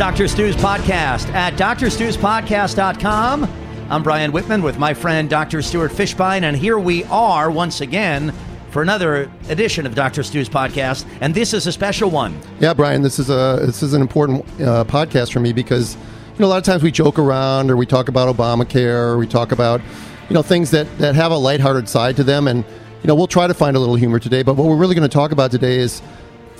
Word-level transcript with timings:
Dr. 0.00 0.28
Stu's 0.28 0.56
podcast 0.56 1.28
at 1.34 1.52
drstuspodcast.com. 1.58 3.50
I'm 3.90 4.02
Brian 4.02 4.32
Whitman 4.32 4.62
with 4.62 4.78
my 4.78 4.94
friend 4.94 5.28
Dr. 5.28 5.60
Stuart 5.60 5.92
Fishbein, 5.92 6.44
and 6.44 6.56
here 6.56 6.78
we 6.78 7.04
are 7.04 7.50
once 7.50 7.82
again 7.82 8.32
for 8.70 8.80
another 8.80 9.30
edition 9.50 9.84
of 9.84 9.94
Dr. 9.94 10.22
Stu's 10.22 10.48
podcast, 10.48 11.04
and 11.20 11.34
this 11.34 11.52
is 11.52 11.66
a 11.66 11.72
special 11.72 12.08
one. 12.08 12.34
Yeah, 12.60 12.72
Brian, 12.72 13.02
this 13.02 13.18
is 13.18 13.28
a 13.28 13.58
this 13.60 13.82
is 13.82 13.92
an 13.92 14.00
important 14.00 14.46
uh, 14.58 14.84
podcast 14.84 15.34
for 15.34 15.40
me 15.40 15.52
because 15.52 15.96
you 15.96 16.38
know 16.38 16.46
a 16.46 16.48
lot 16.48 16.56
of 16.56 16.64
times 16.64 16.82
we 16.82 16.90
joke 16.90 17.18
around 17.18 17.70
or 17.70 17.76
we 17.76 17.84
talk 17.84 18.08
about 18.08 18.34
Obamacare 18.34 19.12
or 19.12 19.18
we 19.18 19.26
talk 19.26 19.52
about 19.52 19.82
you 20.30 20.34
know 20.34 20.40
things 20.40 20.70
that 20.70 20.86
that 20.96 21.14
have 21.14 21.30
a 21.30 21.36
lighthearted 21.36 21.90
side 21.90 22.16
to 22.16 22.24
them, 22.24 22.48
and 22.48 22.64
you 23.02 23.06
know 23.06 23.14
we'll 23.14 23.26
try 23.26 23.46
to 23.46 23.52
find 23.52 23.76
a 23.76 23.78
little 23.78 23.96
humor 23.96 24.18
today. 24.18 24.42
But 24.42 24.56
what 24.56 24.66
we're 24.66 24.78
really 24.78 24.94
going 24.94 25.06
to 25.06 25.12
talk 25.12 25.30
about 25.30 25.50
today 25.50 25.76
is 25.76 26.00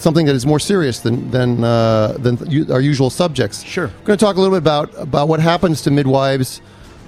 something 0.01 0.27
that 0.27 0.35
is 0.35 0.47
more 0.47 0.59
serious 0.59 1.01
than 1.01 1.31
than 1.31 1.63
uh, 1.63 2.17
than 2.19 2.71
our 2.71 2.81
usual 2.81 3.11
subjects. 3.11 3.63
Sure. 3.63 3.87
We're 3.87 4.07
going 4.07 4.19
to 4.19 4.25
talk 4.25 4.37
a 4.37 4.41
little 4.41 4.55
bit 4.55 4.63
about 4.63 4.91
about 4.97 5.29
what 5.29 5.41
happens 5.41 5.83
to 5.83 5.91
midwives 5.91 6.61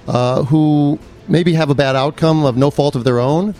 uh, 0.07 0.43
who 0.43 0.99
maybe 1.27 1.53
have 1.53 1.69
a 1.69 1.75
bad 1.75 1.95
outcome 1.95 2.45
of 2.45 2.57
no 2.57 2.69
fault 2.69 2.95
of 2.95 3.03
their 3.03 3.19
own, 3.19 3.55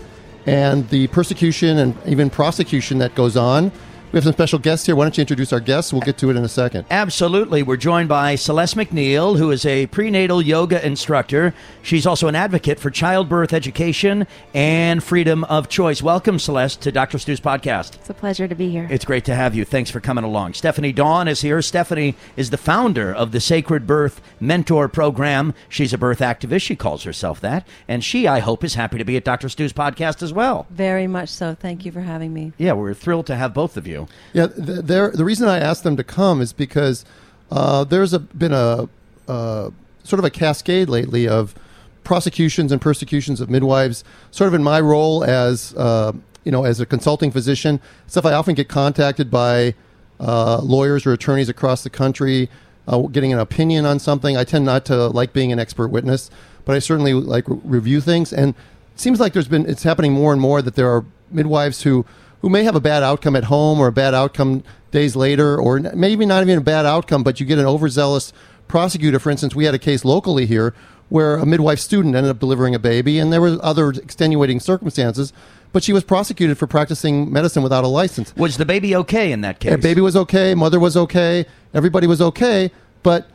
and 0.45 0.87
the 0.89 1.07
persecution 1.07 1.77
and 1.79 1.95
even 2.05 2.29
prosecution 2.29 2.97
that 2.99 3.15
goes 3.15 3.37
on. 3.37 3.71
We 4.13 4.17
have 4.17 4.25
some 4.25 4.33
special 4.33 4.59
guests 4.59 4.85
here. 4.85 4.95
Why 4.95 5.05
don't 5.05 5.17
you 5.17 5.21
introduce 5.21 5.51
our 5.51 5.59
guests? 5.59 5.91
We'll 5.91 6.03
get 6.03 6.19
to 6.19 6.29
it 6.29 6.35
in 6.35 6.43
a 6.43 6.47
second. 6.47 6.85
Absolutely. 6.91 7.63
We're 7.63 7.77
joined 7.77 8.09
by 8.09 8.35
Celeste 8.35 8.75
McNeil, 8.75 9.39
who 9.39 9.49
is 9.49 9.65
a 9.65 9.87
prenatal 9.87 10.39
yoga 10.39 10.85
instructor. 10.85 11.51
She's 11.81 12.05
also 12.05 12.27
an 12.27 12.35
advocate 12.35 12.79
for 12.79 12.91
childbirth 12.91 13.53
education 13.53 14.27
and 14.53 15.03
freedom 15.03 15.43
of 15.45 15.67
choice. 15.67 16.03
Welcome, 16.03 16.37
Celeste, 16.37 16.79
to 16.81 16.91
Dr. 16.91 17.17
Stu's 17.17 17.39
podcast. 17.39 17.95
It's 17.95 18.09
a 18.11 18.13
pleasure 18.13 18.47
to 18.47 18.53
be 18.53 18.69
here. 18.69 18.87
It's 18.91 19.03
great 19.03 19.25
to 19.25 19.33
have 19.33 19.55
you. 19.55 19.65
Thanks 19.65 19.89
for 19.89 19.99
coming 19.99 20.23
along. 20.23 20.53
Stephanie 20.53 20.93
Dawn 20.93 21.27
is 21.27 21.41
here. 21.41 21.59
Stephanie 21.63 22.13
is 22.37 22.51
the 22.51 22.57
founder 22.57 23.11
of 23.11 23.31
the 23.31 23.41
Sacred 23.41 23.87
Birth 23.87 24.21
Mentor 24.39 24.87
Program. 24.89 25.55
She's 25.69 25.91
a 25.91 25.97
birth 25.97 26.19
activist. 26.19 26.61
She 26.61 26.75
calls 26.75 27.01
herself 27.01 27.41
that. 27.41 27.67
And 27.87 28.03
she, 28.03 28.27
I 28.27 28.41
hope, 28.41 28.63
is 28.63 28.75
happy 28.75 28.99
to 28.99 29.05
be 29.05 29.17
at 29.17 29.25
Dr. 29.25 29.49
Stu's 29.49 29.73
podcast 29.73 30.21
as 30.21 30.31
well. 30.31 30.67
Very 30.69 31.07
much 31.07 31.29
so. 31.29 31.55
Thank 31.55 31.83
you 31.83 31.91
for 31.91 32.01
having 32.01 32.31
me. 32.31 32.53
Yeah, 32.59 32.73
we're 32.73 32.93
thrilled 32.93 33.25
to 33.25 33.35
have 33.35 33.55
both 33.55 33.75
of 33.75 33.87
you. 33.87 34.02
Yeah, 34.33 34.47
th- 34.47 34.81
there. 34.85 35.11
The 35.11 35.25
reason 35.25 35.47
I 35.47 35.59
asked 35.59 35.83
them 35.83 35.97
to 35.97 36.03
come 36.03 36.41
is 36.41 36.53
because 36.53 37.05
uh, 37.51 37.83
there's 37.83 38.13
a, 38.13 38.19
been 38.19 38.53
a 38.53 38.89
uh, 39.27 39.69
sort 40.03 40.19
of 40.19 40.25
a 40.25 40.29
cascade 40.29 40.89
lately 40.89 41.27
of 41.27 41.55
prosecutions 42.03 42.71
and 42.71 42.81
persecutions 42.81 43.39
of 43.41 43.49
midwives. 43.49 44.03
Sort 44.31 44.47
of 44.47 44.53
in 44.53 44.63
my 44.63 44.79
role 44.79 45.23
as 45.23 45.73
uh, 45.75 46.13
you 46.43 46.51
know, 46.51 46.65
as 46.65 46.79
a 46.79 46.85
consulting 46.85 47.31
physician, 47.31 47.79
stuff 48.07 48.25
I 48.25 48.33
often 48.33 48.55
get 48.55 48.67
contacted 48.67 49.31
by 49.31 49.75
uh, 50.19 50.59
lawyers 50.61 51.05
or 51.05 51.13
attorneys 51.13 51.49
across 51.49 51.83
the 51.83 51.89
country, 51.89 52.49
uh, 52.87 52.99
getting 53.03 53.33
an 53.33 53.39
opinion 53.39 53.85
on 53.85 53.99
something. 53.99 54.37
I 54.37 54.43
tend 54.43 54.65
not 54.65 54.85
to 54.85 55.07
like 55.07 55.33
being 55.33 55.51
an 55.51 55.59
expert 55.59 55.87
witness, 55.87 56.29
but 56.65 56.75
I 56.75 56.79
certainly 56.79 57.13
like 57.13 57.47
re- 57.47 57.59
review 57.63 58.01
things. 58.01 58.33
And 58.33 58.55
it 58.93 58.99
seems 58.99 59.19
like 59.19 59.33
there's 59.33 59.47
been 59.47 59.65
it's 59.69 59.83
happening 59.83 60.13
more 60.13 60.31
and 60.31 60.41
more 60.41 60.61
that 60.61 60.75
there 60.75 60.89
are 60.89 61.05
midwives 61.31 61.83
who 61.83 62.05
who 62.43 62.49
may 62.49 62.65
have 62.65 62.75
a 62.75 62.81
bad 62.81 63.03
outcome 63.03 63.37
at 63.37 63.45
home 63.45 63.79
or 63.79 63.87
a 63.87 63.91
bad 63.91 64.13
outcome 64.13 64.63
days 64.91 65.15
later, 65.15 65.57
or 65.57 65.79
maybe 65.79 66.25
not 66.25 66.43
even 66.43 66.57
a 66.57 66.61
bad 66.61 66.85
outcome, 66.85 67.23
but 67.23 67.39
you 67.39 67.45
get 67.45 67.57
an 67.57 67.65
overzealous 67.65 68.33
prosecutor. 68.67 69.17
For 69.17 69.29
instance, 69.29 69.55
we 69.55 69.63
had 69.63 69.73
a 69.73 69.79
case 69.79 70.03
locally 70.03 70.45
here 70.45 70.75
where 71.07 71.37
a 71.37 71.45
midwife 71.45 71.79
student 71.79 72.15
ended 72.15 72.29
up 72.29 72.39
delivering 72.39 72.75
a 72.75 72.79
baby, 72.79 73.17
and 73.17 73.31
there 73.31 73.39
were 73.39 73.57
other 73.61 73.91
extenuating 73.91 74.59
circumstances, 74.59 75.31
but 75.71 75.83
she 75.83 75.93
was 75.93 76.03
prosecuted 76.03 76.57
for 76.57 76.67
practicing 76.67 77.31
medicine 77.31 77.63
without 77.63 77.85
a 77.85 77.87
license. 77.87 78.35
Was 78.35 78.57
the 78.57 78.65
baby 78.65 78.93
okay 78.97 79.31
in 79.31 79.39
that 79.41 79.61
case? 79.61 79.71
Yeah, 79.71 79.77
baby 79.77 80.01
was 80.01 80.17
okay, 80.17 80.53
mother 80.53 80.81
was 80.81 80.97
okay, 80.97 81.45
everybody 81.73 82.07
was 82.07 82.21
okay, 82.21 82.71
but 83.03 83.29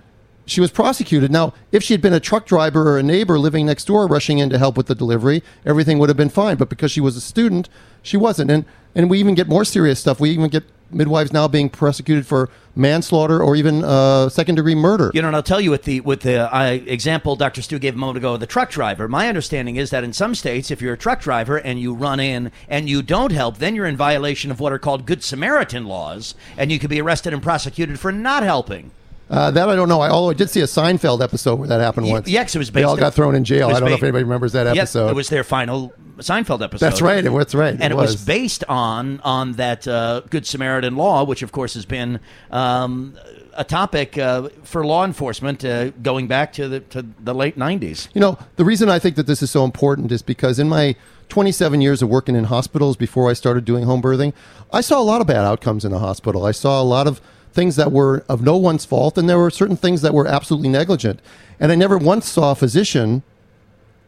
she 0.50 0.60
was 0.60 0.70
prosecuted. 0.70 1.30
Now, 1.30 1.54
if 1.72 1.82
she 1.82 1.94
had 1.94 2.00
been 2.00 2.12
a 2.12 2.20
truck 2.20 2.46
driver 2.46 2.90
or 2.90 2.98
a 2.98 3.02
neighbor 3.02 3.38
living 3.38 3.66
next 3.66 3.84
door 3.86 4.06
rushing 4.06 4.38
in 4.38 4.50
to 4.50 4.58
help 4.58 4.76
with 4.76 4.86
the 4.86 4.94
delivery, 4.94 5.42
everything 5.64 5.98
would 5.98 6.08
have 6.08 6.16
been 6.16 6.28
fine. 6.28 6.56
But 6.56 6.68
because 6.68 6.90
she 6.90 7.00
was 7.00 7.16
a 7.16 7.20
student, 7.20 7.68
she 8.02 8.16
wasn't. 8.16 8.50
And 8.50 8.64
and 8.94 9.10
we 9.10 9.20
even 9.20 9.34
get 9.34 9.48
more 9.48 9.64
serious 9.64 10.00
stuff. 10.00 10.18
We 10.18 10.30
even 10.30 10.48
get 10.48 10.64
midwives 10.90 11.32
now 11.32 11.46
being 11.46 11.68
prosecuted 11.68 12.26
for 12.26 12.48
manslaughter 12.74 13.42
or 13.42 13.54
even 13.56 13.84
uh, 13.84 14.28
second 14.28 14.54
degree 14.54 14.74
murder. 14.74 15.10
You 15.12 15.22
know, 15.22 15.28
and 15.28 15.36
I'll 15.36 15.42
tell 15.42 15.60
you 15.60 15.70
with 15.70 15.84
the 15.84 16.00
with 16.00 16.22
the 16.22 16.52
uh, 16.54 16.78
example 16.86 17.36
Dr. 17.36 17.62
Stu 17.62 17.78
gave 17.78 17.94
a 17.94 17.98
moment 17.98 18.18
ago, 18.18 18.36
the 18.36 18.46
truck 18.46 18.70
driver. 18.70 19.08
My 19.08 19.28
understanding 19.28 19.76
is 19.76 19.90
that 19.90 20.04
in 20.04 20.12
some 20.12 20.34
states, 20.34 20.70
if 20.70 20.80
you're 20.80 20.94
a 20.94 20.98
truck 20.98 21.20
driver 21.20 21.58
and 21.58 21.78
you 21.78 21.94
run 21.94 22.20
in 22.20 22.50
and 22.68 22.88
you 22.88 23.02
don't 23.02 23.32
help, 23.32 23.58
then 23.58 23.74
you're 23.74 23.86
in 23.86 23.96
violation 23.96 24.50
of 24.50 24.60
what 24.60 24.72
are 24.72 24.78
called 24.78 25.06
Good 25.06 25.22
Samaritan 25.22 25.84
laws, 25.86 26.34
and 26.56 26.72
you 26.72 26.78
could 26.78 26.90
be 26.90 27.00
arrested 27.00 27.32
and 27.32 27.42
prosecuted 27.42 28.00
for 28.00 28.12
not 28.12 28.42
helping. 28.42 28.90
Uh, 29.30 29.50
that 29.50 29.68
I 29.68 29.76
don't 29.76 29.88
know. 29.88 30.00
I, 30.00 30.08
although 30.08 30.30
I 30.30 30.34
did 30.34 30.48
see 30.48 30.60
a 30.60 30.64
Seinfeld 30.64 31.22
episode 31.22 31.56
where 31.56 31.68
that 31.68 31.80
happened 31.80 32.08
once. 32.08 32.28
yes, 32.28 32.54
it 32.54 32.58
was 32.58 32.70
based. 32.70 32.74
They 32.74 32.82
all 32.84 32.96
got 32.96 33.12
thrown 33.14 33.34
in 33.34 33.44
jail. 33.44 33.68
I 33.68 33.72
don't 33.80 33.88
know 33.90 33.94
if 33.94 34.02
anybody 34.02 34.24
remembers 34.24 34.52
that 34.52 34.66
Yep, 34.66 34.76
episode. 34.76 35.08
it 35.10 35.14
was 35.14 35.28
their 35.28 35.44
final 35.44 35.92
Seinfeld 36.18 36.62
episode. 36.62 36.84
That's 36.84 37.02
right. 37.02 37.22
It 37.24 37.30
was 37.32 37.54
right. 37.54 37.74
and 37.74 37.82
it 37.82 37.90
It 37.92 37.94
was. 37.96 38.12
was. 38.12 38.24
based 38.24 38.64
on 38.68 39.20
on 39.20 39.52
that 39.54 39.86
uh, 39.86 40.22
Good 40.30 40.46
Samaritan 40.46 40.96
law, 40.96 41.24
which 41.24 41.42
of 41.42 41.52
course 41.52 41.74
has 41.74 41.84
been 41.84 42.20
um, 42.50 43.18
a 43.54 43.64
topic 43.64 44.16
uh, 44.16 44.48
for 44.62 44.84
law 44.86 45.04
enforcement 45.04 45.64
uh, 45.64 45.90
going 45.90 46.26
back 46.26 46.52
to 46.54 46.66
the 46.68 46.80
to 46.80 47.04
the 47.22 47.34
late 47.34 47.58
'90s. 47.58 48.08
You 48.14 48.20
know, 48.22 48.38
the 48.56 48.64
reason 48.64 48.88
I 48.88 48.98
think 48.98 49.16
that 49.16 49.26
this 49.26 49.42
is 49.42 49.50
so 49.50 49.64
important 49.64 50.10
is 50.10 50.22
because 50.22 50.58
in 50.58 50.68
my 50.68 50.96
27 51.28 51.82
years 51.82 52.00
of 52.00 52.08
working 52.08 52.34
in 52.34 52.44
hospitals 52.44 52.96
before 52.96 53.28
I 53.28 53.34
started 53.34 53.66
doing 53.66 53.84
home 53.84 54.00
birthing, 54.00 54.32
I 54.72 54.80
saw 54.80 54.98
a 55.00 55.04
lot 55.04 55.20
of 55.20 55.26
bad 55.26 55.44
outcomes 55.44 55.84
in 55.84 55.92
the 55.92 55.98
hospital. 55.98 56.46
I 56.46 56.52
saw 56.52 56.80
a 56.80 56.84
lot 56.84 57.06
of 57.06 57.20
things 57.58 57.74
that 57.74 57.90
were 57.90 58.24
of 58.28 58.40
no 58.40 58.56
one's 58.56 58.84
fault, 58.84 59.18
and 59.18 59.28
there 59.28 59.36
were 59.36 59.50
certain 59.50 59.76
things 59.76 60.00
that 60.02 60.14
were 60.14 60.28
absolutely 60.28 60.68
negligent. 60.68 61.18
And 61.58 61.72
I 61.72 61.74
never 61.74 61.98
once 61.98 62.28
saw 62.28 62.52
a 62.52 62.54
physician 62.54 63.24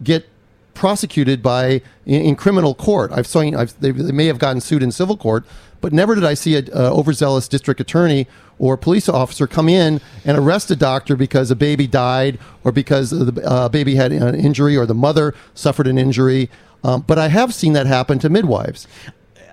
get 0.04 0.28
prosecuted 0.72 1.42
by 1.42 1.82
in, 2.06 2.22
in 2.22 2.36
criminal 2.36 2.76
court. 2.76 3.10
I've 3.10 3.26
seen 3.26 3.56
I've, 3.56 3.78
they, 3.80 3.90
they 3.90 4.12
may 4.12 4.26
have 4.26 4.38
gotten 4.38 4.60
sued 4.60 4.84
in 4.84 4.92
civil 4.92 5.16
court, 5.16 5.44
but 5.80 5.92
never 5.92 6.14
did 6.14 6.22
I 6.22 6.34
see 6.34 6.54
an 6.58 6.68
uh, 6.72 6.94
overzealous 6.94 7.48
district 7.48 7.80
attorney 7.80 8.28
or 8.60 8.76
police 8.76 9.08
officer 9.08 9.48
come 9.48 9.68
in 9.68 10.00
and 10.24 10.38
arrest 10.38 10.70
a 10.70 10.76
doctor 10.76 11.16
because 11.16 11.50
a 11.50 11.56
baby 11.56 11.88
died 11.88 12.38
or 12.62 12.70
because 12.70 13.10
the 13.10 13.44
uh, 13.44 13.68
baby 13.68 13.96
had 13.96 14.12
an 14.12 14.36
injury 14.36 14.76
or 14.76 14.86
the 14.86 14.94
mother 14.94 15.34
suffered 15.54 15.88
an 15.88 15.98
injury. 15.98 16.48
Um, 16.84 17.02
but 17.04 17.18
I 17.18 17.28
have 17.28 17.52
seen 17.52 17.72
that 17.72 17.86
happen 17.86 18.20
to 18.20 18.28
midwives. 18.28 18.86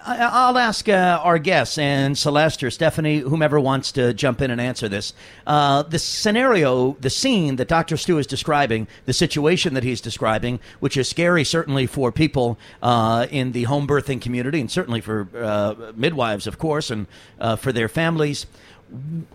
I'll 0.10 0.58
ask 0.58 0.88
uh, 0.88 1.20
our 1.22 1.38
guests 1.38 1.78
and 1.78 2.18
Celeste 2.18 2.64
or 2.64 2.72
Stephanie, 2.72 3.20
whomever 3.20 3.60
wants 3.60 3.92
to 3.94 4.14
jump 4.14 4.42
in 4.42 4.52
and 4.52 4.62
answer 4.62 4.88
this. 4.88 5.14
Uh, 5.46 5.84
the 5.84 6.00
scenario, 6.00 6.96
the 7.02 7.10
scene 7.10 7.58
that 7.58 7.68
Dr. 7.68 7.98
Stu 7.98 8.18
is 8.18 8.26
describing, 8.26 8.88
the 9.06 9.12
situation 9.12 9.74
that 9.74 9.84
he's 9.84 10.00
describing, 10.00 10.62
which 10.80 10.96
is 10.96 11.10
scary 11.10 11.44
certainly 11.44 11.88
for 11.88 12.14
people 12.14 12.58
uh, 12.82 13.28
in 13.30 13.52
the 13.52 13.64
home 13.64 13.86
birthing 13.86 14.22
community 14.22 14.62
and 14.62 14.72
certainly 14.72 15.02
for 15.02 15.28
uh, 15.36 15.92
midwives, 15.94 16.48
of 16.48 16.58
course, 16.58 16.90
and 16.90 17.08
uh, 17.40 17.58
for 17.58 17.74
their 17.74 17.90
families. 17.90 18.46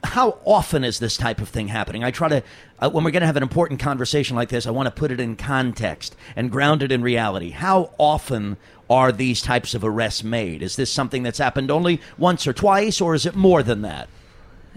How 0.03 0.39
often 0.47 0.85
is 0.85 0.99
this 0.99 1.19
type 1.19 1.43
of 1.43 1.51
thing 1.51 1.69
happening? 1.69 2.03
I 2.03 2.11
try 2.11 2.29
to, 2.29 2.43
uh, 2.79 2.89
when 2.89 3.05
we're 3.05 3.11
going 3.11 3.21
to 3.21 3.27
have 3.27 3.37
an 3.37 3.43
important 3.43 3.81
conversation 3.81 4.35
like 4.35 4.49
this, 4.49 4.67
I 4.67 4.71
want 4.71 4.87
to 4.87 4.91
put 4.91 5.11
it 5.11 5.21
in 5.21 5.37
context 5.37 6.17
and 6.35 6.51
ground 6.51 6.83
it 6.83 6.91
in 6.91 7.03
reality. 7.03 7.51
How 7.51 7.91
often 7.99 8.57
are 8.93 9.11
these 9.11 9.41
types 9.41 9.75
of 9.75 9.83
arrests 9.83 10.23
made? 10.23 10.63
Is 10.63 10.77
this 10.77 10.93
something 10.93 11.23
that's 11.23 11.39
happened 11.39 11.71
only 11.71 12.01
once 12.19 12.47
or 12.47 12.53
twice, 12.53 13.01
or 13.01 13.15
is 13.15 13.25
it 13.25 13.35
more 13.35 13.63
than 13.63 13.81
that? 13.83 14.09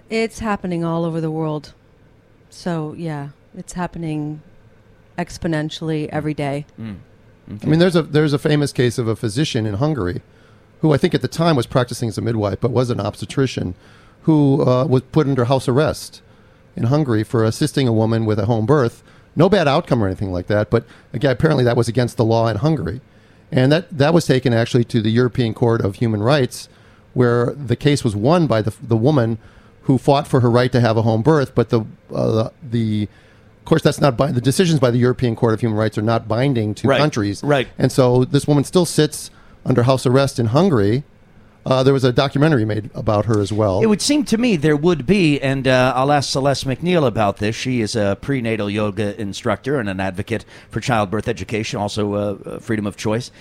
It's 0.10 0.40
happening 0.40 0.86
all 0.86 1.04
over 1.04 1.20
the 1.20 1.30
world. 1.30 1.74
So, 2.50 2.94
yeah, 2.98 3.30
it's 3.58 3.74
happening 3.74 4.42
exponentially 5.18 6.08
every 6.10 6.34
day. 6.34 6.66
I 6.80 7.66
mean, 7.66 7.80
there's 7.80 7.96
a 7.96 8.02
there's 8.02 8.34
a 8.34 8.40
famous 8.40 8.72
case 8.72 8.98
of 8.98 9.08
a 9.08 9.16
physician 9.16 9.66
in 9.66 9.76
Hungary, 9.76 10.22
who 10.80 10.94
I 10.94 10.98
think 10.98 11.14
at 11.14 11.22
the 11.22 11.28
time 11.28 11.56
was 11.58 11.68
practicing 11.68 12.10
as 12.10 12.18
a 12.18 12.22
midwife, 12.22 12.60
but 12.62 12.72
was 12.72 12.90
an 12.90 13.00
obstetrician, 13.00 13.76
who 14.24 14.66
uh, 14.68 14.86
was 14.86 15.04
put 15.12 15.28
under 15.28 15.46
house 15.46 15.68
arrest 15.68 16.22
in 16.76 16.86
Hungary 16.86 17.24
for 17.24 17.44
assisting 17.44 17.88
a 17.88 17.94
woman 17.94 18.26
with 18.26 18.40
a 18.40 18.46
home 18.46 18.66
birth. 18.66 19.04
No 19.36 19.50
bad 19.50 19.68
outcome 19.68 20.02
or 20.02 20.08
anything 20.08 20.32
like 20.32 20.48
that, 20.48 20.70
but 20.70 20.86
again, 21.12 21.32
apparently 21.32 21.66
that 21.66 21.76
was 21.76 21.90
against 21.90 22.16
the 22.16 22.24
law 22.24 22.48
in 22.48 22.58
Hungary, 22.58 23.02
and 23.56 23.72
that 23.72 23.86
that 23.98 24.14
was 24.14 24.26
taken 24.26 24.54
actually 24.54 24.84
to 24.94 25.02
the 25.02 25.10
European 25.10 25.54
Court 25.54 25.82
of 25.82 25.96
Human 25.96 26.22
Rights, 26.22 26.70
where 27.14 27.54
the 27.54 27.76
case 27.76 28.04
was 28.04 28.16
won 28.16 28.46
by 28.48 28.62
the 28.62 28.74
the 28.82 28.98
woman 28.98 29.38
who 29.84 29.98
fought 29.98 30.28
for 30.28 30.40
her 30.42 30.50
right 30.50 30.72
to 30.72 30.82
have 30.82 30.98
a 30.98 31.02
home 31.04 31.22
birth, 31.22 31.54
but 31.56 31.70
the 31.70 31.82
uh, 32.14 32.50
the 32.62 33.08
of 33.60 33.66
course, 33.66 33.82
that's 33.82 34.00
not 34.02 34.16
bi- 34.16 34.32
the 34.32 34.42
decisions 34.42 34.80
by 34.80 34.92
the 34.92 35.00
European 35.00 35.36
Court 35.36 35.54
of 35.56 35.60
Human 35.62 35.78
Rights 35.78 35.98
are 35.98 36.04
not 36.04 36.28
binding 36.28 36.76
to 36.76 36.88
Right, 36.88 37.00
countries. 37.00 37.44
right. 37.44 37.68
And 37.80 37.92
so 37.92 38.24
this 38.26 38.46
woman 38.48 38.64
still 38.64 38.86
sits 38.86 39.32
under 39.66 39.84
house 39.84 40.06
arrest 40.06 40.38
in 40.38 40.48
Hungary. 40.48 41.04
Uh, 41.66 41.82
there 41.82 41.94
was 41.94 42.04
a 42.04 42.14
documentary 42.14 42.64
made 42.64 42.92
about 42.94 43.26
her 43.26 43.42
as 43.42 43.52
well. 43.52 43.82
It 43.82 43.88
would 43.88 44.02
seem 44.02 44.24
to 44.26 44.38
me 44.38 44.56
there 44.56 44.78
would 44.78 45.08
be, 45.08 45.42
and 45.42 45.68
uh, 45.68 45.94
I'll 45.96 46.12
ask 46.12 46.30
Celeste 46.30 46.68
McNeil 46.68 47.08
about 47.08 47.38
this. 47.38 47.56
She 47.56 47.82
is 47.82 47.96
a 47.96 48.18
prenatal 48.22 48.70
yoga 48.70 49.20
instructor 49.20 49.80
and 49.80 49.90
an 49.90 50.00
advocate 50.00 50.46
for 50.70 50.80
childbirth 50.80 51.28
education, 51.28 51.80
also 51.80 52.14
uh, 52.14 52.18
uh, 52.18 52.60
freedom 52.60 52.86
of 52.86 52.98
choice. 52.98 53.32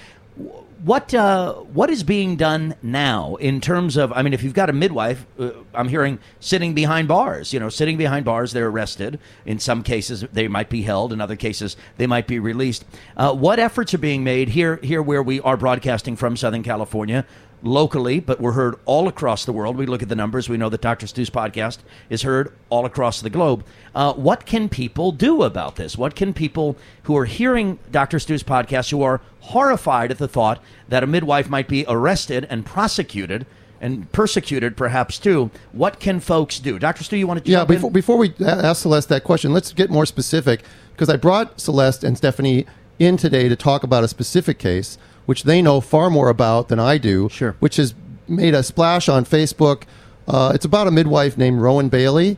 What 0.83 1.15
uh, 1.15 1.55
what 1.55 1.89
is 1.89 2.03
being 2.03 2.37
done 2.37 2.75
now 2.83 3.37
in 3.37 3.61
terms 3.61 3.97
of? 3.97 4.13
I 4.13 4.23
mean, 4.23 4.35
if 4.35 4.43
you've 4.43 4.53
got 4.53 4.69
a 4.69 4.73
midwife, 4.73 5.25
uh, 5.39 5.51
I'm 5.73 5.89
hearing 5.89 6.19
sitting 6.41 6.75
behind 6.75 7.09
bars. 7.09 7.55
You 7.55 7.61
know, 7.61 7.71
sitting 7.71 7.97
behind 7.97 8.25
bars, 8.27 8.53
they're 8.53 8.69
arrested. 8.69 9.19
In 9.47 9.59
some 9.59 9.83
cases, 9.83 10.27
they 10.33 10.47
might 10.49 10.69
be 10.69 10.83
held. 10.83 11.13
In 11.13 11.23
other 11.23 11.37
cases, 11.37 11.77
they 11.97 12.07
might 12.07 12.27
be 12.27 12.39
released. 12.39 12.85
What 13.17 13.59
efforts 13.59 13.95
are 13.95 13.99
being 13.99 14.25
made 14.25 14.51
here? 14.51 14.77
Here, 14.83 15.01
where 15.01 15.23
we 15.23 15.41
are 15.41 15.57
broadcasting 15.57 16.17
from 16.17 16.37
Southern 16.37 16.63
California, 16.63 17.25
locally, 17.65 18.21
but 18.21 18.41
we're 18.41 18.53
heard 18.53 18.77
all 18.85 19.09
across 19.09 19.45
the 19.45 19.53
world. 19.53 19.77
We 19.77 19.87
look 19.87 20.03
at 20.03 20.09
the 20.09 20.15
numbers. 20.15 20.49
We 20.49 20.57
know 20.57 20.69
that 20.69 20.81
Dr. 20.83 21.07
Stu's 21.07 21.31
podcast 21.31 21.79
is 22.11 22.23
heard 22.23 22.53
all 22.69 22.85
across 22.85 23.21
the 23.21 23.31
globe. 23.31 23.65
Uh, 23.95 24.13
what 24.13 24.47
can 24.47 24.69
people 24.69 25.11
do 25.11 25.43
about 25.43 25.77
this? 25.77 25.97
What 25.99 26.15
can 26.15 26.33
people 26.35 26.77
who 27.05 27.17
are 27.17 27.25
hearing 27.25 27.79
Dr. 27.91 28.19
Stu's 28.19 28.43
podcast, 28.43 28.91
who 28.91 29.03
are 29.03 29.21
horrified 29.41 30.11
at 30.11 30.19
the 30.19 30.29
thought 30.29 30.63
that 30.89 31.03
a 31.03 31.07
midwife 31.07 31.49
might 31.49 31.67
be 31.67 31.85
arrested 31.89 32.47
and 32.49 32.65
prosecuted? 32.65 33.47
And 33.81 34.11
persecuted, 34.13 34.79
perhaps 34.79 35.19
too. 35.19 35.51
What 35.73 36.01
can 36.01 36.19
folks 36.19 36.59
do, 36.59 36.79
Doctor 36.79 37.05
Stu? 37.05 37.19
You 37.19 37.27
want 37.27 37.45
to 37.45 37.51
Yeah, 37.51 37.67
before, 37.67 37.89
in? 37.89 37.93
before 37.93 38.17
we 38.17 38.33
ask 38.41 38.81
Celeste 38.81 39.11
that 39.11 39.25
question, 39.25 39.53
let's 39.53 39.75
get 39.75 39.91
more 39.91 40.07
specific 40.07 40.63
because 40.93 41.11
I 41.11 41.17
brought 41.17 41.61
Celeste 41.61 42.03
and 42.03 42.17
Stephanie 42.17 42.65
in 42.99 43.19
today 43.19 43.47
to 43.47 43.57
talk 43.57 43.83
about 43.83 44.03
a 44.03 44.09
specific 44.09 44.59
case, 44.59 44.97
which 45.27 45.45
they 45.45 45.63
know 45.63 45.81
far 45.81 46.11
more 46.11 46.29
about 46.29 46.69
than 46.69 46.79
I 46.79 46.99
do. 46.99 47.29
Sure. 47.31 47.57
Which 47.61 47.77
has 47.77 47.95
made 48.29 48.55
a 48.55 48.63
splash 48.63 49.09
on 49.09 49.25
Facebook. 49.25 49.83
Uh, 50.27 50.53
it's 50.55 50.65
about 50.65 50.87
a 50.87 50.91
midwife 50.91 51.37
named 51.37 51.61
Rowan 51.61 51.89
Bailey. 51.89 52.37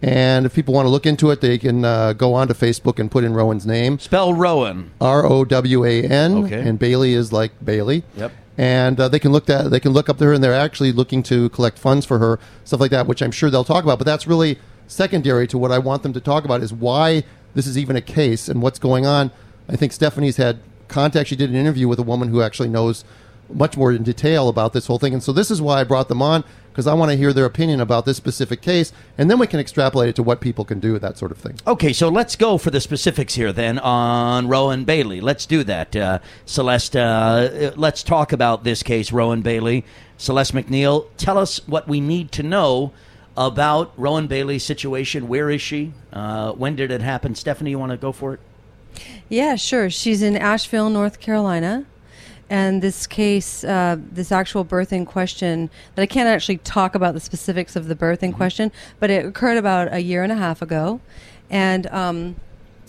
And 0.00 0.46
if 0.46 0.54
people 0.54 0.72
want 0.74 0.86
to 0.86 0.90
look 0.90 1.06
into 1.06 1.30
it, 1.30 1.40
they 1.40 1.58
can 1.58 1.84
uh, 1.84 2.12
go 2.12 2.34
onto 2.34 2.54
Facebook 2.54 3.00
and 3.00 3.10
put 3.10 3.24
in 3.24 3.34
Rowan's 3.34 3.66
name. 3.66 3.98
Spell 3.98 4.32
Rowan. 4.32 4.92
R 5.00 5.26
O 5.26 5.44
W 5.44 5.84
A 5.84 6.02
N, 6.04 6.44
Okay. 6.44 6.60
and 6.60 6.78
Bailey 6.78 7.14
is 7.14 7.32
like 7.32 7.50
Bailey. 7.64 8.04
Yep. 8.16 8.32
And 8.56 8.98
uh, 9.00 9.08
they 9.08 9.18
can 9.18 9.32
look 9.32 9.46
that 9.46 9.70
they 9.70 9.80
can 9.80 9.92
look 9.92 10.08
up 10.08 10.18
there, 10.18 10.32
and 10.32 10.42
they're 10.42 10.54
actually 10.54 10.92
looking 10.92 11.22
to 11.24 11.48
collect 11.50 11.78
funds 11.80 12.06
for 12.06 12.18
her, 12.20 12.38
stuff 12.64 12.78
like 12.80 12.90
that, 12.92 13.06
which 13.08 13.22
I'm 13.22 13.32
sure 13.32 13.50
they'll 13.50 13.64
talk 13.64 13.82
about. 13.82 13.98
But 13.98 14.04
that's 14.06 14.26
really 14.26 14.58
secondary 14.86 15.46
to 15.48 15.58
what 15.58 15.70
I 15.72 15.78
want 15.78 16.02
them 16.04 16.12
to 16.12 16.20
talk 16.20 16.44
about 16.44 16.62
is 16.62 16.72
why 16.72 17.24
this 17.54 17.66
is 17.66 17.76
even 17.76 17.96
a 17.96 18.00
case 18.00 18.48
and 18.48 18.62
what's 18.62 18.78
going 18.78 19.04
on. 19.04 19.30
I 19.68 19.74
think 19.76 19.92
Stephanie's 19.92 20.36
had 20.38 20.60
contact. 20.88 21.28
She 21.28 21.36
did 21.36 21.50
an 21.50 21.56
interview 21.56 21.88
with 21.88 21.98
a 21.98 22.02
woman 22.02 22.28
who 22.28 22.42
actually 22.42 22.68
knows 22.68 23.04
much 23.52 23.76
more 23.76 23.92
in 23.92 24.02
detail 24.02 24.48
about 24.48 24.72
this 24.72 24.86
whole 24.86 24.98
thing, 24.98 25.14
and 25.14 25.22
so 25.22 25.32
this 25.32 25.50
is 25.50 25.62
why 25.62 25.80
I 25.80 25.84
brought 25.84 26.08
them 26.08 26.20
on 26.20 26.44
because 26.78 26.86
I 26.86 26.94
want 26.94 27.10
to 27.10 27.16
hear 27.16 27.32
their 27.32 27.44
opinion 27.44 27.80
about 27.80 28.04
this 28.04 28.16
specific 28.16 28.62
case, 28.62 28.92
and 29.16 29.28
then 29.28 29.40
we 29.40 29.48
can 29.48 29.58
extrapolate 29.58 30.10
it 30.10 30.14
to 30.14 30.22
what 30.22 30.40
people 30.40 30.64
can 30.64 30.78
do 30.78 30.92
with 30.92 31.02
that 31.02 31.18
sort 31.18 31.32
of 31.32 31.38
thing. 31.38 31.58
Okay, 31.66 31.92
so 31.92 32.08
let's 32.08 32.36
go 32.36 32.56
for 32.56 32.70
the 32.70 32.80
specifics 32.80 33.34
here 33.34 33.52
then 33.52 33.80
on 33.80 34.46
Rowan 34.46 34.84
Bailey. 34.84 35.20
Let's 35.20 35.44
do 35.44 35.64
that. 35.64 35.96
Uh, 35.96 36.20
Celeste, 36.46 36.94
uh, 36.94 37.72
let's 37.74 38.04
talk 38.04 38.32
about 38.32 38.62
this 38.62 38.84
case, 38.84 39.10
Rowan 39.10 39.42
Bailey. 39.42 39.84
Celeste 40.18 40.54
McNeil, 40.54 41.06
tell 41.16 41.36
us 41.36 41.60
what 41.66 41.88
we 41.88 42.00
need 42.00 42.30
to 42.30 42.44
know 42.44 42.92
about 43.36 43.92
Rowan 43.96 44.28
Bailey's 44.28 44.64
situation. 44.64 45.26
Where 45.26 45.50
is 45.50 45.60
she? 45.60 45.94
Uh, 46.12 46.52
when 46.52 46.76
did 46.76 46.92
it 46.92 47.00
happen? 47.00 47.34
Stephanie, 47.34 47.70
you 47.70 47.78
want 47.80 47.90
to 47.90 47.98
go 47.98 48.12
for 48.12 48.34
it? 48.34 48.40
Yeah, 49.28 49.56
sure. 49.56 49.90
She's 49.90 50.22
in 50.22 50.36
Asheville, 50.36 50.90
North 50.90 51.20
Carolina. 51.20 51.86
And 52.50 52.80
this 52.80 53.06
case, 53.06 53.62
uh, 53.62 53.96
this 54.00 54.32
actual 54.32 54.64
birth 54.64 54.92
in 54.92 55.04
question, 55.04 55.68
that 55.94 56.02
I 56.02 56.06
can't 56.06 56.28
actually 56.28 56.58
talk 56.58 56.94
about 56.94 57.12
the 57.12 57.20
specifics 57.20 57.76
of 57.76 57.88
the 57.88 57.94
birth 57.94 58.22
in 58.22 58.32
question, 58.32 58.72
but 58.98 59.10
it 59.10 59.26
occurred 59.26 59.58
about 59.58 59.92
a 59.92 60.00
year 60.00 60.22
and 60.22 60.32
a 60.32 60.36
half 60.36 60.62
ago. 60.62 61.00
And 61.50 61.86
um, 61.88 62.36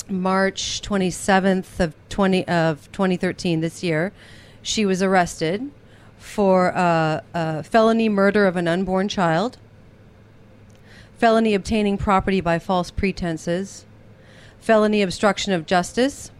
March 0.08 0.82
27th 0.82 1.80
of 1.80 1.94
20 2.08 2.48
of 2.48 2.90
2013 2.94 3.60
this 3.60 3.84
year, 3.84 4.14
she 4.62 4.86
was 4.86 5.04
arrested 5.04 5.70
for 6.18 6.76
uh, 6.76 7.22
uh, 7.34 7.62
felony 7.64 8.08
murder 8.10 8.46
of 8.46 8.56
an 8.56 8.68
unborn 8.68 9.08
child, 9.08 9.58
felony 11.18 11.54
obtaining 11.54 11.98
property 11.98 12.40
by 12.40 12.60
false 12.60 12.92
pretenses, 12.92 13.86
felony 14.60 15.02
obstruction 15.02 15.54
of 15.54 15.66
justice, 15.66 16.32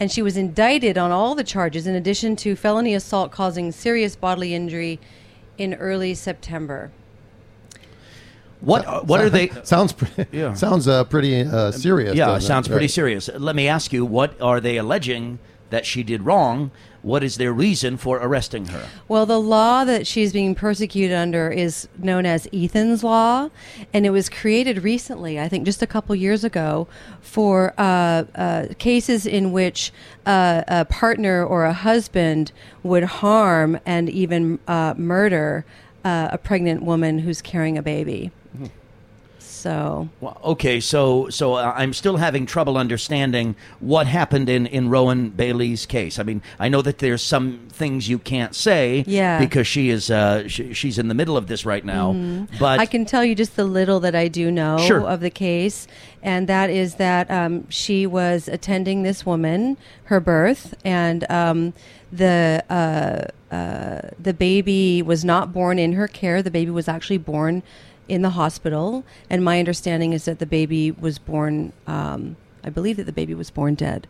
and 0.00 0.10
she 0.10 0.22
was 0.22 0.36
indicted 0.36 0.98
on 0.98 1.10
all 1.10 1.34
the 1.34 1.44
charges 1.44 1.86
in 1.86 1.94
addition 1.94 2.36
to 2.36 2.56
felony 2.56 2.94
assault 2.94 3.30
causing 3.30 3.70
serious 3.72 4.16
bodily 4.16 4.54
injury 4.54 4.98
in 5.58 5.74
early 5.74 6.14
September. 6.14 6.90
What, 8.60 8.86
uh, 8.86 9.02
what 9.02 9.20
are 9.20 9.28
they? 9.30 9.48
Sounds 9.64 9.92
pretty. 9.92 10.26
Yeah. 10.36 10.54
Sounds 10.54 10.88
uh, 10.88 11.04
pretty 11.04 11.42
uh, 11.42 11.70
serious. 11.70 12.16
Yeah, 12.16 12.36
it 12.36 12.40
sounds 12.40 12.66
pretty 12.66 12.84
Right. 12.84 12.90
serious. 12.90 13.28
Let 13.36 13.54
me 13.54 13.68
ask 13.68 13.92
you, 13.92 14.04
what 14.04 14.40
are 14.40 14.60
they 14.60 14.78
alleging 14.78 15.38
that 15.70 15.84
she 15.84 16.02
did 16.02 16.22
wrong? 16.22 16.70
What 17.04 17.22
is 17.22 17.36
their 17.36 17.52
reason 17.52 17.98
for 17.98 18.16
arresting 18.16 18.66
her? 18.68 18.88
Well, 19.08 19.26
the 19.26 19.38
law 19.38 19.84
that 19.84 20.06
she's 20.06 20.32
being 20.32 20.54
persecuted 20.54 21.14
under 21.14 21.50
is 21.50 21.86
known 21.98 22.24
as 22.24 22.48
Ethen's 22.50 23.04
Law, 23.04 23.50
and 23.92 24.06
it 24.06 24.10
was 24.10 24.30
created 24.30 24.82
recently, 24.82 25.38
I 25.38 25.46
think 25.46 25.66
just 25.66 25.82
a 25.82 25.86
couple 25.86 26.14
years 26.14 26.44
ago, 26.44 26.88
for 27.20 27.74
uh, 27.76 28.24
uh, 28.34 28.68
cases 28.78 29.26
in 29.26 29.52
which 29.52 29.92
uh, 30.24 30.62
a 30.66 30.86
partner 30.86 31.44
or 31.44 31.66
a 31.66 31.74
husband 31.74 32.52
would 32.82 33.04
harm 33.04 33.78
and 33.84 34.08
even 34.08 34.58
uh, 34.66 34.94
murder 34.96 35.66
uh, 36.06 36.30
a 36.32 36.38
pregnant 36.38 36.82
woman 36.82 37.18
who's 37.18 37.42
carrying 37.42 37.76
a 37.76 37.82
baby. 37.82 38.30
So, 39.64 40.10
Well, 40.20 40.38
okay, 40.44 40.78
so 40.78 41.30
so 41.30 41.54
uh, 41.54 41.72
I'm 41.74 41.94
still 41.94 42.18
having 42.18 42.44
trouble 42.44 42.76
understanding 42.76 43.56
what 43.80 44.06
happened 44.06 44.50
in 44.50 44.66
in 44.66 44.90
Rowan 44.90 45.30
Bailey's 45.30 45.86
case. 45.86 46.18
I 46.18 46.22
mean, 46.22 46.42
I 46.60 46.68
know 46.68 46.82
that 46.82 46.98
there's 46.98 47.22
some 47.22 47.60
things 47.70 48.06
you 48.06 48.18
can't 48.18 48.54
say, 48.54 49.04
Yeah. 49.06 49.38
because 49.38 49.66
she 49.66 49.88
is 49.88 50.10
uh, 50.10 50.46
sh- 50.48 50.74
she's 50.74 50.98
in 50.98 51.08
the 51.08 51.14
middle 51.14 51.38
of 51.38 51.46
this 51.46 51.64
right 51.64 51.82
now. 51.82 52.12
But 52.12 52.76
Mm-hmm. 52.76 52.80
I 52.80 52.84
can 52.84 53.06
tell 53.06 53.24
you 53.24 53.34
just 53.34 53.56
the 53.56 53.64
little 53.64 54.00
that 54.00 54.14
I 54.14 54.28
do 54.28 54.50
know 54.50 54.76
Sure. 54.76 55.00
of 55.08 55.20
the 55.20 55.30
case, 55.30 55.86
and 56.22 56.46
that 56.46 56.68
is 56.68 56.96
that 56.96 57.30
um, 57.30 57.64
she 57.70 58.06
was 58.06 58.48
attending 58.48 59.02
this 59.02 59.24
woman 59.24 59.78
her 60.04 60.20
birth, 60.20 60.74
and 60.84 61.24
um, 61.30 61.72
the 62.12 62.62
uh, 62.68 63.54
uh, 63.54 64.10
the 64.20 64.34
baby 64.34 65.00
was 65.00 65.24
not 65.24 65.54
born 65.54 65.78
in 65.78 65.94
her 65.94 66.06
care. 66.06 66.42
The 66.42 66.50
baby 66.50 66.70
was 66.70 66.86
actually 66.86 67.18
born 67.18 67.62
in 68.08 68.22
the 68.22 68.30
hospital, 68.30 69.04
and 69.30 69.44
my 69.44 69.58
understanding 69.58 70.12
is 70.12 70.24
that 70.26 70.38
the 70.38 70.46
baby 70.46 70.90
was 70.90 71.18
born. 71.18 71.72
Um, 71.86 72.36
I 72.62 72.70
believe 72.70 72.96
that 72.96 73.04
the 73.04 73.12
baby 73.12 73.34
was 73.34 73.50
born 73.50 73.74
dead. 73.74 74.06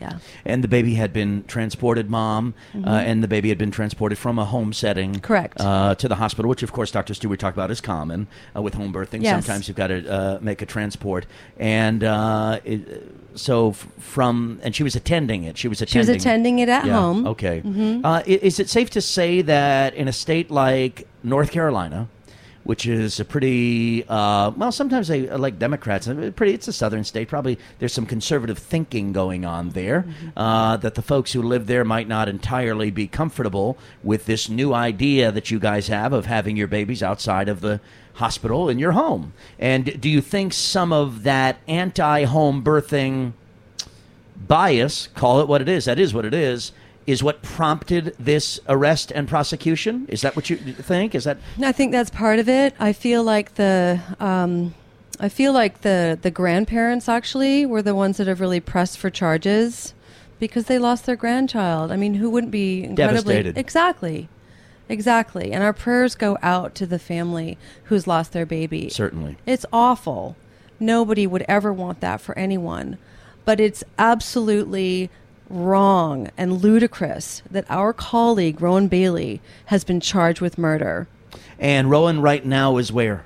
Yeah. 0.00 0.18
and 0.46 0.64
the 0.64 0.68
baby 0.68 0.94
had 0.94 1.12
been 1.12 1.44
transported, 1.46 2.08
mom, 2.08 2.54
uh, 2.74 2.88
and 2.88 3.22
the 3.22 3.28
baby 3.28 3.50
had 3.50 3.58
been 3.58 3.70
transported 3.70 4.16
from 4.16 4.38
a 4.38 4.46
home 4.46 4.72
setting, 4.72 5.10
Mm-hmm. 5.12 5.20
Correct. 5.20 5.60
uh, 5.60 5.94
to 5.96 6.08
the 6.08 6.14
hospital, 6.14 6.48
which 6.48 6.62
of 6.62 6.72
course 6.72 6.90
Dr. 6.90 7.12
Stuart 7.12 7.38
talked 7.38 7.54
about 7.54 7.70
is 7.70 7.82
common 7.82 8.26
uh, 8.56 8.62
with 8.62 8.72
home 8.72 8.94
birthing. 8.94 9.22
Yes. 9.22 9.44
Sometimes 9.44 9.68
you've 9.68 9.76
got 9.76 9.88
to 9.88 10.10
uh, 10.10 10.38
make 10.40 10.62
a 10.62 10.66
transport, 10.66 11.26
and 11.58 12.02
uh, 12.02 12.60
it, 12.64 13.12
so 13.34 13.70
f- 13.70 13.86
from 13.98 14.58
and 14.62 14.74
she 14.74 14.82
was 14.82 14.96
attending 14.96 15.44
it. 15.44 15.58
She 15.58 15.68
was 15.68 15.82
attending. 15.82 16.06
She 16.06 16.12
was 16.14 16.22
attending. 16.24 16.58
it 16.60 16.70
at 16.70 16.86
Yeah, 16.86 16.94
home. 16.98 17.26
Okay. 17.26 17.60
Mhm. 17.60 18.00
Uh, 18.02 18.22
is 18.24 18.58
it 18.58 18.70
safe 18.70 18.88
to 18.90 19.02
say 19.02 19.42
that 19.42 19.92
in 19.92 20.08
a 20.08 20.12
state 20.14 20.50
like 20.50 21.06
North 21.22 21.50
Carolina, 21.52 22.08
which 22.64 22.86
is 22.86 23.18
a 23.18 23.24
pretty 23.24 24.04
uh, 24.08 24.50
well, 24.56 24.72
sometimes 24.72 25.08
they 25.08 25.28
uh, 25.28 25.38
like 25.38 25.58
Democrats. 25.58 26.06
uh, 26.06 26.30
Pretty, 26.34 26.54
it's 26.54 26.68
a 26.68 26.72
southern 26.72 27.04
state. 27.04 27.28
Probably 27.28 27.58
there's 27.78 27.92
some 27.92 28.06
conservative 28.06 28.58
thinking 28.58 29.12
going 29.12 29.44
on 29.44 29.70
there. 29.70 30.04
Uh, 30.36 30.76
that 30.76 30.94
the 30.94 31.02
folks 31.02 31.32
who 31.32 31.42
live 31.42 31.66
there 31.66 31.84
might 31.84 32.08
not 32.08 32.28
entirely 32.28 32.90
be 32.90 33.06
comfortable 33.06 33.78
with 34.02 34.26
this 34.26 34.48
new 34.48 34.74
idea 34.74 35.32
that 35.32 35.50
you 35.50 35.58
guys 35.58 35.88
have 35.88 36.12
of 36.12 36.26
having 36.26 36.56
your 36.56 36.68
babies 36.68 37.02
outside 37.02 37.48
of 37.48 37.60
the 37.60 37.80
hospital 38.14 38.68
in 38.68 38.78
your 38.78 38.92
home. 38.92 39.32
And 39.58 40.00
do 40.00 40.08
you 40.08 40.20
think 40.20 40.52
some 40.52 40.92
of 40.92 41.22
that 41.22 41.58
anti-home 41.66 42.62
birthing 42.62 43.32
bias, 44.36 45.08
call 45.14 45.40
it 45.40 45.48
what 45.48 45.62
it 45.62 45.68
is, 45.68 45.84
that 45.86 45.98
is 45.98 46.12
what 46.12 46.24
it 46.24 46.34
is, 46.34 46.72
is 47.10 47.24
what 47.24 47.42
prompted 47.42 48.14
this 48.20 48.60
arrest 48.68 49.10
and 49.10 49.26
prosecution? 49.26 50.06
Is 50.08 50.20
that 50.20 50.36
what 50.36 50.48
you 50.48 50.56
think? 50.56 51.12
Is 51.14 51.24
that 51.24 51.38
I 51.60 51.72
think 51.72 51.90
that's 51.90 52.10
part 52.10 52.38
of 52.38 52.48
it. 52.48 52.72
I 52.78 52.92
feel 52.92 53.24
like 53.24 53.56
the 53.56 54.00
um, 54.20 54.74
I 55.18 55.28
feel 55.28 55.52
like 55.52 55.80
the 55.80 56.16
the 56.20 56.30
grandparents 56.30 57.08
actually 57.08 57.66
were 57.66 57.82
the 57.82 57.96
ones 57.96 58.18
that 58.18 58.28
have 58.28 58.40
really 58.40 58.60
pressed 58.60 58.96
for 58.96 59.10
charges 59.10 59.92
because 60.38 60.66
they 60.66 60.78
lost 60.78 61.04
their 61.04 61.16
grandchild. 61.16 61.90
I 61.90 61.96
mean, 61.96 62.14
who 62.14 62.30
wouldn't 62.30 62.52
be 62.52 62.84
incredibly 62.84 63.34
Devastated. 63.34 63.58
exactly, 63.58 64.28
exactly? 64.88 65.52
And 65.52 65.64
our 65.64 65.72
prayers 65.72 66.14
go 66.14 66.38
out 66.42 66.76
to 66.76 66.86
the 66.86 67.00
family 67.00 67.58
who's 67.84 68.06
lost 68.06 68.32
their 68.32 68.46
baby. 68.46 68.88
certainly? 68.88 69.36
It's 69.46 69.66
awful. 69.72 70.36
Nobody 70.78 71.26
would 71.26 71.44
ever 71.48 71.72
want 71.72 72.00
that 72.00 72.20
for 72.20 72.38
anyone. 72.38 72.98
But 73.44 73.58
it's 73.58 73.82
absolutely 73.98 75.10
wrong 75.50 76.30
and 76.38 76.62
ludicrous 76.62 77.42
that 77.50 77.66
our 77.68 77.92
colleague, 77.92 78.60
Rowan 78.62 78.88
Bailey, 78.88 79.40
has 79.66 79.84
been 79.84 80.00
charged 80.00 80.40
with 80.40 80.56
murder. 80.56 81.08
And 81.58 81.90
Rowan 81.90 82.22
right 82.22 82.44
now 82.44 82.76
is 82.78 82.90
where? 82.92 83.24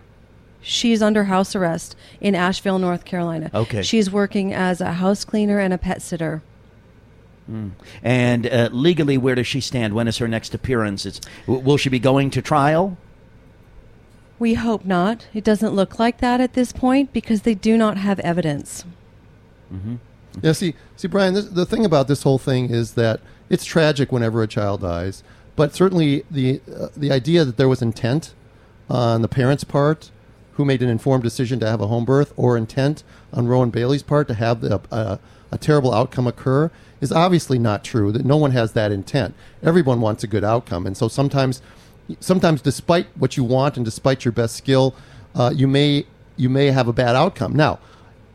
She's 0.61 1.03
under 1.03 1.25
house 1.25 1.55
arrest 1.55 1.95
in 2.21 2.35
Asheville, 2.35 2.79
North 2.79 3.05
Carolina. 3.05 3.51
Okay. 3.55 3.83
She's 3.83 4.11
working 4.11 4.53
as 4.53 4.81
a 4.81 4.95
house 4.95 5.25
cleaner 5.25 5.61
and 5.61 5.75
a 5.75 5.79
pet 5.79 6.01
sitter. 6.01 6.43
And 8.03 8.47
uh, 8.47 8.71
legally, 8.73 9.19
where 9.19 9.35
does 9.35 9.47
she 9.47 9.61
stand? 9.61 9.93
When 9.93 10.09
is 10.09 10.17
her 10.17 10.27
next 10.27 10.55
appearance? 10.55 11.05
It's, 11.05 11.21
w- 11.47 11.63
will 11.63 11.77
she 11.77 11.91
be 11.91 11.99
going 11.99 12.31
to 12.31 12.41
trial? 12.41 12.97
We 14.39 14.55
hope 14.55 14.87
not. 14.87 15.27
It 15.35 15.45
doesn't 15.45 15.75
look 15.75 15.99
like 15.99 16.19
that 16.19 16.41
at 16.41 16.55
this 16.55 16.73
point 16.73 17.13
because 17.13 17.43
they 17.43 17.55
do 17.55 17.77
not 17.77 17.99
have 17.99 18.19
evidence. 18.21 18.87
Yeah, 20.43 20.53
see, 20.53 20.75
see, 20.97 21.09
Brian. 21.09 21.35
This, 21.35 21.47
the 21.47 21.67
thing 21.67 21.85
about 21.85 22.09
this 22.09 22.23
whole 22.23 22.39
thing 22.39 22.71
is 22.71 22.95
that 22.95 23.21
it's 23.49 23.65
tragic 23.65 24.11
whenever 24.11 24.43
a 24.43 24.47
child 24.47 24.81
dies, 24.81 25.23
but 25.57 25.75
certainly 25.75 26.25
the 26.31 26.61
uh, 26.75 26.89
the 26.97 27.13
idea 27.13 27.45
that 27.45 27.57
there 27.57 27.69
was 27.69 27.83
intent 27.83 28.35
on 28.91 29.23
the 29.23 29.29
parents' 29.29 29.65
part, 29.65 30.11
who 30.55 30.65
made 30.65 30.83
an 30.83 30.89
informed 30.89 31.23
decision 31.23 31.61
to 31.61 31.67
have 31.69 31.81
a 31.81 31.87
home 31.87 32.05
birth, 32.05 32.33
or 32.37 32.57
intent 32.57 33.03
on 33.33 33.47
Rowan 33.47 33.71
Bailey's 33.71 34.03
part 34.03 34.29
to 34.29 34.35
have 34.35 34.61
the, 34.61 34.81
uh, 34.91 35.19
a 35.51 35.59
terrible 35.59 35.95
outcome 35.95 36.27
occur, 36.27 36.71
is 37.01 37.13
obviously 37.13 37.59
not 37.59 37.85
true. 37.85 38.11
That 38.13 38.25
no 38.25 38.37
one 38.37 38.51
has 38.51 38.73
that 38.73 38.91
intent. 38.93 39.35
Everyone 39.63 40.01
wants 40.01 40.25
a 40.25 40.27
good 40.27 40.45
outcome, 40.45 40.87
and 40.87 40.97
so 40.97 41.09
sometimes, 41.09 41.63
sometimes, 42.21 42.61
despite 42.61 43.07
what 43.17 43.37
you 43.37 43.45
want 43.45 43.77
and 43.77 43.85
despite 43.85 44.25
your 44.25 44.33
best 44.33 44.57
skill, 44.57 44.95
uh, 45.35 45.53
you 45.55 45.69
may 45.69 46.07
you 46.37 46.49
may 46.49 46.67
have 46.73 46.89
a 46.89 46.93
bad 46.93 47.15
outcome. 47.15 47.55
Now 47.55 47.79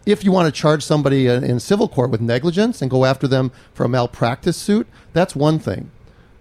if 0.06 0.24
you 0.24 0.32
want 0.32 0.54
to 0.54 0.62
charge 0.62 0.84
somebody 0.84 1.28
in, 1.28 1.60
civil 1.60 1.88
court 1.88 2.10
with 2.10 2.22
negligence 2.22 2.82
and 2.82 2.90
go 2.90 3.06
after 3.06 3.28
them 3.28 3.52
for 3.74 3.84
a 3.86 3.90
malpractice 3.90 4.58
suit, 4.58 4.88
that's 5.14 5.36
one 5.36 5.60
thing. 5.60 5.92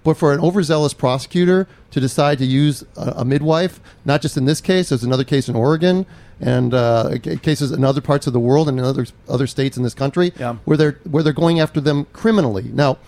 But 0.04 0.14
for 0.16 0.32
an 0.32 0.40
overzealous 0.40 0.94
prosecutor 0.94 1.66
to 1.90 2.00
decide 2.00 2.38
to 2.38 2.46
use 2.46 2.84
a, 2.96 3.14
a 3.18 3.24
midwife, 3.24 3.80
not 4.04 4.22
just 4.22 4.36
in 4.36 4.44
this 4.46 4.60
case, 4.60 4.88
there's 4.88 5.04
another 5.04 5.24
case 5.24 5.48
in 5.48 5.56
Oregon 5.56 6.06
and 6.40 6.72
uh, 6.72 7.18
cases 7.42 7.72
in 7.72 7.84
other 7.84 8.00
parts 8.00 8.26
of 8.26 8.32
the 8.32 8.40
world 8.40 8.68
and 8.68 8.78
in 8.78 8.84
other 8.84 9.06
other 9.28 9.46
states 9.46 9.76
in 9.76 9.82
this 9.82 9.94
country 9.94 10.32
Yeah. 10.38 10.56
where 10.64 10.76
they're 10.76 10.98
where 11.10 11.22
they're 11.22 11.32
going 11.32 11.58
after 11.60 11.80
them 11.80 12.06
criminally. 12.12 12.70
Now, 12.72 12.98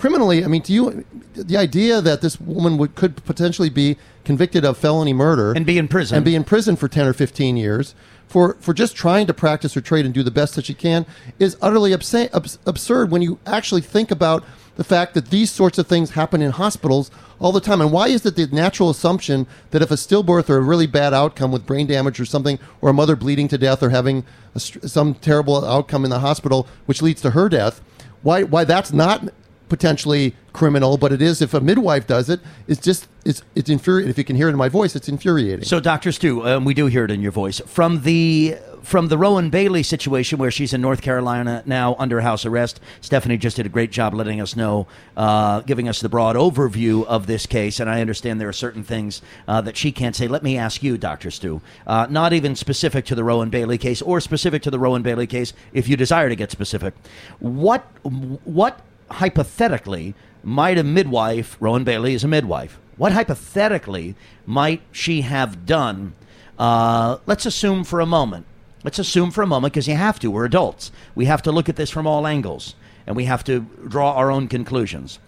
criminally, 0.00 0.42
I 0.42 0.48
mean, 0.48 0.62
to 0.62 0.72
you, 0.72 1.04
the 1.34 1.58
idea 1.58 2.00
that 2.00 2.22
this 2.22 2.40
woman 2.40 2.78
would 2.78 2.94
could 2.94 3.22
potentially 3.26 3.68
be 3.68 3.98
convicted 4.24 4.64
of 4.64 4.78
felony 4.78 5.12
murder 5.12 5.52
And 5.52 5.66
be 5.66 5.76
in 5.76 5.88
prison. 5.88 6.16
and 6.16 6.24
be 6.24 6.34
in 6.34 6.42
prison 6.42 6.74
for 6.74 6.88
10 6.88 7.06
or 7.06 7.12
15 7.12 7.58
years 7.58 7.94
for, 8.26 8.56
for 8.60 8.72
just 8.72 8.96
trying 8.96 9.26
to 9.26 9.34
practice 9.34 9.74
her 9.74 9.82
trade 9.82 10.06
and 10.06 10.14
do 10.14 10.22
the 10.22 10.30
best 10.30 10.54
that 10.54 10.64
she 10.64 10.72
can 10.72 11.04
is 11.38 11.54
utterly 11.60 11.90
absa- 11.90 12.30
abs- 12.34 12.58
absurd 12.64 13.10
when 13.10 13.20
you 13.20 13.38
actually 13.44 13.82
think 13.82 14.10
about 14.10 14.42
the 14.76 14.84
fact 14.84 15.12
that 15.12 15.28
these 15.28 15.50
sorts 15.50 15.76
of 15.76 15.86
things 15.86 16.12
happen 16.12 16.40
in 16.40 16.52
hospitals 16.52 17.10
all 17.38 17.52
the 17.52 17.60
time. 17.60 17.82
And 17.82 17.92
why 17.92 18.08
is 18.08 18.24
it 18.24 18.36
the 18.36 18.46
natural 18.46 18.88
assumption 18.88 19.46
that 19.70 19.82
if 19.82 19.90
a 19.90 19.96
stillbirth 19.96 20.48
or 20.48 20.56
a 20.56 20.62
really 20.62 20.86
bad 20.86 21.12
outcome 21.12 21.52
with 21.52 21.66
brain 21.66 21.86
damage 21.86 22.18
or 22.18 22.24
something, 22.24 22.58
or 22.80 22.88
a 22.88 22.94
mother 22.94 23.16
bleeding 23.16 23.48
to 23.48 23.58
death 23.58 23.82
or 23.82 23.90
having 23.90 24.24
a, 24.54 24.60
some 24.60 25.12
terrible 25.12 25.62
outcome 25.62 26.04
in 26.04 26.10
the 26.10 26.20
hospital, 26.20 26.66
which 26.86 27.02
leads 27.02 27.20
to 27.20 27.32
her 27.32 27.50
death, 27.50 27.82
why, 28.22 28.44
why 28.44 28.64
that's 28.64 28.92
not 28.92 29.28
potentially 29.70 30.34
criminal, 30.52 30.98
but 30.98 31.12
it 31.12 31.22
is 31.22 31.40
if 31.40 31.54
a 31.54 31.60
midwife 31.60 32.06
does 32.06 32.28
it. 32.28 32.40
It's 32.68 32.80
just 32.80 33.08
it's 33.24 33.42
it's 33.54 33.70
infuriating. 33.70 34.10
If 34.10 34.18
you 34.18 34.24
can 34.24 34.36
hear 34.36 34.48
it 34.48 34.52
in 34.52 34.58
my 34.58 34.68
voice, 34.68 34.94
it's 34.94 35.08
infuriating. 35.08 35.64
So, 35.64 35.80
Doctor 35.80 36.12
Stu, 36.12 36.46
um, 36.46 36.64
we 36.66 36.74
do 36.74 36.86
hear 36.86 37.04
it 37.04 37.10
in 37.10 37.22
your 37.22 37.32
voice 37.32 37.60
from 37.66 38.02
the 38.02 38.58
from 38.82 39.08
the 39.08 39.18
Rowan 39.18 39.50
Bailey 39.50 39.82
situation, 39.82 40.38
where 40.38 40.50
she's 40.50 40.72
in 40.72 40.80
North 40.80 41.02
Carolina 41.02 41.62
now 41.66 41.94
under 41.98 42.20
house 42.22 42.46
arrest. 42.46 42.80
Stephanie 43.00 43.36
just 43.36 43.56
did 43.56 43.66
a 43.66 43.68
great 43.68 43.92
job 43.92 44.14
letting 44.14 44.40
us 44.40 44.56
know, 44.56 44.86
uh, 45.16 45.60
giving 45.60 45.88
us 45.88 46.00
the 46.00 46.08
broad 46.08 46.34
overview 46.34 47.04
of 47.06 47.26
this 47.26 47.46
case, 47.46 47.78
and 47.78 47.90
I 47.90 48.00
understand 48.00 48.40
there 48.40 48.48
are 48.48 48.52
certain 48.52 48.82
things 48.82 49.22
uh, 49.46 49.60
that 49.62 49.76
she 49.76 49.92
can't 49.92 50.16
say. 50.16 50.28
Let 50.28 50.42
me 50.42 50.56
ask 50.56 50.82
you, 50.82 50.96
Doctor 50.96 51.30
Stu, 51.30 51.60
uh, 51.86 52.06
not 52.10 52.32
even 52.32 52.56
specific 52.56 53.04
to 53.06 53.14
the 53.14 53.24
Rowan 53.24 53.50
Bailey 53.50 53.78
case 53.78 54.02
or 54.02 54.20
specific 54.20 54.62
to 54.62 54.70
the 54.70 54.78
Rowan 54.78 55.02
Bailey 55.02 55.26
case, 55.26 55.52
if 55.72 55.88
you 55.88 55.96
desire 55.96 56.28
to 56.28 56.36
get 56.36 56.50
specific. 56.50 56.94
What 57.38 57.82
what 58.02 58.80
hypothetically 59.10 60.14
might 60.42 60.78
a 60.78 60.84
midwife, 60.84 61.56
Rowan 61.60 61.84
Bailey 61.84 62.14
is 62.14 62.24
a 62.24 62.28
midwife, 62.28 62.78
what 62.96 63.12
hypothetically 63.12 64.14
might 64.46 64.82
she 64.92 65.22
have 65.22 65.64
done? 65.64 66.14
Uh, 66.58 67.18
let's 67.26 67.46
assume 67.46 67.84
for 67.84 68.00
a 68.00 68.06
moment. 68.06 68.46
Let's 68.84 68.98
assume 68.98 69.30
for 69.30 69.42
a 69.42 69.46
moment, 69.46 69.72
because 69.72 69.88
you 69.88 69.94
have 69.94 70.18
to. 70.20 70.30
We're 70.30 70.44
adults. 70.44 70.90
We 71.14 71.26
have 71.26 71.42
to 71.42 71.52
look 71.52 71.68
at 71.68 71.76
this 71.76 71.90
from 71.90 72.06
all 72.06 72.26
angles, 72.26 72.74
and 73.06 73.16
we 73.16 73.24
have 73.24 73.44
to 73.44 73.60
draw 73.86 74.12
our 74.12 74.30
own 74.30 74.48
conclusions. 74.48 75.18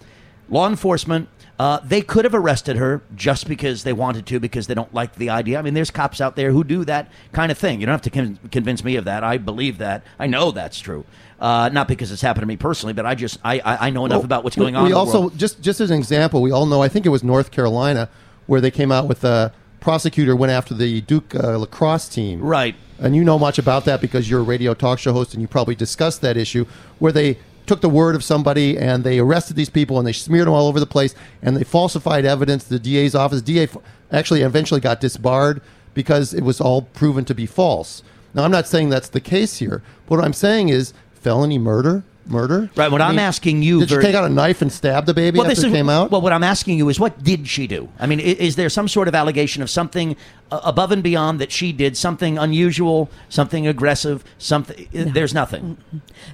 Law 0.48 0.68
enforcement, 0.68 1.28
uh, 1.58 1.80
they 1.84 2.02
could 2.02 2.24
have 2.24 2.34
arrested 2.34 2.76
her 2.76 3.02
just 3.14 3.46
because 3.46 3.84
they 3.84 3.92
wanted 3.92 4.26
to, 4.26 4.40
because 4.40 4.66
they 4.66 4.74
don't 4.74 4.92
like 4.92 5.14
the 5.14 5.30
idea. 5.30 5.58
I 5.58 5.62
mean, 5.62 5.74
there's 5.74 5.90
cops 5.90 6.20
out 6.20 6.36
there 6.36 6.50
who 6.50 6.64
do 6.64 6.84
that 6.84 7.10
kind 7.32 7.52
of 7.52 7.58
thing. 7.58 7.80
You 7.80 7.86
don't 7.86 7.94
have 7.94 8.02
to 8.02 8.10
con- 8.10 8.38
convince 8.50 8.84
me 8.84 8.96
of 8.96 9.04
that. 9.04 9.22
I 9.22 9.38
believe 9.38 9.78
that. 9.78 10.02
I 10.18 10.26
know 10.26 10.50
that's 10.50 10.78
true. 10.78 11.04
Uh, 11.42 11.68
not 11.70 11.88
because 11.88 12.12
it's 12.12 12.22
happened 12.22 12.42
to 12.42 12.46
me 12.46 12.56
personally, 12.56 12.92
but 12.92 13.04
I 13.04 13.14
just 13.16 13.38
I 13.44 13.58
I, 13.58 13.86
I 13.88 13.90
know 13.90 14.06
enough 14.06 14.18
Well, 14.18 14.24
about 14.26 14.44
what's 14.44 14.56
we- 14.56 14.62
going 14.62 14.76
on. 14.76 14.84
We 14.84 14.90
in 14.90 14.92
the 14.92 14.98
also 14.98 15.20
world. 15.22 15.38
just 15.38 15.60
just 15.60 15.80
as 15.80 15.90
an 15.90 15.98
example, 15.98 16.40
we 16.40 16.52
all 16.52 16.66
know. 16.66 16.82
I 16.82 16.88
think 16.88 17.04
it 17.04 17.08
was 17.08 17.24
North 17.24 17.50
Carolina 17.50 18.08
where 18.46 18.60
they 18.60 18.70
came 18.70 18.92
out 18.92 19.08
with 19.08 19.24
a 19.24 19.52
prosecutor 19.80 20.36
went 20.36 20.52
after 20.52 20.72
the 20.74 21.00
Duke 21.00 21.34
uh, 21.34 21.56
lacrosse 21.58 22.08
team. 22.08 22.40
Right. 22.40 22.76
And 23.00 23.16
you 23.16 23.24
know 23.24 23.38
much 23.40 23.58
about 23.58 23.84
that 23.86 24.00
because 24.00 24.30
you're 24.30 24.38
a 24.40 24.44
radio 24.44 24.74
talk 24.74 25.00
show 25.00 25.12
host 25.12 25.32
and 25.34 25.42
you 25.42 25.48
probably 25.48 25.74
discussed 25.74 26.20
that 26.20 26.36
issue 26.36 26.64
where 27.00 27.10
they 27.10 27.38
took 27.66 27.80
the 27.80 27.88
word 27.88 28.14
of 28.14 28.22
somebody 28.22 28.78
and 28.78 29.02
they 29.02 29.18
arrested 29.18 29.56
these 29.56 29.70
people 29.70 29.98
and 29.98 30.06
they 30.06 30.12
smeared 30.12 30.46
them 30.46 30.54
all 30.54 30.68
over 30.68 30.78
the 30.78 30.86
place 30.86 31.14
and 31.42 31.56
they 31.56 31.64
falsified 31.64 32.24
evidence. 32.24 32.62
The 32.62 32.78
DA's 32.78 33.16
office, 33.16 33.42
DA 33.42 33.68
actually 34.12 34.42
eventually 34.42 34.80
got 34.80 35.00
disbarred 35.00 35.60
because 35.94 36.32
it 36.32 36.44
was 36.44 36.60
all 36.60 36.82
proven 36.82 37.24
to 37.24 37.34
be 37.34 37.46
false. 37.46 38.04
Now, 38.34 38.44
I'm 38.44 38.50
not 38.52 38.68
saying 38.68 38.88
that's 38.90 39.08
the 39.08 39.20
case 39.20 39.58
here. 39.58 39.82
But 40.06 40.16
what 40.18 40.24
I'm 40.24 40.32
saying 40.32 40.68
is 40.68 40.94
felony 41.22 41.58
murder, 41.58 42.02
murder. 42.26 42.68
Right, 42.76 42.90
what 42.90 43.00
I 43.00 43.06
I'm 43.08 43.12
mean, 43.16 43.20
asking 43.20 43.62
you 43.62 43.80
Did 43.80 43.88
very- 43.88 44.02
you 44.04 44.08
take 44.08 44.16
out 44.16 44.24
a 44.24 44.32
knife 44.32 44.60
and 44.62 44.70
stab 44.72 45.06
the 45.06 45.14
baby 45.14 45.38
after 45.38 45.48
this 45.50 45.62
it 45.62 45.68
is, 45.68 45.72
came 45.72 45.88
out? 45.88 46.10
Well, 46.10 46.20
what 46.20 46.32
I'm 46.32 46.42
asking 46.44 46.78
you 46.78 46.88
is, 46.88 46.98
what 47.00 47.22
did 47.22 47.48
she 47.48 47.66
do? 47.66 47.88
I 47.98 48.06
mean, 48.06 48.20
i- 48.20 48.22
is 48.24 48.56
there 48.56 48.68
some 48.68 48.88
sort 48.88 49.08
of 49.08 49.14
allegation 49.14 49.62
of 49.62 49.70
something 49.70 50.16
uh, 50.50 50.60
above 50.64 50.92
and 50.92 51.02
beyond 51.02 51.40
that 51.40 51.50
she 51.52 51.72
did, 51.72 51.96
something 51.96 52.38
unusual, 52.38 53.08
something 53.28 53.66
aggressive, 53.66 54.24
something? 54.38 54.86
There's 54.92 55.32
nothing. 55.34 55.76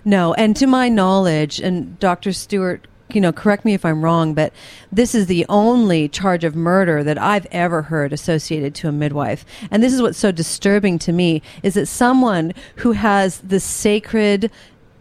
No, 0.04 0.35
and 0.35 0.57
to 0.57 0.66
my 0.66 0.88
knowledge, 0.88 1.61
and 1.61 1.99
Dr. 2.00 2.33
Stuart, 2.33 2.87
you 3.11 3.23
know, 3.23 3.33
correct 3.33 3.64
me 3.64 3.73
if 3.73 3.87
I'm 3.87 4.02
wrong, 4.02 4.35
but 4.35 4.52
this 4.92 5.14
is 5.14 5.28
the 5.28 5.47
only 5.49 6.09
charge 6.11 6.45
of 6.45 6.54
murder 6.54 7.02
that 7.02 7.16
I've 7.16 7.47
ever 7.50 7.80
heard 7.80 8.12
associated 8.12 8.75
to 8.76 8.88
a 8.88 8.92
midwife. 8.92 9.47
And 9.71 9.83
this 9.83 9.95
is 9.95 10.02
what's 10.02 10.18
so 10.18 10.30
disturbing 10.30 10.99
to 11.00 11.12
me 11.12 11.40
is 11.62 11.73
that 11.75 11.87
someone 11.87 12.52
who 12.76 12.92
has 12.92 13.38
the 13.38 13.61
sacred 13.61 14.50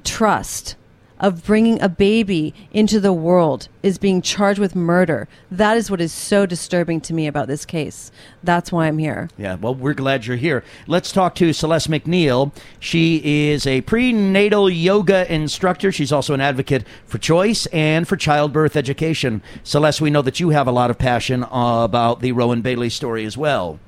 trust 0.08 0.76
of 1.20 1.44
bringing 1.44 1.82
a 1.82 1.90
baby 1.90 2.54
into 2.72 3.00
the 3.00 3.14
world 3.14 3.68
is 3.82 3.98
being 3.98 4.22
charged 4.22 4.60
with 4.60 4.76
murder. 4.76 5.28
That 5.50 5.78
is 5.78 5.90
what 5.90 6.00
is 6.00 6.12
so 6.12 6.46
disturbing 6.46 7.02
to 7.02 7.14
me 7.14 7.28
about 7.28 7.48
this 7.48 7.66
case. 7.66 8.12
That's 8.44 8.72
why 8.72 8.88
I'm 8.88 9.00
here. 9.00 9.30
Yeah, 9.38 9.56
well, 9.56 9.74
we're 9.74 9.94
glad 9.94 10.26
you're 10.26 10.38
here. 10.38 10.64
Let's 10.86 11.12
talk 11.12 11.36
to 11.36 11.54
Celeste 11.54 11.90
McNeil. 11.90 12.52
She 12.80 13.50
is 13.50 13.66
a 13.66 13.82
prenatal 13.82 14.70
yoga 14.70 15.32
instructor. 15.34 15.92
She's 15.92 16.12
also 16.12 16.34
an 16.34 16.42
advocate 16.42 16.86
for 17.06 17.18
choice 17.18 17.66
and 17.68 18.08
for 18.08 18.16
childbirth 18.16 18.76
education. 18.76 19.42
Celeste, 19.64 20.02
we 20.02 20.12
know 20.12 20.22
that 20.22 20.40
you 20.40 20.50
have 20.50 20.68
a 20.68 20.72
lot 20.72 20.92
of 20.92 20.98
passion 20.98 21.46
about 21.50 22.20
the 22.22 22.32
Rowan 22.32 22.62
Bailey 22.62 22.90
story 22.90 23.26
as 23.26 23.36
well. 23.36 23.80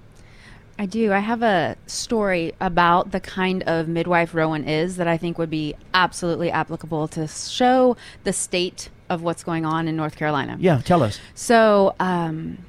I 0.79 0.85
do. 0.85 1.11
I 1.11 1.19
have 1.19 1.43
a 1.43 1.75
story 1.87 2.53
about 2.61 3.11
the 3.11 3.19
kind 3.19 3.63
of 3.63 3.89
midwife 3.89 4.33
Rowan 4.33 4.63
is 4.63 4.95
that 4.95 5.09
I 5.09 5.17
think 5.17 5.37
would 5.37 5.49
be 5.49 5.75
absolutely 5.93 6.49
applicable 6.49 7.09
to 7.09 7.27
show 7.27 7.97
the 8.23 8.31
state 8.31 8.89
of 9.09 9.21
what's 9.21 9.43
going 9.43 9.65
on 9.65 9.89
in 9.89 9.97
North 9.97 10.15
Carolina. 10.15 10.55
Yeah, 10.57 10.79
tell 10.79 11.03
us. 11.03 11.19
So, 11.35 11.95
um, 11.99 12.59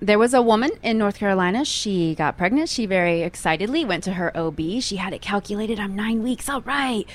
there 0.00 0.18
was 0.18 0.34
a 0.34 0.42
woman 0.42 0.70
in 0.82 0.98
North 0.98 1.18
Carolina. 1.18 1.64
She 1.64 2.16
got 2.16 2.36
pregnant. 2.36 2.68
She 2.68 2.84
very 2.84 3.22
excitedly 3.22 3.84
went 3.84 4.02
to 4.04 4.14
her 4.14 4.36
OB. 4.36 4.80
She 4.80 4.96
had 4.96 5.12
it 5.12 5.22
calculated. 5.22 5.78
I'm 5.78 5.94
nine 5.94 6.24
weeks. 6.24 6.48
All 6.48 6.62
right. 6.62 7.08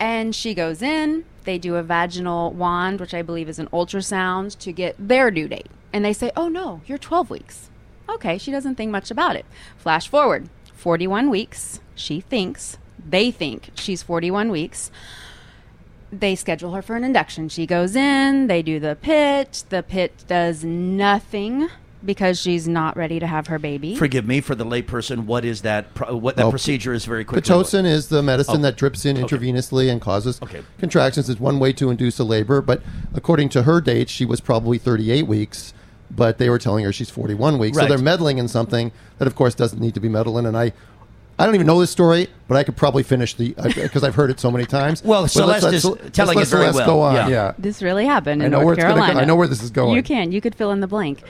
And 0.00 0.34
she 0.34 0.54
goes 0.54 0.80
in. 0.80 1.26
They 1.44 1.58
do 1.58 1.76
a 1.76 1.82
vaginal 1.82 2.52
wand, 2.52 3.00
which 3.00 3.12
I 3.12 3.20
believe 3.20 3.50
is 3.50 3.58
an 3.58 3.68
ultrasound, 3.68 4.58
to 4.60 4.72
get 4.72 4.96
their 4.98 5.30
due 5.30 5.46
date. 5.46 5.68
And 5.92 6.04
they 6.04 6.14
say, 6.14 6.32
oh, 6.34 6.48
no, 6.48 6.80
you're 6.86 6.98
12 6.98 7.28
weeks. 7.28 7.70
Okay. 8.08 8.38
She 8.38 8.50
doesn't 8.50 8.74
think 8.76 8.90
much 8.90 9.10
about 9.10 9.36
it. 9.36 9.46
Flash 9.76 10.08
forward 10.08 10.48
41 10.74 11.30
weeks. 11.30 11.80
She 11.94 12.20
thinks, 12.20 12.78
they 13.06 13.30
think 13.30 13.70
she's 13.74 14.02
41 14.02 14.50
weeks 14.50 14.90
they 16.12 16.36
schedule 16.36 16.72
her 16.74 16.82
for 16.82 16.94
an 16.94 17.02
induction. 17.02 17.48
She 17.48 17.66
goes 17.66 17.96
in, 17.96 18.46
they 18.46 18.62
do 18.62 18.78
the 18.78 18.94
pit. 19.00 19.64
The 19.70 19.82
pit 19.82 20.22
does 20.28 20.62
nothing 20.62 21.68
because 22.04 22.38
she's 22.40 22.68
not 22.68 22.96
ready 22.96 23.18
to 23.18 23.26
have 23.26 23.48
her 23.48 23.58
baby. 23.58 23.96
Forgive 23.96 24.24
me 24.24 24.40
for 24.40 24.54
the 24.54 24.64
layperson. 24.64 25.24
What 25.24 25.44
is 25.44 25.62
that? 25.62 25.92
pro- 25.94 26.14
What 26.14 26.36
that 26.36 26.44
Oh, 26.46 26.50
procedure 26.50 26.92
is 26.92 27.04
very 27.04 27.24
quickly. 27.24 27.42
Pitocin 27.52 27.84
is 27.84 28.08
the 28.08 28.22
medicine 28.22 28.58
Oh. 28.60 28.62
that 28.62 28.76
drips 28.76 29.04
in 29.04 29.16
intravenously 29.16 29.90
and 29.90 30.00
causes 30.00 30.38
Okay. 30.40 30.60
contractions. 30.78 31.28
It's 31.28 31.40
one 31.40 31.58
way 31.58 31.72
to 31.72 31.90
induce 31.90 32.20
a 32.20 32.24
labor, 32.24 32.60
but 32.60 32.80
according 33.12 33.48
to 33.48 33.62
her 33.64 33.80
date, 33.80 34.08
she 34.08 34.24
was 34.24 34.40
probably 34.40 34.78
38 34.78 35.26
weeks, 35.26 35.74
but 36.10 36.38
they 36.38 36.48
were 36.50 36.58
telling 36.58 36.84
her 36.84 36.92
she's 36.92 37.10
41 37.10 37.58
weeks. 37.58 37.76
Right. 37.76 37.84
So 37.84 37.88
they're 37.88 37.98
meddling 38.04 38.38
in 38.38 38.48
something 38.48 38.92
that, 39.18 39.26
of 39.26 39.34
course, 39.34 39.54
doesn't 39.54 39.80
need 39.80 39.94
to 39.94 40.00
be 40.00 40.08
meddling. 40.08 40.46
And 40.46 40.56
I 40.56 40.72
I 41.36 41.46
don't 41.46 41.56
even 41.56 41.66
know 41.66 41.80
this 41.80 41.90
story, 41.90 42.28
but 42.46 42.56
I 42.56 42.62
could 42.62 42.76
probably 42.76 43.02
finish 43.02 43.34
the 43.34 43.54
because 43.74 44.04
I've 44.04 44.14
heard 44.14 44.30
it 44.30 44.38
so 44.38 44.52
many 44.52 44.66
times. 44.66 45.02
Well, 45.02 45.22
But 45.22 45.30
Celeste 45.32 45.64
let's- 45.64 45.76
is 45.78 45.84
let's- 45.84 46.02
let's 46.04 46.16
telling 46.16 46.36
let 46.38 46.46
it 46.46 46.50
very 46.50 46.62
Celeste 46.70 46.76
well. 46.78 46.86
Go 46.86 47.00
on. 47.02 47.14
Yeah. 47.16 47.28
Yeah. 47.28 47.52
This 47.58 47.82
really 47.82 48.06
happened 48.06 48.40
in 48.42 48.46
I 48.46 48.48
know 48.50 48.58
North 48.58 48.66
where 48.66 48.74
it's 48.74 48.82
go- 48.84 48.88
Carolina. 49.00 49.20
I 49.20 49.24
know 49.24 49.34
where 49.34 49.48
this 49.48 49.62
is 49.62 49.70
going. 49.70 49.96
You 49.96 50.02
can. 50.04 50.30
You 50.30 50.40
could 50.40 50.54
fill 50.54 50.70
in 50.70 50.78
the 50.80 50.86
blank. 50.86 51.22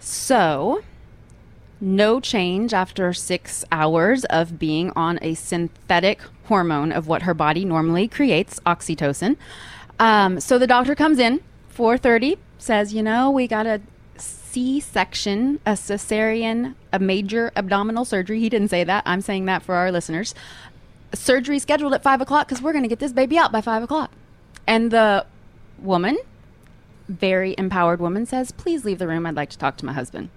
So, 0.00 0.82
no 1.80 2.20
change 2.20 2.72
after 2.72 3.12
six 3.12 3.64
hours 3.70 4.24
of 4.26 4.58
being 4.58 4.90
on 4.96 5.18
a 5.22 5.34
synthetic 5.34 6.20
hormone 6.46 6.90
of 6.92 7.06
what 7.06 7.22
her 7.22 7.34
body 7.34 7.64
normally 7.64 8.08
creates, 8.08 8.60
oxytocin. 8.66 9.36
Um, 10.00 10.40
so 10.40 10.58
the 10.58 10.66
doctor 10.66 10.94
comes 10.94 11.18
in, 11.18 11.40
4:30, 11.76 12.38
says, 12.62 12.94
"You 12.94 13.02
know, 13.02 13.30
we 13.30 13.46
got 13.46 13.66
a 13.66 13.80
C-section, 14.16 15.60
a 15.66 15.72
cesarean, 15.72 16.74
a 16.92 16.98
major 16.98 17.52
abdominal 17.56 18.04
surgery." 18.04 18.40
He 18.40 18.48
didn't 18.48 18.68
say 18.68 18.84
that. 18.84 19.02
I'm 19.06 19.20
saying 19.20 19.46
that 19.46 19.62
for 19.62 19.74
our 19.74 19.90
listeners. 19.90 20.34
Surgery 21.14 21.58
scheduled 21.58 21.92
at 21.92 22.02
five 22.02 22.20
o'clock 22.20 22.48
because 22.48 22.62
we're 22.62 22.72
going 22.72 22.84
to 22.84 22.88
get 22.88 22.98
this 22.98 23.12
baby 23.12 23.36
out 23.36 23.52
by 23.52 23.60
five 23.60 23.82
o'clock. 23.82 24.10
And 24.66 24.90
the 24.90 25.26
woman 25.78 26.16
very 27.08 27.54
empowered 27.58 28.00
woman 28.00 28.26
says, 28.26 28.50
Please 28.50 28.84
leave 28.84 28.98
the 28.98 29.08
room. 29.08 29.26
I'd 29.26 29.36
like 29.36 29.50
to 29.50 29.58
talk 29.58 29.76
to 29.78 29.86
my 29.86 29.92
husband. 29.92 30.30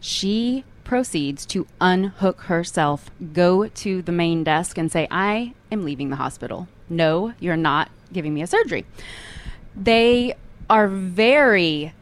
She 0.00 0.64
proceeds 0.84 1.46
to 1.46 1.66
unhook 1.80 2.42
herself, 2.42 3.10
go 3.32 3.68
to 3.68 4.02
the 4.02 4.12
main 4.12 4.44
desk, 4.44 4.76
and 4.78 4.90
say, 4.90 5.06
I 5.10 5.54
am 5.70 5.84
leaving 5.84 6.10
the 6.10 6.16
hospital. 6.16 6.68
No, 6.88 7.34
you're 7.38 7.56
not 7.56 7.90
giving 8.12 8.34
me 8.34 8.42
a 8.42 8.46
surgery. 8.46 8.84
They 9.74 10.34
are 10.72 10.88
very 10.88 11.92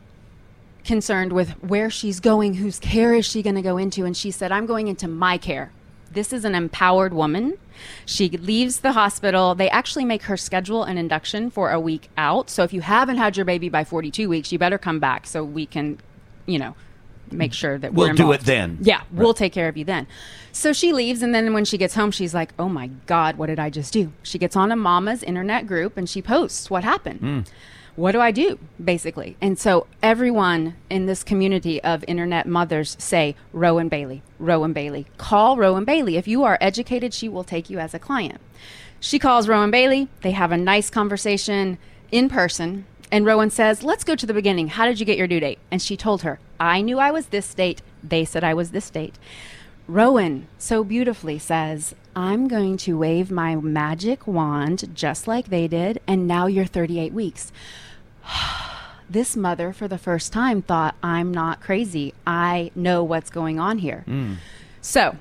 concerned 0.84 1.32
with 1.32 1.50
where 1.60 1.90
she's 1.90 2.20
going, 2.20 2.54
whose 2.54 2.78
care 2.78 3.14
is 3.14 3.26
she 3.26 3.42
going 3.42 3.56
to 3.56 3.62
go 3.62 3.76
into. 3.76 4.04
And 4.04 4.16
she 4.16 4.30
said, 4.30 4.52
I'm 4.52 4.64
going 4.64 4.86
into 4.86 5.08
my 5.08 5.38
care. 5.38 5.72
This 6.12 6.32
is 6.32 6.44
an 6.44 6.54
empowered 6.54 7.12
woman. 7.12 7.58
She 8.06 8.28
leaves 8.28 8.78
the 8.78 8.92
hospital. 8.92 9.56
They 9.56 9.68
actually 9.70 10.04
make 10.04 10.22
her 10.22 10.36
schedule 10.36 10.84
an 10.84 10.98
induction 10.98 11.50
for 11.50 11.72
a 11.72 11.80
week 11.80 12.10
out. 12.16 12.48
So 12.48 12.62
if 12.62 12.72
you 12.72 12.80
haven't 12.80 13.16
had 13.16 13.36
your 13.36 13.44
baby 13.44 13.68
by 13.68 13.82
42 13.82 14.28
weeks, 14.28 14.52
you 14.52 14.58
better 14.58 14.78
come 14.78 15.00
back 15.00 15.26
so 15.26 15.42
we 15.42 15.66
can, 15.66 15.98
you 16.46 16.60
know, 16.60 16.76
make 17.32 17.52
sure 17.52 17.76
that 17.76 17.92
We'll 17.92 18.14
do 18.14 18.30
it 18.30 18.42
then. 18.42 18.78
Yeah, 18.82 19.02
we'll 19.10 19.34
take 19.34 19.52
care 19.52 19.68
of 19.68 19.76
you 19.76 19.84
then. 19.84 20.06
So 20.52 20.72
she 20.72 20.92
leaves, 20.92 21.22
and 21.22 21.34
then 21.34 21.52
when 21.54 21.64
she 21.64 21.76
gets 21.76 21.94
home, 21.94 22.10
she's 22.10 22.34
like, 22.34 22.52
"Oh 22.58 22.68
my 22.68 22.88
God, 23.06 23.36
what 23.36 23.46
did 23.46 23.60
I 23.60 23.70
just 23.70 23.92
do?" 23.92 24.12
She 24.24 24.36
gets 24.36 24.56
on 24.56 24.72
a 24.72 24.76
mama's 24.76 25.22
internet 25.22 25.68
group 25.68 25.96
and 25.96 26.08
she 26.08 26.22
posts 26.22 26.70
what 26.70 26.82
happened. 26.82 27.20
Hmm. 27.20 27.40
What 27.96 28.12
do 28.12 28.20
I 28.20 28.30
do, 28.30 28.58
basically? 28.82 29.36
And 29.40 29.58
so 29.58 29.86
everyone 30.02 30.76
in 30.88 31.06
this 31.06 31.22
community 31.22 31.82
of 31.82 32.04
internet 32.06 32.46
mothers 32.46 32.96
say, 32.98 33.34
"Rowan 33.52 33.88
Bailey, 33.88 34.22
Rowan 34.38 34.72
Bailey, 34.72 35.06
call 35.18 35.56
Rowan 35.56 35.84
Bailey. 35.84 36.16
If 36.16 36.28
you 36.28 36.44
are 36.44 36.58
educated, 36.60 37.12
she 37.12 37.28
will 37.28 37.44
take 37.44 37.68
you 37.68 37.78
as 37.78 37.94
a 37.94 37.98
client." 37.98 38.40
She 39.00 39.18
calls 39.18 39.48
Rowan 39.48 39.70
Bailey. 39.70 40.08
They 40.20 40.32
have 40.32 40.52
a 40.52 40.58
nice 40.58 40.90
conversation 40.90 41.78
in 42.12 42.28
person. 42.28 42.84
And 43.10 43.26
Rowan 43.26 43.50
says, 43.50 43.82
Let's 43.82 44.04
go 44.04 44.14
to 44.14 44.26
the 44.26 44.34
beginning. 44.34 44.68
How 44.68 44.86
did 44.86 45.00
you 45.00 45.06
get 45.06 45.18
your 45.18 45.26
due 45.26 45.40
date? 45.40 45.58
And 45.70 45.80
she 45.80 45.96
told 45.96 46.22
her, 46.22 46.38
I 46.60 46.82
knew 46.82 46.98
I 46.98 47.10
was 47.10 47.26
this 47.26 47.52
date. 47.54 47.82
They 48.02 48.24
said 48.24 48.44
I 48.44 48.54
was 48.54 48.70
this 48.70 48.90
date. 48.90 49.16
Rowan 49.88 50.46
so 50.58 50.84
beautifully 50.84 51.38
says, 51.38 51.94
I'm 52.14 52.48
going 52.48 52.76
to 52.78 52.98
wave 52.98 53.30
my 53.30 53.56
magic 53.56 54.26
wand 54.26 54.90
just 54.94 55.28
like 55.28 55.48
they 55.48 55.68
did, 55.68 56.00
and 56.06 56.26
now 56.26 56.46
you're 56.46 56.66
38 56.66 57.12
weeks. 57.12 57.52
this 59.10 59.36
mother, 59.36 59.72
for 59.72 59.88
the 59.88 59.98
first 59.98 60.32
time, 60.32 60.62
thought, 60.62 60.94
I'm 61.02 61.32
not 61.32 61.60
crazy. 61.60 62.14
I 62.26 62.70
know 62.74 63.02
what's 63.02 63.30
going 63.30 63.58
on 63.58 63.78
here. 63.78 64.02
Hmm. 64.06 64.34
So, 64.80 65.16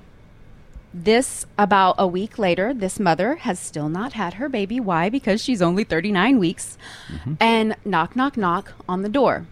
this 0.93 1.45
about 1.57 1.95
a 1.97 2.07
week 2.07 2.39
later, 2.39 2.73
this 2.73 2.99
mother 2.99 3.35
has 3.35 3.59
still 3.59 3.89
not 3.89 4.13
had 4.13 4.35
her 4.35 4.49
baby. 4.49 4.79
Why? 4.79 5.09
Because 5.09 5.43
she's 5.43 5.61
only 5.61 5.83
39 5.83 6.39
weeks. 6.39 6.77
Mm-hmm. 7.11 7.33
And 7.39 7.75
knock, 7.85 8.15
knock, 8.15 8.37
knock 8.37 8.73
on 8.87 9.03
the 9.03 9.09
door. 9.09 9.45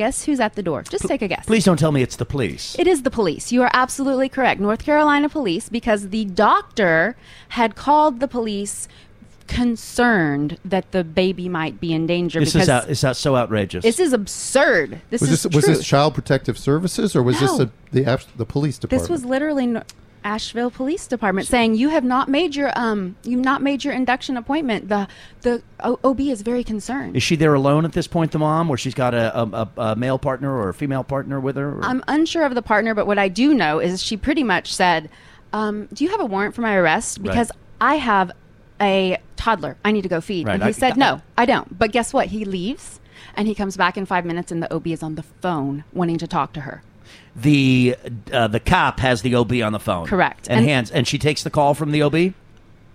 Guess 0.00 0.24
who's 0.24 0.40
at 0.40 0.54
the 0.54 0.62
door? 0.62 0.82
Just 0.82 1.06
take 1.06 1.20
a 1.20 1.28
guess. 1.28 1.44
Please 1.44 1.66
don't 1.66 1.78
tell 1.78 1.92
me 1.92 2.00
it's 2.00 2.16
the 2.16 2.24
police. 2.24 2.74
It 2.78 2.86
is 2.86 3.02
the 3.02 3.10
police. 3.10 3.52
You 3.52 3.60
are 3.60 3.70
absolutely 3.74 4.30
correct. 4.30 4.58
North 4.58 4.82
Carolina 4.82 5.28
police, 5.28 5.68
because 5.68 6.08
the 6.08 6.24
doctor 6.24 7.16
had 7.50 7.76
called 7.76 8.18
the 8.18 8.26
police 8.26 8.88
concerned 9.46 10.58
that 10.64 10.92
the 10.92 11.04
baby 11.04 11.50
might 11.50 11.80
be 11.80 11.92
in 11.92 12.06
danger. 12.06 12.40
This 12.40 12.54
is 12.54 12.70
out, 12.70 12.88
is 12.88 13.02
that 13.02 13.14
so 13.14 13.36
outrageous? 13.36 13.82
this 13.82 14.00
is 14.00 14.14
absurd. 14.14 15.02
This 15.10 15.20
Was 15.20 15.32
is 15.32 15.42
this 15.42 15.54
was 15.54 15.66
this. 15.66 15.86
Child 15.86 16.14
Protective 16.14 16.56
Services 16.56 17.14
or 17.14 17.22
was 17.22 17.38
this 17.38 17.58
a, 17.60 17.70
the 17.92 18.24
the 18.36 18.46
police 18.46 18.78
department? 18.78 19.02
This 19.02 19.10
was 19.10 19.26
literally 19.26 19.66
no- 19.66 19.82
Asheville 20.24 20.70
Police 20.70 21.06
Department 21.06 21.46
saying 21.48 21.74
you 21.76 21.88
have 21.90 22.04
not 22.04 22.28
made 22.28 22.54
your 22.54 22.70
um 22.78 23.16
you've 23.22 23.44
not 23.44 23.62
made 23.62 23.84
your 23.84 23.94
induction 23.94 24.36
appointment. 24.36 24.88
The 24.88 25.08
the 25.42 25.62
o- 25.82 25.98
OB 26.04 26.20
is 26.20 26.42
very 26.42 26.62
concerned. 26.64 27.16
Is 27.16 27.22
she 27.22 27.36
there 27.36 27.54
alone 27.54 27.84
at 27.84 27.92
this 27.92 28.06
point, 28.06 28.32
the 28.32 28.38
mom, 28.38 28.68
or 28.70 28.76
she's 28.76 28.94
got 28.94 29.14
a, 29.14 29.38
a, 29.38 29.44
a, 29.44 29.68
a 29.92 29.96
male 29.96 30.18
partner 30.18 30.54
or 30.54 30.68
a 30.68 30.74
female 30.74 31.04
partner 31.04 31.40
with 31.40 31.56
her? 31.56 31.78
or- 31.78 31.84
I'm 31.84 32.02
unsure 32.08 32.44
of 32.44 32.54
the 32.54 32.62
partner, 32.62 32.94
but 32.94 33.06
what 33.06 33.18
I 33.18 33.28
do 33.28 33.54
know 33.54 33.78
is 33.78 34.02
she 34.02 34.16
pretty 34.16 34.42
much 34.44 34.74
said, 34.74 35.08
um, 35.52 35.86
"Do 35.92 36.04
you 36.04 36.10
have 36.10 36.20
a 36.20 36.26
warrant 36.26 36.54
for 36.54 36.60
my 36.62 36.74
arrest? 36.76 37.22
Because 37.22 37.50
I 37.80 37.94
have 37.96 38.30
a 38.80 39.16
toddler. 39.36 39.76
I 39.84 39.92
need 39.92 40.02
to 40.02 40.08
go 40.08 40.20
feed." 40.20 40.46
Right, 40.46 40.54
And 40.54 40.62
he 40.64 40.68
I- 40.68 40.72
said, 40.72 40.92
I- 40.94 40.96
"No, 40.96 41.22
I 41.38 41.46
don't." 41.46 41.78
But 41.78 41.92
guess 41.92 42.12
what? 42.12 42.28
He 42.28 42.44
leaves. 42.44 43.00
And 43.36 43.46
he 43.46 43.54
comes 43.54 43.76
back 43.76 43.96
in 43.96 44.06
five 44.06 44.24
minutes, 44.24 44.50
and 44.50 44.62
the 44.62 44.72
OB 44.74 44.88
is 44.88 45.02
on 45.02 45.14
the 45.14 45.22
phone 45.22 45.84
wanting 45.92 46.18
to 46.18 46.26
talk 46.26 46.52
to 46.54 46.62
her. 46.62 46.82
The 47.36 47.96
uh, 48.32 48.48
the 48.48 48.60
cop 48.60 49.00
has 49.00 49.22
the 49.22 49.34
OB 49.34 49.52
on 49.62 49.72
the 49.72 49.78
phone. 49.80 50.06
Correct. 50.06 50.48
And, 50.48 50.60
And- 50.60 50.68
hands, 50.68 50.90
and 50.90 51.06
she 51.06 51.18
takes 51.18 51.42
the 51.42 51.50
call 51.50 51.74
from 51.74 51.92
the 51.92 52.02
OB. 52.02 52.34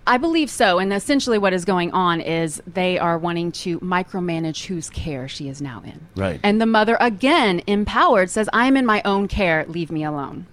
I 0.08 0.18
believe 0.18 0.50
so. 0.50 0.78
And 0.78 0.92
essentially, 0.92 1.36
what 1.36 1.52
is 1.52 1.64
going 1.64 1.90
on 1.90 2.20
is 2.20 2.62
they 2.64 2.96
are 2.96 3.18
wanting 3.18 3.50
to 3.52 3.80
micromanage 3.80 4.66
whose 4.66 4.88
care 4.88 5.26
she 5.26 5.48
is 5.48 5.60
now 5.60 5.82
in. 5.84 6.06
Right. 6.14 6.38
And 6.44 6.60
the 6.60 6.66
mother, 6.66 6.96
again, 7.00 7.60
empowered, 7.66 8.30
says, 8.30 8.48
I'm 8.52 8.76
in 8.76 8.86
my 8.86 9.02
own 9.04 9.26
care. 9.26 9.64
Leave 9.66 9.90
me 9.90 10.04
alone. 10.04 10.46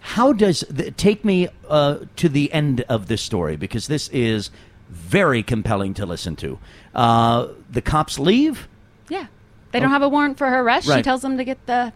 How 0.00 0.32
does 0.32 0.64
the, 0.68 0.90
take 0.90 1.24
me 1.24 1.46
uh, 1.68 1.98
to 2.16 2.28
the 2.28 2.52
end 2.52 2.80
of 2.88 3.06
this 3.06 3.22
story 3.22 3.54
because 3.56 3.86
this 3.86 4.08
is 4.08 4.50
very 4.90 5.44
compelling 5.44 5.94
to 5.94 6.04
listen 6.06 6.34
to. 6.36 6.58
Uh, 6.92 7.48
the 7.70 7.82
cops 7.82 8.18
leave, 8.18 8.66
Yeah. 9.08 9.26
They 9.70 9.78
don't 9.78 9.90
have 9.90 10.02
a 10.02 10.08
warrant 10.08 10.36
for 10.38 10.48
her 10.48 10.60
arrest. 10.62 10.86
She 10.86 10.92
Oh. 10.92 11.02
Tells 11.02 11.22
them 11.22 11.36
to 11.36 11.44
get 11.44 11.64
the 11.66 11.92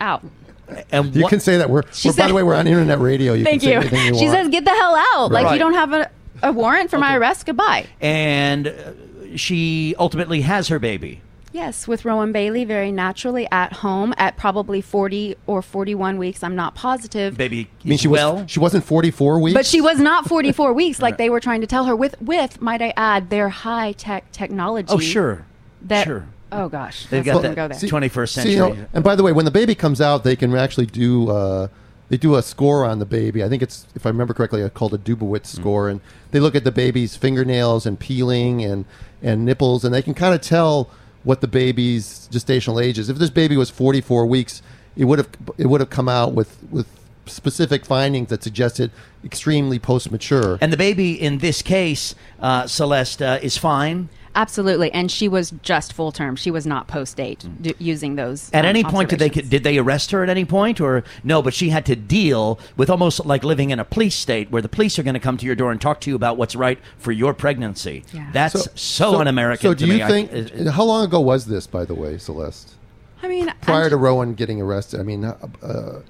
out. 0.00 0.22
And 0.90 1.14
You 1.14 1.22
what- 1.22 1.30
can 1.30 1.40
say 1.40 1.58
that 1.58 1.68
we're, 1.70 1.82
we're 2.04 2.12
by 2.14 2.28
the 2.28 2.34
way 2.34 2.42
we're 2.42 2.54
on 2.54 2.66
internet 2.66 2.98
radio. 3.00 3.32
You 3.34 3.44
Thank 3.44 3.62
can 3.62 3.70
you. 3.70 3.76
anything 3.78 4.06
you 4.14 4.18
she 4.18 4.26
want. 4.26 4.38
says, 4.38 4.48
get 4.48 4.64
the 4.64 4.70
hell 4.70 4.94
out. 5.14 5.30
Like, 5.32 5.52
you 5.52 5.58
don't 5.58 5.74
have 5.74 5.92
a, 5.92 6.10
a 6.42 6.52
warrant 6.52 6.90
for 6.90 6.98
my 6.98 7.16
arrest. 7.16 7.46
Goodbye. 7.46 7.86
and 8.00 8.68
uh, 8.68 8.92
she 9.36 9.94
ultimately 9.98 10.42
has 10.42 10.68
her 10.68 10.78
baby. 10.78 11.20
Yes, 11.54 11.86
with 11.86 12.06
Rowan 12.06 12.32
Bailey, 12.32 12.64
very 12.64 12.90
naturally 12.90 13.46
at 13.52 13.74
home 13.74 14.14
at 14.16 14.38
probably 14.38 14.80
40 14.80 15.36
or 15.46 15.60
41 15.60 16.16
weeks. 16.16 16.42
I'm 16.42 16.56
not 16.56 16.74
positive. 16.74 17.36
Baby, 17.36 17.68
I 17.84 17.84
mean, 17.88 17.94
is 17.94 18.00
she 18.00 18.08
was 18.08 18.18
well. 18.18 18.46
she 18.46 18.58
wasn't 18.58 18.84
44 18.84 19.38
weeks. 19.38 19.54
But 19.54 19.66
she 19.66 19.82
was 19.82 19.98
not 19.98 20.26
44 20.26 20.72
weeks 20.72 21.02
like 21.02 21.18
they 21.18 21.28
were 21.28 21.40
trying 21.40 21.60
to 21.60 21.66
tell 21.66 21.84
her 21.84 21.94
with 21.94 22.18
with 22.22 22.62
might 22.62 22.80
I 22.80 22.94
add 22.96 23.28
their 23.28 23.50
high 23.50 23.92
tech 23.92 24.32
technology. 24.32 24.88
oh, 24.90 24.98
sure, 24.98 25.44
That 25.82 26.04
sure. 26.06 26.26
Oh 26.52 26.68
gosh. 26.68 27.06
They've 27.06 27.24
got 27.24 27.34
not 27.34 27.42
that 27.42 27.56
go 27.56 27.68
there. 27.68 27.78
see- 27.78 27.88
21st 27.88 28.28
See, 28.42 28.52
you 28.52 28.58
know, 28.58 28.68
century. 28.68 28.86
and 28.92 29.02
by 29.02 29.16
the 29.16 29.22
way, 29.22 29.32
when 29.32 29.44
the 29.44 29.50
baby 29.50 29.74
comes 29.74 30.00
out, 30.00 30.22
they 30.24 30.36
can 30.36 30.54
actually 30.54 30.86
do 30.86 31.30
uh, 31.30 31.68
they 32.08 32.16
do 32.18 32.34
a 32.36 32.42
score 32.42 32.84
on 32.84 32.98
the 32.98 33.06
baby. 33.06 33.42
I 33.42 33.48
think 33.48 33.62
it's 33.62 33.86
if 33.94 34.04
I 34.06 34.10
remember 34.10 34.34
correctly, 34.34 34.60
it's 34.60 34.74
called 34.74 34.92
a 34.94 34.98
Dubowitz 34.98 35.54
Hmm. 35.54 35.60
score, 35.62 35.88
and 35.88 36.00
they 36.30 36.40
look 36.40 36.54
at 36.54 36.64
the 36.64 36.72
baby's 36.72 37.16
fingernails 37.16 37.86
and 37.86 37.98
peeling 37.98 38.62
and 38.64 38.84
and 39.22 39.44
nipples, 39.44 39.84
and 39.84 39.94
they 39.94 40.02
can 40.02 40.14
kind 40.14 40.34
of 40.34 40.40
tell 40.40 40.90
what 41.24 41.40
the 41.40 41.48
baby's 41.48 42.28
gestational 42.32 42.82
age 42.84 42.98
is. 42.98 43.08
If 43.08 43.16
this 43.18 43.30
baby 43.30 43.56
was 43.56 43.70
44 43.70 44.26
weeks, 44.26 44.60
it 44.96 45.04
would 45.06 45.18
have 45.18 45.28
it 45.56 45.66
would 45.66 45.80
have 45.80 45.90
come 45.90 46.08
out 46.08 46.32
with 46.34 46.58
with 46.70 46.86
specific 47.26 47.86
findings 47.86 48.28
that 48.30 48.42
suggested 48.42 48.90
extremely 49.24 49.78
post 49.78 50.10
mature. 50.10 50.58
And 50.60 50.72
the 50.72 50.76
baby 50.76 51.12
in 51.12 51.38
this 51.38 51.62
case, 51.62 52.14
uh, 52.40 52.66
Celeste, 52.66 53.22
uh, 53.22 53.38
is 53.40 53.56
fine. 53.56 54.08
Absolutely, 54.34 54.90
and 54.92 55.10
she 55.10 55.28
was 55.28 55.50
just 55.62 55.92
full 55.92 56.10
term. 56.10 56.36
She 56.36 56.50
was 56.50 56.66
not 56.66 56.88
post 56.88 57.16
date 57.16 57.44
d- 57.60 57.74
using 57.78 58.14
those. 58.14 58.50
At 58.52 58.64
um, 58.64 58.68
any 58.70 58.82
point, 58.82 59.10
did 59.10 59.18
they 59.18 59.28
did 59.28 59.62
they 59.62 59.78
arrest 59.78 60.10
her 60.10 60.22
at 60.22 60.30
any 60.30 60.44
point, 60.44 60.80
or 60.80 61.04
no? 61.22 61.42
But 61.42 61.52
she 61.52 61.68
had 61.68 61.84
to 61.86 61.96
deal 61.96 62.58
with 62.76 62.88
almost 62.88 63.26
like 63.26 63.44
living 63.44 63.70
in 63.70 63.78
a 63.78 63.84
police 63.84 64.14
state, 64.14 64.50
where 64.50 64.62
the 64.62 64.68
police 64.68 64.98
are 64.98 65.02
going 65.02 65.14
to 65.14 65.20
come 65.20 65.36
to 65.36 65.44
your 65.46 65.54
door 65.54 65.70
and 65.70 65.80
talk 65.80 66.00
to 66.02 66.10
you 66.10 66.16
about 66.16 66.36
what's 66.38 66.56
right 66.56 66.78
for 66.96 67.12
your 67.12 67.34
pregnancy. 67.34 68.04
Yeah. 68.12 68.30
That's 68.32 68.68
so, 68.80 69.20
un-American. 69.20 69.62
So, 69.62 69.74
to 69.74 69.78
do 69.78 69.86
you 69.86 69.94
me. 69.98 70.02
I- 70.02 70.08
think? 70.08 70.32
it- 70.32 70.66
how 70.68 70.84
long 70.84 71.04
ago 71.04 71.20
was 71.20 71.46
this, 71.46 71.66
by 71.66 71.84
the 71.84 71.94
way, 71.94 72.16
Celeste? 72.16 72.74
I 73.22 73.28
mean, 73.28 73.52
Prior 73.60 73.84
I'm 73.84 73.90
to 73.90 73.96
Rowan 73.96 74.34
getting 74.34 74.60
arrested, 74.60 74.98
I 74.98 75.04
mean, 75.04 75.24
uh, 75.24 75.36
uh, 75.62 76.00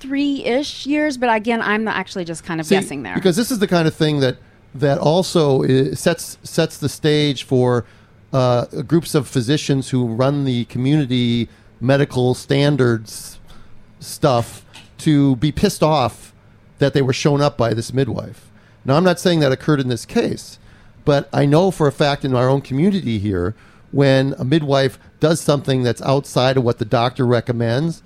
three 0.00 0.44
ish 0.44 0.84
years, 0.86 1.16
but 1.16 1.34
again, 1.34 1.62
I'm 1.62 1.88
actually 1.88 2.24
just 2.24 2.44
kind 2.44 2.60
of 2.60 2.66
See, 2.66 2.74
guessing 2.74 3.02
there. 3.02 3.14
because 3.14 3.36
this 3.36 3.50
is 3.50 3.60
the 3.60 3.66
kind 3.66 3.88
of 3.88 3.94
thing 3.94 4.20
that 4.20 4.36
that 4.74 4.98
also 4.98 5.62
i 5.62 5.92
sets 5.92 6.38
sets 6.42 6.78
the 6.78 6.88
stage 6.88 7.44
for 7.44 7.84
uh, 8.32 8.64
groups 8.82 9.14
of 9.14 9.28
physicians 9.28 9.90
who 9.90 10.06
run 10.06 10.44
the 10.44 10.64
community 10.64 11.48
medical 11.80 12.34
standards 12.34 13.38
stuff 14.00 14.64
to 14.98 15.36
be 15.36 15.52
pissed 15.52 15.82
off 15.82 16.32
that 16.78 16.94
they 16.94 17.02
were 17.02 17.12
shown 17.12 17.40
up 17.40 17.56
by 17.56 17.72
this 17.72 17.92
midwife. 17.92 18.50
Now, 18.84 18.96
I'm 18.96 19.04
not 19.04 19.20
saying 19.20 19.40
that 19.40 19.52
occurred 19.52 19.80
in 19.80 19.88
this 19.88 20.04
case, 20.04 20.58
but 21.04 21.28
I 21.32 21.46
know 21.46 21.70
for 21.70 21.86
a 21.86 21.92
fact 21.92 22.24
in 22.24 22.34
our 22.34 22.48
own 22.48 22.60
community 22.60 23.18
here, 23.18 23.54
when 23.92 24.34
a 24.38 24.44
midwife 24.44 24.98
does 25.20 25.40
something 25.40 25.82
that's 25.82 26.02
outside 26.02 26.56
of 26.56 26.64
what 26.64 26.78
the 26.78 26.84
doctor 26.84 27.24
recommends, 27.24 28.02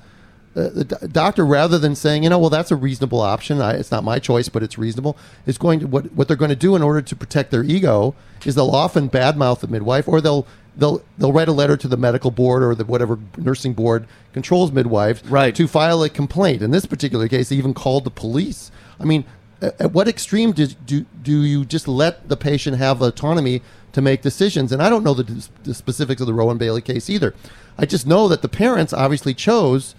uh, 0.58 0.70
the 0.70 1.08
doctor, 1.12 1.46
rather 1.46 1.78
than 1.78 1.94
saying, 1.94 2.24
you 2.24 2.30
know, 2.30 2.38
well, 2.38 2.50
that's 2.50 2.70
a 2.70 2.76
reasonable 2.76 3.20
option, 3.20 3.60
I, 3.60 3.72
it's 3.74 3.90
not 3.90 4.04
my 4.04 4.18
choice, 4.18 4.48
but 4.48 4.62
it's 4.62 4.76
reasonable, 4.78 5.16
is 5.46 5.58
going 5.58 5.80
to 5.80 5.86
what 5.86 6.12
what 6.12 6.26
they're 6.28 6.36
going 6.36 6.48
to 6.50 6.56
do 6.56 6.74
in 6.76 6.82
order 6.82 7.00
to 7.02 7.16
protect 7.16 7.50
their 7.50 7.62
ego 7.64 8.14
is 8.44 8.54
they'll 8.54 8.70
often 8.70 9.08
badmouth 9.08 9.60
the 9.60 9.68
midwife, 9.68 10.08
or 10.08 10.20
they'll 10.20 10.46
they'll 10.76 11.02
they'll 11.18 11.32
write 11.32 11.48
a 11.48 11.52
letter 11.52 11.76
to 11.76 11.88
the 11.88 11.96
medical 11.96 12.30
board 12.30 12.62
or 12.62 12.74
the 12.74 12.84
whatever 12.84 13.18
nursing 13.36 13.72
board 13.74 14.06
controls 14.32 14.72
midwives 14.72 15.24
Right. 15.24 15.54
to 15.54 15.66
file 15.68 16.02
a 16.02 16.08
complaint. 16.08 16.62
In 16.62 16.70
this 16.70 16.86
particular 16.86 17.28
case, 17.28 17.48
they 17.50 17.56
even 17.56 17.74
called 17.74 18.04
the 18.04 18.10
police. 18.10 18.70
I 19.00 19.04
mean, 19.04 19.24
at, 19.60 19.80
at 19.80 19.92
what 19.92 20.08
extreme 20.08 20.52
did, 20.52 20.76
do 20.86 21.04
do 21.22 21.42
you 21.42 21.64
just 21.64 21.88
let 21.88 22.28
the 22.28 22.36
patient 22.36 22.78
have 22.78 23.02
autonomy 23.02 23.62
to 23.92 24.00
make 24.00 24.22
decisions? 24.22 24.72
And 24.72 24.82
I 24.82 24.88
don't 24.90 25.02
know 25.04 25.14
the, 25.14 25.48
the 25.64 25.74
specifics 25.74 26.20
of 26.20 26.26
the 26.26 26.34
Rowan 26.34 26.58
Bailey 26.58 26.82
case 26.82 27.10
either. 27.10 27.34
I 27.76 27.86
just 27.86 28.06
know 28.06 28.28
that 28.28 28.42
the 28.42 28.48
parents 28.48 28.92
obviously 28.92 29.34
chose 29.34 29.94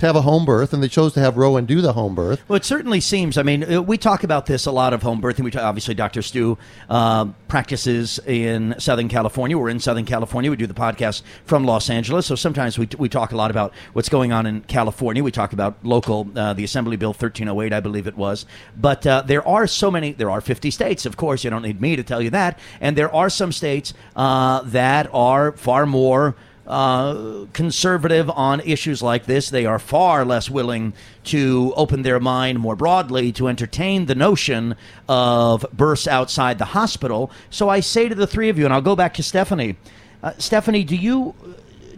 to 0.00 0.06
have 0.06 0.16
a 0.16 0.22
home 0.22 0.44
birth, 0.44 0.72
and 0.72 0.82
they 0.82 0.88
chose 0.88 1.12
to 1.14 1.20
have 1.20 1.36
Rowan 1.36 1.66
do 1.66 1.80
the 1.80 1.92
home 1.92 2.14
birth. 2.14 2.42
Well, 2.48 2.56
it 2.56 2.64
certainly 2.64 3.00
seems. 3.00 3.38
I 3.38 3.42
mean, 3.42 3.72
uh, 3.72 3.82
we 3.82 3.98
talk 3.98 4.24
about 4.24 4.46
this 4.46 4.66
a 4.66 4.72
lot 4.72 4.92
of 4.92 5.02
home 5.02 5.20
birthing. 5.22 5.44
We 5.44 5.50
talk, 5.50 5.62
obviously, 5.62 5.94
Dr. 5.94 6.22
Stu 6.22 6.58
uh, 6.88 7.26
practices 7.48 8.18
in 8.26 8.74
Southern 8.78 9.08
California. 9.08 9.56
We're 9.56 9.68
in 9.68 9.78
Southern 9.78 10.06
California. 10.06 10.50
We 10.50 10.56
do 10.56 10.66
the 10.66 10.74
podcast 10.74 11.22
from 11.44 11.64
Los 11.64 11.90
Angeles, 11.90 12.26
so 12.26 12.34
sometimes 12.34 12.78
we, 12.78 12.88
we 12.98 13.08
talk 13.08 13.32
a 13.32 13.36
lot 13.36 13.50
about 13.50 13.72
what's 13.92 14.08
going 14.08 14.32
on 14.32 14.46
in 14.46 14.62
California. 14.62 15.22
We 15.22 15.30
talk 15.30 15.52
about 15.52 15.76
local, 15.84 16.28
uh, 16.34 16.54
the 16.54 16.64
Assembly 16.64 16.96
Bill 16.96 17.10
1308, 17.10 17.72
I 17.72 17.80
believe 17.80 18.06
it 18.06 18.16
was. 18.16 18.46
But 18.76 19.06
uh, 19.06 19.22
there 19.26 19.46
are 19.46 19.66
so 19.66 19.90
many. 19.90 20.12
There 20.12 20.30
are 20.30 20.40
50 20.40 20.70
states, 20.70 21.04
of 21.04 21.16
course. 21.16 21.44
You 21.44 21.50
don't 21.50 21.62
need 21.62 21.80
me 21.80 21.96
to 21.96 22.02
tell 22.02 22.22
you 22.22 22.30
that. 22.30 22.58
And 22.80 22.96
there 22.96 23.14
are 23.14 23.28
some 23.28 23.52
states 23.52 23.92
uh, 24.16 24.62
that 24.62 25.10
are 25.12 25.52
far 25.52 25.84
more 25.84 26.36
uh, 26.70 27.46
conservative 27.52 28.30
on 28.30 28.60
issues 28.60 29.02
like 29.02 29.26
this. 29.26 29.50
They 29.50 29.66
are 29.66 29.78
far 29.78 30.24
less 30.24 30.48
willing 30.48 30.92
to 31.24 31.74
open 31.76 32.02
their 32.02 32.20
mind 32.20 32.60
more 32.60 32.76
broadly 32.76 33.32
to 33.32 33.48
entertain 33.48 34.06
the 34.06 34.14
notion 34.14 34.76
of 35.08 35.66
births 35.72 36.06
outside 36.06 36.58
the 36.58 36.66
hospital. 36.66 37.30
So 37.50 37.68
I 37.68 37.80
say 37.80 38.08
to 38.08 38.14
the 38.14 38.26
three 38.26 38.48
of 38.48 38.58
you, 38.58 38.64
and 38.64 38.72
I'll 38.72 38.80
go 38.80 38.94
back 38.94 39.14
to 39.14 39.22
Stephanie. 39.22 39.76
Uh, 40.22 40.32
Stephanie, 40.38 40.84
do 40.84 40.94
you 40.94 41.34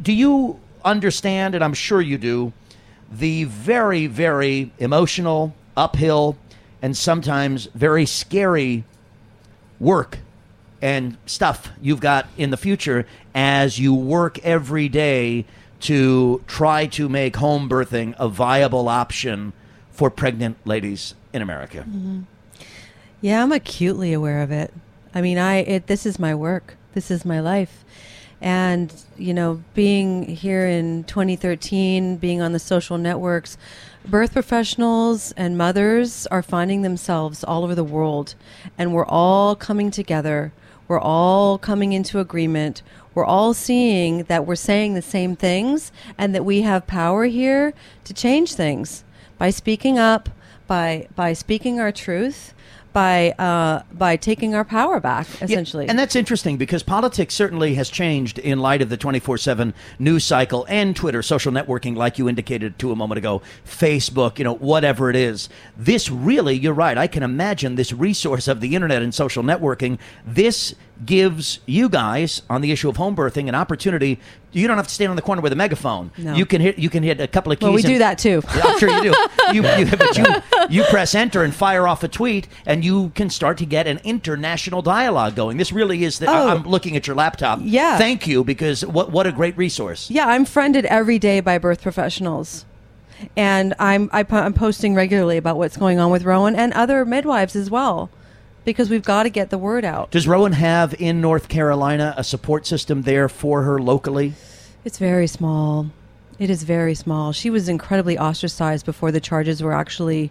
do 0.00 0.12
you 0.12 0.58
understand? 0.84 1.54
And 1.54 1.62
I'm 1.62 1.74
sure 1.74 2.00
you 2.00 2.16
do. 2.16 2.52
The 3.10 3.44
very, 3.44 4.06
very 4.06 4.72
emotional, 4.78 5.54
uphill, 5.76 6.38
and 6.80 6.96
sometimes 6.96 7.66
very 7.74 8.06
scary 8.06 8.84
work 9.78 10.18
and 10.82 11.16
stuff 11.24 11.70
you've 11.80 12.00
got 12.00 12.26
in 12.36 12.50
the 12.50 12.56
future 12.56 13.06
as 13.34 13.78
you 13.78 13.94
work 13.94 14.38
every 14.40 14.88
day 14.88 15.46
to 15.80 16.42
try 16.46 16.86
to 16.86 17.08
make 17.08 17.36
home 17.36 17.68
birthing 17.68 18.14
a 18.18 18.28
viable 18.28 18.88
option 18.88 19.52
for 19.90 20.10
pregnant 20.10 20.56
ladies 20.66 21.14
in 21.32 21.40
America. 21.40 21.78
Mm-hmm. 21.78 22.20
Yeah, 23.20 23.42
I'm 23.42 23.52
acutely 23.52 24.12
aware 24.12 24.42
of 24.42 24.50
it. 24.50 24.74
I 25.14 25.20
mean, 25.22 25.38
I 25.38 25.58
it, 25.58 25.86
this 25.86 26.04
is 26.04 26.18
my 26.18 26.34
work. 26.34 26.76
This 26.94 27.10
is 27.10 27.24
my 27.24 27.40
life. 27.40 27.84
And, 28.40 28.92
you 29.16 29.32
know, 29.32 29.62
being 29.72 30.24
here 30.24 30.66
in 30.66 31.04
2013, 31.04 32.16
being 32.16 32.42
on 32.42 32.52
the 32.52 32.58
social 32.58 32.98
networks, 32.98 33.56
birth 34.04 34.32
professionals 34.32 35.32
and 35.36 35.56
mothers 35.56 36.26
are 36.26 36.42
finding 36.42 36.82
themselves 36.82 37.44
all 37.44 37.62
over 37.62 37.76
the 37.76 37.84
world. 37.84 38.34
And 38.76 38.92
we're 38.92 39.06
all 39.06 39.54
coming 39.54 39.92
together. 39.92 40.52
We're 40.88 41.00
all 41.00 41.58
coming 41.58 41.92
into 41.92 42.18
agreement. 42.18 42.82
We're 43.14 43.24
all 43.24 43.54
seeing 43.54 44.24
that 44.24 44.46
we're 44.46 44.56
saying 44.56 44.94
the 44.94 45.02
same 45.02 45.36
things 45.36 45.92
and 46.16 46.34
that 46.34 46.44
we 46.44 46.62
have 46.62 46.86
power 46.86 47.26
here 47.26 47.74
to 48.04 48.14
change 48.14 48.54
things 48.54 49.04
by 49.38 49.50
speaking 49.50 49.98
up, 49.98 50.28
by, 50.66 51.08
by 51.14 51.32
speaking 51.32 51.78
our 51.78 51.92
truth 51.92 52.54
by 52.92 53.30
uh, 53.32 53.82
by 53.92 54.16
taking 54.16 54.54
our 54.54 54.64
power 54.64 55.00
back, 55.00 55.26
essentially. 55.40 55.84
Yeah, 55.84 55.90
and 55.90 55.98
that's 55.98 56.16
interesting 56.16 56.56
because 56.56 56.82
politics 56.82 57.34
certainly 57.34 57.74
has 57.74 57.90
changed 57.90 58.38
in 58.38 58.58
light 58.58 58.82
of 58.82 58.88
the 58.88 58.96
24 58.96 59.38
7 59.38 59.74
news 59.98 60.24
cycle 60.24 60.66
and 60.68 60.94
Twitter, 60.94 61.22
social 61.22 61.52
networking, 61.52 61.96
like 61.96 62.18
you 62.18 62.28
indicated 62.28 62.78
to 62.78 62.92
a 62.92 62.96
moment 62.96 63.18
ago, 63.18 63.42
Facebook, 63.66 64.38
you 64.38 64.44
know, 64.44 64.54
whatever 64.54 65.10
it 65.10 65.16
is. 65.16 65.48
This 65.76 66.10
really, 66.10 66.56
you're 66.56 66.72
right. 66.72 66.96
I 66.96 67.06
can 67.06 67.22
imagine 67.22 67.76
this 67.76 67.92
resource 67.92 68.48
of 68.48 68.60
the 68.60 68.74
internet 68.74 69.02
and 69.02 69.14
social 69.14 69.42
networking. 69.42 69.98
This 70.26 70.74
gives 71.04 71.58
you 71.66 71.88
guys 71.88 72.42
on 72.50 72.60
the 72.60 72.70
issue 72.72 72.88
of 72.88 72.96
home 72.96 73.16
birthing 73.16 73.48
an 73.48 73.54
opportunity. 73.54 74.18
You 74.52 74.68
don't 74.68 74.76
have 74.76 74.86
to 74.88 74.92
stand 74.94 75.10
on 75.10 75.16
the 75.16 75.22
corner 75.22 75.40
with 75.40 75.52
a 75.52 75.56
megaphone. 75.56 76.10
No. 76.18 76.34
You 76.34 76.44
can 76.46 76.60
hit. 76.60 76.78
You 76.78 76.90
can 76.90 77.02
hit 77.02 77.20
a 77.20 77.26
couple 77.26 77.52
of 77.52 77.58
keys. 77.58 77.64
well, 77.64 77.72
we 77.74 77.82
and- 77.82 77.88
do 77.92 77.98
that 77.98 78.18
too. 78.18 78.42
yeah, 78.54 78.62
I'm 78.64 78.78
sure 78.78 78.90
you 78.90 79.02
do. 79.12 79.14
You, 79.52 79.62
you, 79.66 79.84
but 79.96 80.16
you, 80.16 80.24
you 80.70 80.84
press 80.84 81.14
enter 81.14 81.42
and 81.42 81.54
fire 81.54 81.86
off 81.86 82.02
a 82.02 82.08
tweet, 82.08 82.48
and 82.64 82.82
you 82.82 83.10
can 83.14 83.28
start 83.28 83.58
to 83.58 83.66
get 83.66 83.86
an 83.86 84.00
international 84.02 84.80
dialogue 84.80 85.34
going. 85.34 85.58
This 85.58 85.72
really 85.72 86.04
is. 86.04 86.18
The, 86.20 86.28
I- 86.30 86.42
Oh. 86.42 86.48
I'm 86.48 86.62
looking 86.62 86.96
at 86.96 87.06
your 87.06 87.16
laptop. 87.16 87.58
Yeah. 87.62 87.98
Thank 87.98 88.26
you, 88.26 88.44
because 88.44 88.84
what 88.86 89.10
what 89.12 89.26
a 89.26 89.32
great 89.32 89.56
resource. 89.58 90.10
Yeah, 90.10 90.26
I'm 90.26 90.44
friended 90.44 90.86
every 90.86 91.18
day 91.18 91.40
by 91.40 91.58
birth 91.58 91.82
professionals. 91.82 92.64
And 93.36 93.74
I'm 93.78 94.10
I, 94.12 94.22
po- 94.24 94.38
I'm 94.38 94.52
posting 94.54 94.94
regularly 94.94 95.36
about 95.36 95.56
what's 95.56 95.76
going 95.76 95.98
on 96.00 96.10
with 96.10 96.24
Rowan 96.24 96.56
and 96.56 96.72
other 96.72 97.04
midwives 97.04 97.54
as 97.54 97.70
well, 97.70 98.10
because 98.64 98.90
we've 98.90 99.04
got 99.04 99.24
to 99.24 99.30
get 99.30 99.50
the 99.50 99.58
word 99.58 99.84
out. 99.84 100.10
Does 100.10 100.26
Rowan 100.26 100.52
have 100.52 100.94
in 101.00 101.20
North 101.20 101.48
Carolina 101.48 102.14
a 102.16 102.24
support 102.24 102.66
system 102.66 103.02
there 103.02 103.28
for 103.28 103.62
her 103.62 103.80
locally? 103.80 104.34
It's 104.84 104.98
very 104.98 105.26
small. 105.26 105.90
It 106.38 106.50
is 106.50 106.62
very 106.64 106.94
small. 106.94 107.32
She 107.32 107.50
was 107.50 107.68
incredibly 107.68 108.18
ostracized 108.18 108.84
before 108.84 109.12
the 109.12 109.20
charges 109.20 109.62
were 109.62 109.72
actually. 109.72 110.30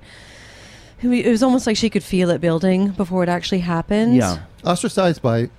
It 1.01 1.27
was 1.27 1.41
almost 1.41 1.65
like 1.65 1.77
she 1.77 1.89
could 1.89 2.03
feel 2.03 2.29
it 2.29 2.41
building 2.41 2.89
before 2.89 3.23
it 3.23 3.29
actually 3.29 3.59
happened. 3.59 4.15
Yeah. 4.15 4.39
Ostracized 4.63 5.21
by 5.21 5.49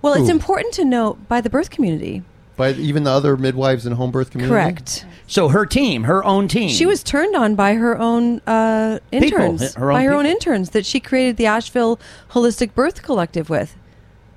Well, 0.00 0.14
it's 0.14 0.28
important 0.30 0.74
to 0.74 0.84
note 0.84 1.26
by 1.28 1.40
the 1.40 1.50
birth 1.50 1.70
community. 1.70 2.22
By 2.56 2.72
even 2.72 3.04
the 3.04 3.10
other 3.10 3.36
midwives 3.36 3.86
and 3.86 3.96
home 3.96 4.10
birth 4.10 4.30
community. 4.30 4.52
Correct. 4.52 5.06
So 5.26 5.48
her 5.48 5.64
team, 5.64 6.04
her 6.04 6.22
own 6.24 6.48
team. 6.48 6.68
She 6.68 6.84
was 6.86 7.02
turned 7.02 7.34
on 7.34 7.54
by 7.54 7.74
her 7.74 7.98
own 7.98 8.40
uh, 8.46 8.98
People, 9.10 9.26
interns, 9.28 9.74
her 9.74 9.90
own 9.90 9.98
by 9.98 10.04
her 10.04 10.12
own 10.12 10.26
interns 10.26 10.70
that 10.70 10.84
she 10.84 11.00
created 11.00 11.36
the 11.38 11.46
Asheville 11.46 11.98
Holistic 12.30 12.74
Birth 12.74 13.02
Collective 13.02 13.48
with. 13.48 13.76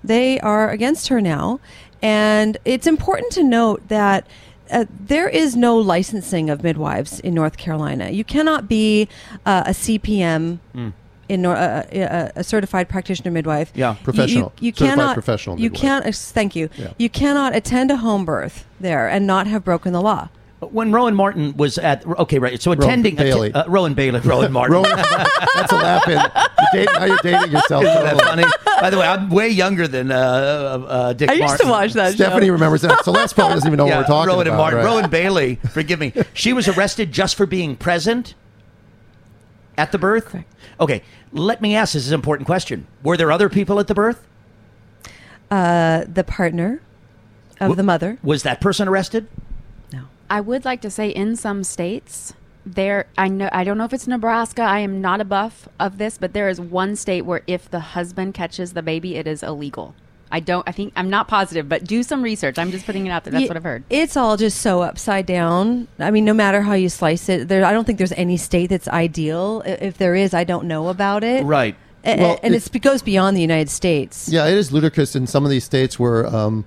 They 0.03 0.39
are 0.39 0.69
against 0.69 1.07
her 1.09 1.19
now, 1.19 1.59
and 2.01 2.57
it's 2.65 2.87
important 2.87 3.31
to 3.33 3.43
note 3.43 3.87
that. 3.89 4.25
Uh, 4.71 4.83
there 4.99 5.29
is 5.29 5.55
no 5.55 5.77
licensing 5.77 6.49
of 6.49 6.63
midwives 6.63 7.19
in 7.19 7.35
North 7.35 7.55
Carolina. 7.55 8.09
You 8.09 8.23
cannot 8.23 8.67
be 8.67 9.07
uh, 9.45 9.61
a 9.67 9.69
CPM 9.69 10.57
Hmm. 10.73 10.89
In 11.29 11.41
Nor- 11.41 11.55
uh, 11.55 11.83
uh, 11.93 12.29
a 12.35 12.43
certified 12.43 12.87
practitioner 12.89 13.31
midwife. 13.31 13.71
Yeah. 13.75 13.91
You- 13.91 13.97
you- 13.97 14.03
Professional. 14.03 14.53
You, 14.59 14.71
Certified 14.71 14.89
cannot. 14.97 15.13
professional 15.13 15.57
You 15.57 15.63
midwife. 15.69 15.81
can't. 15.81 16.05
uh, 16.05 16.11
thank 16.11 16.55
you. 16.55 16.69
Yeah. 16.77 16.87
You 16.97 17.09
cannot 17.09 17.55
attend 17.55 17.91
a 17.91 17.97
home 17.97 18.25
birth 18.25 18.65
there 18.79 19.07
and 19.07 19.25
not 19.27 19.47
have 19.47 19.63
broken 19.63 19.93
the 19.93 20.01
law. 20.01 20.29
when 20.71 20.91
Rowan 20.91 21.13
Martin 21.13 21.55
was 21.57 21.77
at. 21.77 22.03
Okay, 22.07 22.39
right. 22.39 22.59
So 22.59 22.71
attending 22.71 23.15
Bailey. 23.15 23.53
uh, 23.53 23.65
Rowan 23.67 23.93
Bailey, 23.93 24.19
Rowan 24.23 24.51
Martin. 24.51 24.73
Rowan, 24.73 24.89
that's 25.53 25.71
a 25.71 25.75
laugh 25.75 26.07
in. 26.07 26.13
You're 26.17 26.85
dating, 26.85 26.93
now 26.99 27.05
you're 27.05 27.17
dating 27.21 27.51
yourself. 27.51 27.83
Isn't 27.83 28.03
that 28.03 28.21
funny? 28.21 28.43
By 28.81 28.89
the 28.89 28.97
way, 28.97 29.05
I'm 29.05 29.29
way 29.29 29.49
younger 29.49 29.87
than 29.87 30.11
uh, 30.11 30.15
uh, 30.15 30.85
uh, 30.87 31.13
Dick 31.13 31.27
Martin 31.27 31.29
I 31.29 31.33
used 31.33 31.51
Martin. 31.51 31.65
to 31.67 31.71
watch 31.71 31.93
that 31.93 32.13
Stephanie 32.15 32.47
show. 32.47 32.53
remembers 32.53 32.81
that. 32.81 33.03
Celeste 33.03 33.35
probably 33.35 33.55
doesn't 33.55 33.67
even 33.67 33.77
know 33.77 33.85
yeah, 33.85 33.97
what 33.97 34.03
we're 34.09 34.15
talking 34.15 34.27
Rowan 34.33 34.47
about. 34.47 34.53
and 34.53 34.57
Martin. 34.57 34.79
right? 34.79 34.85
Rowan 34.85 35.09
Bailey, 35.11 35.55
forgive 35.71 35.99
me. 35.99 36.13
She 36.33 36.51
was 36.53 36.67
arrested 36.67 37.11
just 37.11 37.35
for 37.35 37.45
being 37.45 37.75
present 37.75 38.33
at 39.77 39.91
the 39.91 39.97
birth. 39.97 40.25
Correct. 40.25 40.51
Okay, 40.79 41.01
let 41.31 41.61
me 41.61 41.75
ask 41.75 41.93
this 41.93 42.05
is 42.05 42.11
an 42.11 42.15
important 42.15 42.45
question. 42.45 42.87
Were 43.03 43.17
there 43.17 43.31
other 43.31 43.49
people 43.49 43.79
at 43.79 43.87
the 43.87 43.93
birth? 43.95 44.25
Uh, 45.51 46.05
the 46.11 46.23
partner 46.23 46.81
of 47.59 47.73
Wh- 47.73 47.75
the 47.77 47.83
mother. 47.83 48.17
Was 48.23 48.43
that 48.43 48.61
person 48.61 48.87
arrested? 48.87 49.27
No. 49.93 50.03
I 50.29 50.41
would 50.41 50.65
like 50.65 50.81
to 50.81 50.89
say 50.89 51.09
in 51.09 51.35
some 51.35 51.63
states 51.63 52.33
there 52.65 53.05
I 53.17 53.27
know 53.27 53.47
I 53.51 53.63
don't 53.63 53.77
know 53.77 53.85
if 53.85 53.93
it's 53.93 54.07
Nebraska. 54.07 54.63
I 54.63 54.79
am 54.79 54.99
not 54.99 55.21
a 55.21 55.25
buff 55.25 55.69
of 55.79 55.97
this, 55.97 56.17
but 56.17 56.33
there 56.33 56.49
is 56.49 56.59
one 56.59 56.95
state 56.95 57.21
where 57.21 57.41
if 57.45 57.69
the 57.69 57.79
husband 57.79 58.33
catches 58.33 58.73
the 58.73 58.81
baby, 58.81 59.15
it 59.15 59.27
is 59.27 59.43
illegal. 59.43 59.93
I 60.35 60.41
don't 60.41 60.67
I 60.67 60.73
think 60.73 60.91
I'm 60.97 61.09
not 61.09 61.29
positive, 61.29 61.69
but 61.69 61.85
do 61.85 62.03
some 62.03 62.21
research. 62.21 62.59
I'm 62.59 62.69
just 62.69 62.85
putting 62.85 63.07
it 63.07 63.09
out 63.09 63.23
there. 63.23 63.31
That's 63.31 63.43
Ye- 63.43 63.47
what 63.47 63.55
I've 63.55 63.63
heard. 63.63 63.85
It's 63.89 64.17
all 64.17 64.35
just 64.35 64.59
so 64.59 64.81
upside 64.81 65.25
down. 65.25 65.87
I 65.97 66.11
mean, 66.11 66.25
no 66.25 66.33
matter 66.33 66.61
how 66.61 66.73
you 66.73 66.89
slice 66.89 67.29
it, 67.29 67.47
there. 67.47 67.63
I 67.63 67.71
don't 67.71 67.85
think 67.85 67.97
there's 67.99 68.11
any 68.11 68.35
state 68.35 68.67
that's 68.67 68.89
ideal. 68.89 69.63
If 69.65 69.97
there 69.97 70.13
is, 70.13 70.33
I 70.33 70.43
don't 70.43 70.65
know 70.67 70.89
about 70.89 71.23
it. 71.23 71.45
Right. 71.45 71.77
A- 72.03 72.17
Well, 72.19 72.39
and 72.43 72.53
it- 72.53 72.67
it 72.75 72.79
goes 72.81 73.01
beyond 73.01 73.37
the 73.37 73.41
United 73.41 73.69
States. 73.69 74.27
Yeah, 74.29 74.45
it 74.47 74.57
is 74.57 74.73
ludicrous 74.73 75.15
in 75.15 75.25
some 75.25 75.45
of 75.45 75.51
these 75.51 75.63
states 75.63 75.97
where 75.97 76.25
um, 76.27 76.65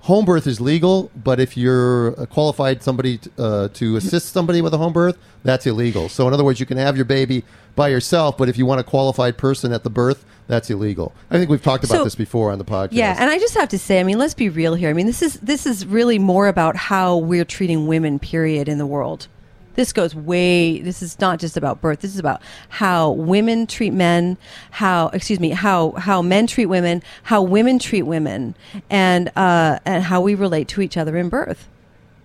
home 0.00 0.24
birth 0.24 0.46
is 0.46 0.60
legal, 0.60 1.10
but 1.14 1.38
if 1.40 1.56
you're 1.56 2.08
a 2.08 2.26
qualified 2.26 2.82
somebody 2.82 3.18
t- 3.18 3.30
uh, 3.38 3.68
to 3.74 3.96
assist 3.96 4.32
somebody 4.32 4.60
with 4.62 4.72
a 4.74 4.78
home 4.78 4.92
birth, 4.92 5.18
that's 5.44 5.66
illegal. 5.66 6.08
So, 6.08 6.26
in 6.28 6.34
other 6.34 6.44
words, 6.44 6.60
you 6.60 6.66
can 6.66 6.78
have 6.78 6.96
your 6.96 7.04
baby 7.04 7.44
by 7.76 7.88
yourself, 7.88 8.36
but 8.36 8.48
if 8.48 8.58
you 8.58 8.66
want 8.66 8.80
a 8.80 8.84
qualified 8.84 9.36
person 9.38 9.72
at 9.72 9.84
the 9.84 9.90
birth, 9.90 10.24
that's 10.48 10.68
illegal. 10.70 11.14
I 11.30 11.38
think 11.38 11.48
we've 11.50 11.62
talked 11.62 11.84
about 11.84 11.98
So- 11.98 12.04
this 12.04 12.14
before 12.14 12.50
on 12.50 12.58
the 12.58 12.64
podcast. 12.64 12.88
Yeah, 12.92 13.14
and 13.18 13.30
I 13.30 13.38
just 13.38 13.54
have 13.54 13.68
to 13.70 13.78
say, 13.78 14.00
I 14.00 14.02
mean, 14.02 14.18
let's 14.18 14.34
be 14.34 14.48
real 14.48 14.74
here. 14.74 14.90
I 14.90 14.92
mean, 14.92 15.06
this 15.06 15.22
is 15.22 15.34
this 15.34 15.66
is 15.66 15.86
really 15.86 16.18
more 16.18 16.48
about 16.48 16.76
how 16.76 17.16
we're 17.16 17.44
treating 17.44 17.86
women. 17.86 18.18
Period 18.18 18.68
in 18.68 18.78
the 18.78 18.86
world. 18.86 19.28
This 19.76 19.92
goes 19.92 20.14
way. 20.14 20.80
This 20.80 21.02
is 21.02 21.18
not 21.20 21.38
just 21.38 21.56
about 21.56 21.80
birth. 21.80 22.00
This 22.00 22.12
is 22.12 22.18
about 22.20 22.42
how 22.68 23.10
women 23.12 23.66
treat 23.66 23.92
men. 23.92 24.36
How 24.72 25.08
excuse 25.08 25.40
me. 25.40 25.50
How 25.50 25.92
how 25.92 26.22
men 26.22 26.46
treat 26.46 26.66
women. 26.66 27.02
How 27.24 27.42
women 27.42 27.78
treat 27.78 28.02
women, 28.02 28.54
and 28.90 29.30
uh, 29.36 29.78
and 29.84 30.04
how 30.04 30.20
we 30.20 30.34
relate 30.34 30.68
to 30.68 30.80
each 30.82 30.96
other 30.96 31.16
in 31.16 31.28
birth. 31.28 31.68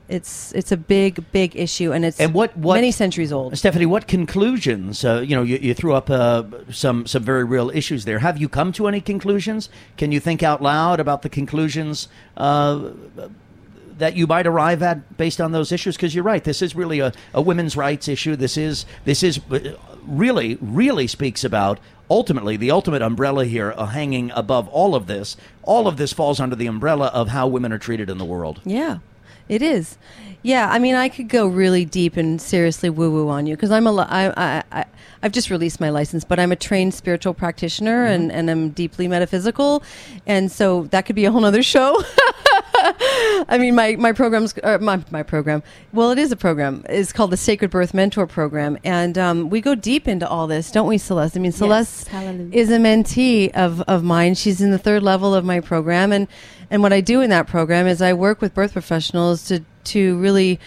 It's 0.08 0.52
it's 0.54 0.72
a 0.72 0.78
big 0.78 1.32
big 1.32 1.56
issue, 1.56 1.92
and 1.92 2.06
it's 2.06 2.20
And 2.20 2.32
what- 2.34 2.56
what- 2.56 2.76
many 2.76 2.92
centuries 2.92 3.32
old. 3.32 3.58
Stephanie, 3.58 3.88
what 3.88 4.06
conclusions? 4.08 5.04
Uh, 5.04 5.24
you 5.26 5.36
know, 5.36 5.42
you, 5.42 5.58
you 5.58 5.74
threw 5.74 5.96
up 5.96 6.12
uh, 6.12 6.44
some 6.72 7.08
some 7.08 7.24
very 7.24 7.44
real 7.44 7.72
issues 7.72 8.06
there. 8.06 8.20
Have 8.20 8.38
you 8.38 8.48
come 8.48 8.72
to 8.74 8.88
any 8.88 9.02
conclusions? 9.02 9.68
Can 9.98 10.12
you 10.12 10.20
think 10.20 10.44
out 10.44 10.62
loud 10.62 11.00
about 11.00 11.24
the 11.24 11.30
conclusions 11.30 12.08
uh, 12.38 12.90
that 13.98 14.16
you 14.16 14.28
might 14.28 14.48
arrive 14.48 14.82
at 14.84 15.18
based 15.18 15.40
on 15.42 15.52
those 15.52 15.72
issues? 15.72 15.96
Because 15.96 16.14
you're 16.14 16.24
right, 16.24 16.44
this 16.44 16.62
is 16.62 16.76
really 16.76 17.00
a, 17.00 17.12
a 17.34 17.42
women's 17.42 17.78
rights 17.78 18.08
issue. 18.08 18.36
This 18.36 18.58
is 18.58 18.86
this 19.06 19.24
is 19.24 19.40
uh, 19.52 19.76
really 20.04 20.58
really 20.62 21.08
speaks 21.08 21.44
about 21.44 21.80
ultimately 22.10 22.58
the 22.58 22.72
ultimate 22.72 23.02
umbrella 23.02 23.46
here 23.46 23.74
uh, 23.78 23.88
hanging 23.88 24.32
above 24.36 24.68
all 24.70 24.96
of 24.96 25.08
this. 25.08 25.36
All 25.64 25.88
of 25.88 25.98
this 25.98 26.14
falls 26.14 26.40
under 26.40 26.56
the 26.56 26.68
umbrella 26.68 27.08
of 27.08 27.30
how 27.30 27.48
women 27.48 27.72
are 27.74 27.80
treated 27.80 28.10
in 28.10 28.18
the 28.18 28.26
world. 28.26 28.62
Yeah, 28.64 29.00
it 29.50 29.62
is. 29.62 29.98
Yeah, 30.42 30.70
I 30.70 30.78
mean, 30.78 30.94
I 30.94 31.10
could 31.10 31.28
go 31.28 31.48
really 31.48 31.86
deep 31.86 32.18
and 32.18 32.40
seriously 32.40 32.90
woo 32.90 33.10
woo 33.12 33.30
on 33.30 33.48
you 33.48 33.56
because 33.56 33.72
I'm 33.72 33.88
a, 33.88 33.92
li- 33.92 34.06
I, 34.08 34.30
I, 34.30 34.64
I, 34.72 34.86
I've 35.24 35.32
just 35.32 35.50
released 35.50 35.80
my 35.80 35.90
license, 35.90 36.24
but 36.24 36.40
I'm 36.40 36.52
a 36.52 36.56
trained 36.56 36.94
spiritual 36.94 37.34
practitioner 37.34 38.06
and, 38.06 38.32
and 38.32 38.50
I'm 38.52 38.70
deeply 38.70 39.08
metaphysical. 39.08 39.82
And 40.28 40.52
so 40.52 40.84
that 40.92 41.08
could 41.08 41.16
be 41.16 41.26
a 41.26 41.32
whole 41.32 41.42
nother 41.42 41.64
show. 41.64 42.00
I 43.50 43.58
mean, 43.60 43.74
my, 43.74 43.96
my 43.96 44.12
program's, 44.12 44.54
uh, 44.64 44.78
my, 44.80 45.04
my 45.10 45.24
program, 45.24 45.64
well, 45.92 46.12
it 46.12 46.20
is 46.20 46.32
a 46.32 46.36
program, 46.36 46.86
It's 46.88 47.12
called 47.12 47.32
the 47.32 47.38
Sacred 47.38 47.72
Birth 47.72 47.94
Mentor 47.94 48.28
Program. 48.28 48.78
And 48.84 49.18
um, 49.18 49.50
we 49.50 49.60
go 49.60 49.74
deep 49.74 50.08
into 50.08 50.28
all 50.28 50.46
this, 50.46 50.72
don't 50.72 50.88
we, 50.88 50.98
Celeste? 50.98 51.38
I 51.38 51.40
mean, 51.40 51.52
Celeste 51.52 52.08
hallelujah. 52.08 52.50
is 52.54 52.70
a 52.70 52.78
mentee 52.78 53.52
of, 53.52 53.82
of 53.82 54.04
mine. 54.04 54.36
She's 54.36 54.62
in 54.62 54.72
the 54.72 54.78
third 54.78 55.02
level 55.02 55.34
of 55.34 55.44
my 55.44 55.60
program. 55.62 56.12
And, 56.12 56.28
and 56.70 56.84
what 56.84 56.94
I 56.94 57.02
do 57.02 57.22
in 57.22 57.30
that 57.32 57.48
program 57.48 57.88
is 57.88 58.02
I 58.02 58.14
work 58.14 58.42
with 58.42 58.54
birth 58.54 58.74
professionals 58.74 59.46
to, 59.48 59.64
to 59.86 60.18
really 60.20 60.60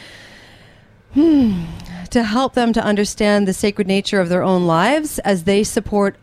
hmm, 1.15 1.65
to 2.11 2.25
help 2.25 2.55
them 2.55 2.73
to 2.73 2.83
understand 2.83 3.47
the 3.47 3.53
sacred 3.53 3.87
nature 3.87 4.21
of 4.21 4.29
their 4.29 4.43
own 4.43 4.67
lives 4.67 5.19
as 5.21 5.45
they 5.45 5.63
support 5.63 6.17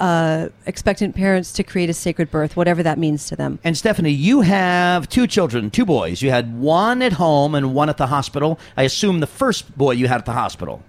uh, 0.00 0.48
expectant 0.66 1.14
parents 1.14 1.52
to 1.52 1.62
create 1.62 1.90
a 1.90 1.94
sacred 1.94 2.30
birth, 2.30 2.56
whatever 2.56 2.82
that 2.82 2.98
means 2.98 3.26
to 3.28 3.36
them. 3.36 3.58
And 3.64 3.76
Stephanie, 3.76 4.10
you 4.10 4.42
have 4.42 5.08
two 5.08 5.26
children, 5.26 5.70
two 5.70 5.84
boys. 5.84 6.22
You 6.22 6.30
had 6.30 6.58
one 6.58 7.02
at 7.02 7.14
home 7.14 7.54
and 7.54 7.74
one 7.74 7.88
at 7.88 7.96
the 7.96 8.06
hospital. 8.08 8.58
I 8.76 8.82
assume 8.82 9.20
the 9.20 9.26
first 9.26 9.76
boy 9.76 9.92
you 9.92 10.08
had 10.08 10.18
at 10.18 10.26
the 10.26 10.32
hospital. 10.32 10.82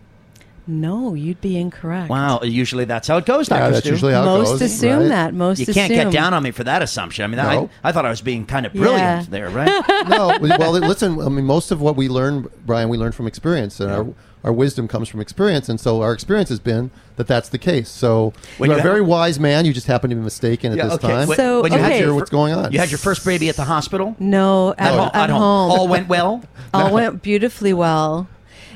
No, 0.68 1.14
you'd 1.14 1.42
be 1.42 1.58
incorrect. 1.58 2.10
Wow, 2.10 2.42
usually 2.44 2.86
that's 2.86 3.08
how 3.08 3.18
it 3.18 3.26
goes, 3.26 3.48
Doctor 3.48 3.66
Yeah, 3.66 3.70
that's 3.70 3.80
Stu. 3.86 3.90
usually 3.92 4.14
how 4.14 4.24
it 4.24 4.26
Most 4.26 4.52
goes. 4.54 4.62
assume 4.64 5.00
right? 5.02 5.08
that. 5.10 5.34
Most 5.34 5.60
you 5.60 5.68
can't 5.68 5.92
get 5.94 6.12
down 6.12 6.34
on 6.34 6.42
me 6.44 6.52
for 6.52 6.64
that 6.64 6.82
assumption. 6.82 7.24
I 7.24 7.28
mean, 7.28 7.38
No. 7.38 7.70
I, 7.84 7.90
I 7.90 7.92
thought 7.92 8.06
I 8.06 8.10
was 8.10 8.22
being 8.22 8.46
kind 8.46 8.66
of 8.66 8.74
brilliant 8.74 9.00
Yeah. 9.00 9.26
there, 9.30 9.50
right? 9.50 9.84
no, 10.10 10.38
we- 10.42 10.50
well, 10.50 10.72
listen. 10.72 11.22
I 11.22 11.30
mean, 11.30 11.46
most 11.46 11.72
of 11.72 11.82
what 11.82 11.96
we 11.96 12.08
learn, 12.10 12.48
Brian, 12.66 12.90
we 12.90 12.98
learn 12.98 13.12
from 13.12 13.28
experience, 13.28 13.80
and 13.80 13.92
our 13.92 14.08
our 14.44 14.54
wisdom 14.54 14.88
comes 14.88 15.10
from 15.10 15.22
experience. 15.22 15.70
And 15.70 15.80
so, 15.80 16.04
our 16.04 16.14
experience 16.14 16.50
has 16.50 16.60
been 16.60 16.92
that 17.16 17.26
that's 17.26 17.50
the 17.50 17.58
case. 17.58 17.90
So, 17.90 18.32
When 18.60 18.70
you're 18.70 18.78
you 18.78 18.82
a 18.82 18.84
very 18.84 19.00
have- 19.00 19.08
wise 19.08 19.40
man. 19.40 19.66
You 19.66 19.74
just 19.74 19.88
happen 19.88 20.12
to 20.12 20.16
be 20.16 20.22
mistaken 20.22 20.72
at 20.72 20.78
Yeah, 20.78 20.84
this 20.86 20.94
okay. 20.96 21.08
time. 21.08 21.28
When- 21.28 21.36
So, 21.38 21.64
when 21.64 21.72
you 21.72 21.80
okay. 21.80 21.84
had 21.84 21.94
Not 21.94 22.06
your 22.06 22.14
what's 22.14 22.30
going 22.30 22.54
on. 22.54 22.72
You 22.72 22.78
had 22.78 22.92
your 22.92 23.00
first 23.00 23.26
baby 23.26 23.50
at 23.50 23.56
the 23.56 23.64
hospital. 23.64 24.16
No, 24.20 24.74
at, 24.78 24.82
At, 24.82 24.92
ho- 24.94 25.04
ho- 25.06 25.10
at 25.16 25.30
home. 25.32 25.42
All 25.42 25.88
went 25.88 26.08
well. 26.08 26.44
all 26.76 26.94
went 26.94 27.24
beautifully 27.24 27.74
well. 27.74 28.28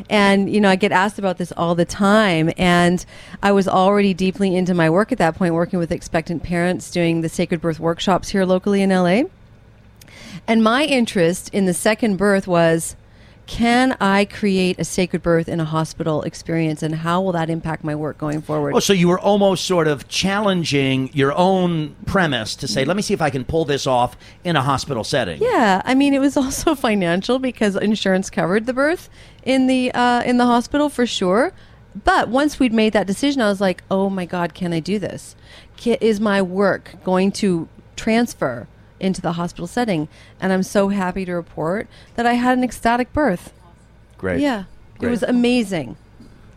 And, 0.09 0.53
you 0.53 0.61
know, 0.61 0.69
I 0.69 0.75
get 0.75 0.91
asked 0.91 1.19
about 1.19 1.37
this 1.37 1.51
all 1.53 1.75
the 1.75 1.85
time. 1.85 2.51
And 2.57 3.05
I 3.41 3.51
was 3.51 3.67
already 3.67 4.13
deeply 4.13 4.55
into 4.55 4.73
my 4.73 4.89
work 4.89 5.11
at 5.11 5.17
that 5.17 5.35
point, 5.35 5.53
working 5.53 5.79
with 5.79 5.91
expectant 5.91 6.43
parents, 6.43 6.91
doing 6.91 7.21
the 7.21 7.29
sacred 7.29 7.61
birth 7.61 7.79
workshops 7.79 8.29
here 8.29 8.45
locally 8.45 8.81
in 8.81 8.89
LA. 8.89 9.23
And 10.47 10.63
my 10.63 10.85
interest 10.85 11.49
in 11.53 11.65
the 11.65 11.73
second 11.73 12.17
birth 12.17 12.47
was 12.47 12.95
can 13.49 13.97
I 13.99 14.25
create 14.25 14.79
a 14.79 14.83
sacred 14.83 15.23
birth 15.23 15.49
in 15.49 15.59
a 15.59 15.65
hospital 15.65 16.21
experience? 16.21 16.83
And 16.83 16.93
how 16.93 17.19
will 17.19 17.31
that 17.31 17.49
impact 17.49 17.83
my 17.83 17.95
work 17.95 18.19
going 18.19 18.43
forward? 18.43 18.75
Oh, 18.75 18.79
so 18.79 18.93
you 18.93 19.07
were 19.07 19.19
almost 19.19 19.65
sort 19.65 19.87
of 19.87 20.07
challenging 20.07 21.09
your 21.13 21.35
own 21.35 21.95
premise 22.05 22.55
to 22.57 22.67
say, 22.67 22.85
"Let 22.85 22.95
me 22.95 23.01
see 23.01 23.15
if 23.15 23.23
I 23.23 23.31
can 23.31 23.43
pull 23.43 23.65
this 23.65 23.87
off 23.87 24.15
in 24.43 24.55
a 24.55 24.61
hospital 24.61 25.03
setting." 25.03 25.41
Yeah, 25.41 25.81
I 25.83 25.95
mean, 25.95 26.13
it 26.13 26.19
was 26.19 26.37
also 26.43 26.75
financial 26.75 27.39
because 27.39 27.75
insurance 27.75 28.29
covered 28.29 28.67
the 28.67 28.73
birth 28.73 29.09
in 29.43 29.65
the 29.65 29.91
uh, 29.93 30.21
in 30.21 30.37
the 30.37 30.45
hospital 30.45 30.87
for 30.87 31.07
sure. 31.07 31.51
But 32.03 32.29
once 32.29 32.59
we'd 32.59 32.71
made 32.71 32.93
that 32.93 33.07
decision, 33.07 33.41
I 33.41 33.49
was 33.49 33.59
like, 33.59 33.83
"Oh 33.89 34.11
my 34.11 34.25
God, 34.25 34.53
can 34.53 34.73
I 34.73 34.79
do 34.79 34.99
this? 34.99 35.35
Is 35.83 36.19
my 36.19 36.39
work 36.39 37.03
going 37.03 37.31
to 37.31 37.67
transfer 37.95 38.67
into 38.99 39.21
the 39.21 39.33
hospital 39.33 39.67
setting?" 39.67 40.07
And 40.41 40.51
I'm 40.53 40.63
so 40.63 40.89
happy 40.89 41.25
to 41.25 41.33
report 41.33 41.87
that 42.15 42.25
I 42.25 42.33
had 42.33 42.57
an 42.57 42.63
ecstatic 42.63 43.11
birth. 43.13 43.53
Great. 44.17 44.39
Yeah, 44.41 44.63
Great. 44.97 45.07
it 45.07 45.11
was 45.11 45.23
amazing. 45.23 45.95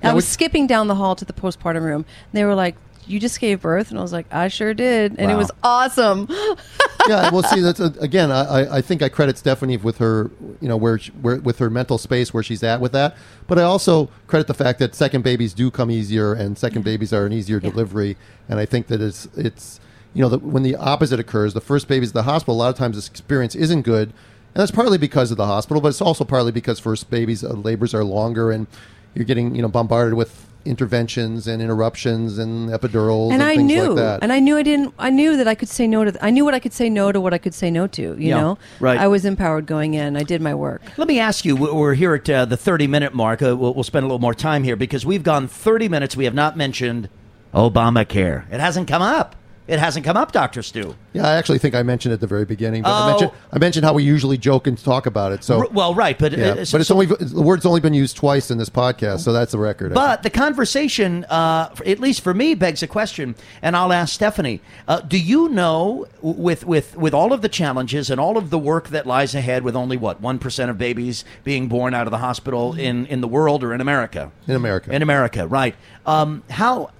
Yeah, 0.03 0.11
I 0.11 0.15
was 0.15 0.25
we- 0.25 0.31
skipping 0.31 0.67
down 0.67 0.89
the 0.89 0.97
hall 0.97 1.15
to 1.17 1.25
the 1.25 1.33
postpartum 1.33 1.83
room. 1.83 2.05
And 2.05 2.33
they 2.33 2.45
were 2.45 2.55
like, 2.57 2.75
"You 3.07 3.21
just 3.21 3.39
gave 3.41 3.61
birth," 3.63 3.91
and 3.91 3.99
I 3.99 4.03
was 4.03 4.13
like, 4.13 4.27
"I 4.33 4.49
sure 4.49 4.75
did," 4.75 5.15
and 5.19 5.31
it 5.31 5.37
was 5.37 5.51
awesome. 5.63 6.27
yeah, 7.09 7.31
well, 7.33 7.43
see, 7.45 7.61
that's 7.61 7.79
uh, 7.81 7.91
again. 8.01 8.31
I, 8.33 8.43
I- 8.63 8.77
I 8.79 8.81
think 8.81 9.03
I 9.03 9.09
credit 9.09 9.39
Stephanie 9.39 9.77
with 9.77 9.99
her, 9.99 10.31
you 10.61 10.69
know, 10.69 10.77
where, 10.77 10.99
she, 10.99 11.11
where 11.13 11.37
with 11.37 11.59
her 11.59 11.71
mental 11.71 11.99
space 11.99 12.33
where 12.35 12.43
she's 12.43 12.63
at 12.65 12.81
with 12.81 12.93
that. 12.93 13.17
But 13.47 13.59
I 13.59 13.63
also 13.63 14.09
credit 14.27 14.47
the 14.49 14.55
fact 14.55 14.79
that 14.81 14.95
second 14.97 15.23
babies 15.23 15.53
do 15.55 15.71
come 15.71 15.91
easier, 15.91 16.33
and 16.33 16.59
second 16.59 16.83
babies 16.85 17.13
are 17.13 17.27
an 17.27 17.33
easier 17.33 17.61
Yeah. 17.63 17.71
delivery. 17.71 18.17
And 18.49 18.59
I 18.59 18.67
think 18.67 18.89
that 18.89 19.01
it's 19.01 19.29
it's 19.37 19.79
you 20.15 20.23
know 20.23 20.29
the, 20.29 20.39
when 20.39 20.63
the 20.63 20.77
opposite 20.77 21.19
occurs, 21.21 21.55
the 21.55 21.61
first 21.61 21.89
baby's 21.89 22.09
at 22.11 22.15
the 22.15 22.23
hospital. 22.25 22.55
A 22.55 22.59
lot 22.59 22.69
of 22.71 22.77
times 22.77 22.97
this 22.97 23.09
experience 23.09 23.55
isn't 23.55 23.83
good, 23.83 24.09
and 24.11 24.61
that's 24.61 24.71
partly 24.71 24.99
because 24.99 25.31
of 25.31 25.37
the 25.37 25.47
hospital, 25.47 25.81
but 25.81 25.89
it's 25.89 26.01
also 26.03 26.25
partly 26.25 26.53
because 26.53 26.79
first 26.79 27.11
babies 27.11 27.43
uh, 27.45 27.51
labors 27.53 27.95
are 27.95 28.05
longer, 28.05 28.51
and 28.51 28.67
you're 29.15 29.25
getting 29.25 29.55
you 29.55 29.63
know 29.63 29.69
bombarded 29.69 30.15
with 30.15 30.47
interventions 30.65 31.49
and 31.49 31.61
interruptions 31.61 32.39
and 32.39 32.71
epidurals 32.71 33.33
and, 33.33 33.35
and 33.35 33.43
I 33.43 33.57
things 33.57 33.67
knew, 33.73 33.83
like 33.89 33.97
that. 33.97 34.23
and 34.23 34.33
I 34.33 34.39
knew 34.39 34.57
I 34.57 34.63
didn't. 34.63 34.95
I 34.97 35.11
knew 35.11 35.37
that 35.39 35.49
I 35.49 35.57
could 35.57 35.69
say 35.69 35.89
no 35.89 36.05
to. 36.05 36.25
I 36.25 36.31
knew 36.31 36.45
what 36.45 36.55
I 36.55 36.61
could 36.61 36.73
say 36.73 36.89
no 36.89 37.11
to. 37.11 37.21
What 37.21 37.35
I 37.35 37.39
could 37.39 37.53
say 37.55 37.69
no 37.71 37.87
to. 37.89 38.03
You 38.03 38.17
Yeah, 38.17 38.41
know, 38.41 38.59
right. 38.79 39.01
I 39.01 39.09
was 39.09 39.25
empowered 39.25 39.67
going 39.67 39.95
in. 39.95 40.17
I 40.17 40.23
did 40.23 40.41
my 40.41 40.55
work. 40.55 40.83
Let 40.97 41.09
me 41.09 41.19
ask 41.19 41.45
you. 41.45 41.57
we- 41.57 41.73
We're 41.73 41.95
here 41.95 42.15
at 42.15 42.31
uh, 42.31 42.45
the 42.45 42.57
30 42.57 42.87
minute 42.87 43.13
mark. 43.13 43.43
Uh, 43.43 43.57
we'll, 43.57 43.75
we'll 43.75 43.83
spend 43.83 44.05
a 44.05 44.07
little 44.07 44.21
more 44.21 44.35
time 44.35 44.63
here 44.63 44.77
because 44.77 45.05
we've 45.05 45.25
gone 45.25 45.49
30 45.49 45.89
minutes. 45.89 46.17
We 46.17 46.27
have 46.27 46.35
not 46.35 46.57
mentioned 46.57 47.09
Obamacare. 47.53 48.45
It 48.53 48.61
hasn't 48.61 48.89
come 48.89 49.03
up. 49.03 49.35
It 49.69 49.79
hasn't 49.79 50.05
come 50.05 50.17
up, 50.17 50.33
Doctor 50.33 50.61
Stu. 50.61 50.97
Yeah, 51.13 51.27
I 51.27 51.37
actually 51.37 51.59
think 51.59 51.75
I 51.77 51.83
mentioned 51.85 52.13
at 52.13 52.21
the 52.21 52.27
very 52.27 52.45
beginning. 52.45 52.83
But 52.83 52.91
Oh. 52.91 52.93
I 53.05 53.07
mentioned 53.11 53.31
I 53.53 53.59
mentioned 53.59 53.85
how 53.85 53.93
we 53.95 54.03
usually 54.03 54.37
joke 54.37 54.67
and 54.67 54.77
talk 54.83 55.07
about 55.07 55.31
it. 55.33 55.45
So 55.45 55.59
R- 55.61 55.69
well, 55.71 55.95
right, 55.95 56.19
but 56.19 56.33
yeah, 56.37 56.47
uh, 56.49 56.55
but 56.57 56.67
so- 56.69 56.79
it's 56.79 56.91
only 56.91 57.07
the 57.07 57.41
word's 57.41 57.65
only 57.65 57.81
been 57.81 57.95
used 57.95 58.17
twice 58.17 58.51
in 58.51 58.59
this 58.59 58.69
podcast, 58.69 59.21
so 59.21 59.33
that's 59.33 59.53
the 59.53 59.59
record. 59.59 59.95
But 59.95 60.25
the 60.25 60.31
conversation, 60.31 61.25
uh, 61.27 61.69
at 61.87 62.01
least 62.01 62.23
for 62.23 62.35
me, 62.35 62.55
begs 62.55 62.83
a 62.83 62.87
question, 62.89 63.35
and 63.63 63.77
I'll 63.77 63.93
ask 63.93 64.13
Stephanie: 64.15 64.61
uh, 64.89 65.01
Do 65.01 65.19
you 65.19 65.49
know, 65.49 66.07
with 66.21 66.67
with 66.67 66.97
with 66.97 67.15
all 67.15 67.33
of 67.33 67.41
the 67.43 67.49
challenges 67.49 68.11
and 68.11 68.21
all 68.21 68.37
of 68.37 68.51
the 68.51 68.59
work 68.59 68.89
that 68.89 69.07
lies 69.07 69.35
ahead, 69.35 69.63
with 69.63 69.77
only 69.77 69.97
what 69.97 70.21
one 70.21 70.39
percent 70.41 70.71
of 70.71 70.79
babies 70.79 71.25
being 71.45 71.69
born 71.69 71.95
out 71.95 72.07
of 72.09 72.11
the 72.11 72.19
hospital 72.19 72.75
in 72.75 73.07
in 73.07 73.21
the 73.21 73.29
world 73.29 73.63
or 73.63 73.73
in 73.73 73.81
America? 73.81 74.33
In 74.49 74.57
America. 74.57 74.93
In 74.93 75.03
America, 75.03 75.47
right? 75.47 75.77
Um, 76.05 76.43
how 76.51 76.91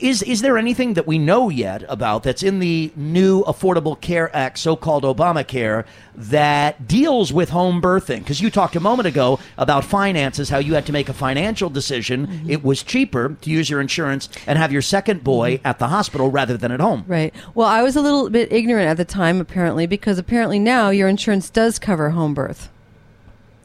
is 0.00 0.22
is 0.22 0.40
there 0.40 0.58
anything 0.58 0.94
that 0.94 1.06
we 1.06 1.18
know 1.18 1.48
yet 1.48 1.84
about 1.88 2.22
that's 2.22 2.42
in 2.42 2.58
the 2.58 2.92
new 2.96 3.42
Affordable 3.44 4.00
Care 4.00 4.34
Act, 4.34 4.58
so-called 4.58 5.04
Obamacare, 5.04 5.84
that 6.14 6.86
deals 6.86 7.32
with 7.32 7.50
home 7.50 7.80
birthing? 7.80 8.18
Because 8.18 8.40
you 8.40 8.50
talked 8.50 8.76
a 8.76 8.80
moment 8.80 9.06
ago 9.06 9.38
about 9.58 9.84
finances, 9.84 10.48
how 10.48 10.58
you 10.58 10.74
had 10.74 10.86
to 10.86 10.92
make 10.92 11.08
a 11.08 11.12
financial 11.12 11.70
decision. 11.70 12.26
Mm-hmm. 12.26 12.50
It 12.50 12.64
was 12.64 12.82
cheaper 12.82 13.36
to 13.40 13.50
use 13.50 13.70
your 13.70 13.80
insurance 13.80 14.28
and 14.46 14.58
have 14.58 14.72
your 14.72 14.82
second 14.82 15.24
boy 15.24 15.56
mm-hmm. 15.56 15.66
at 15.66 15.78
the 15.78 15.88
hospital 15.88 16.30
rather 16.30 16.56
than 16.56 16.72
at 16.72 16.80
home. 16.80 17.04
Right. 17.06 17.34
Well, 17.54 17.68
I 17.68 17.82
was 17.82 17.96
a 17.96 18.02
little 18.02 18.30
bit 18.30 18.52
ignorant 18.52 18.88
at 18.88 18.96
the 18.96 19.04
time, 19.04 19.40
apparently, 19.40 19.86
because 19.86 20.18
apparently 20.18 20.58
now 20.58 20.90
your 20.90 21.08
insurance 21.08 21.50
does 21.50 21.78
cover 21.78 22.10
home 22.10 22.34
birth. 22.34 22.70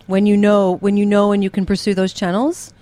When 0.08 0.26
you 0.26 0.38
know, 0.38 0.78
when 0.78 0.98
you 0.98 1.06
know, 1.06 1.32
and 1.32 1.44
you 1.44 1.50
can 1.50 1.66
pursue 1.66 1.94
those 1.94 2.14
channels. 2.14 2.74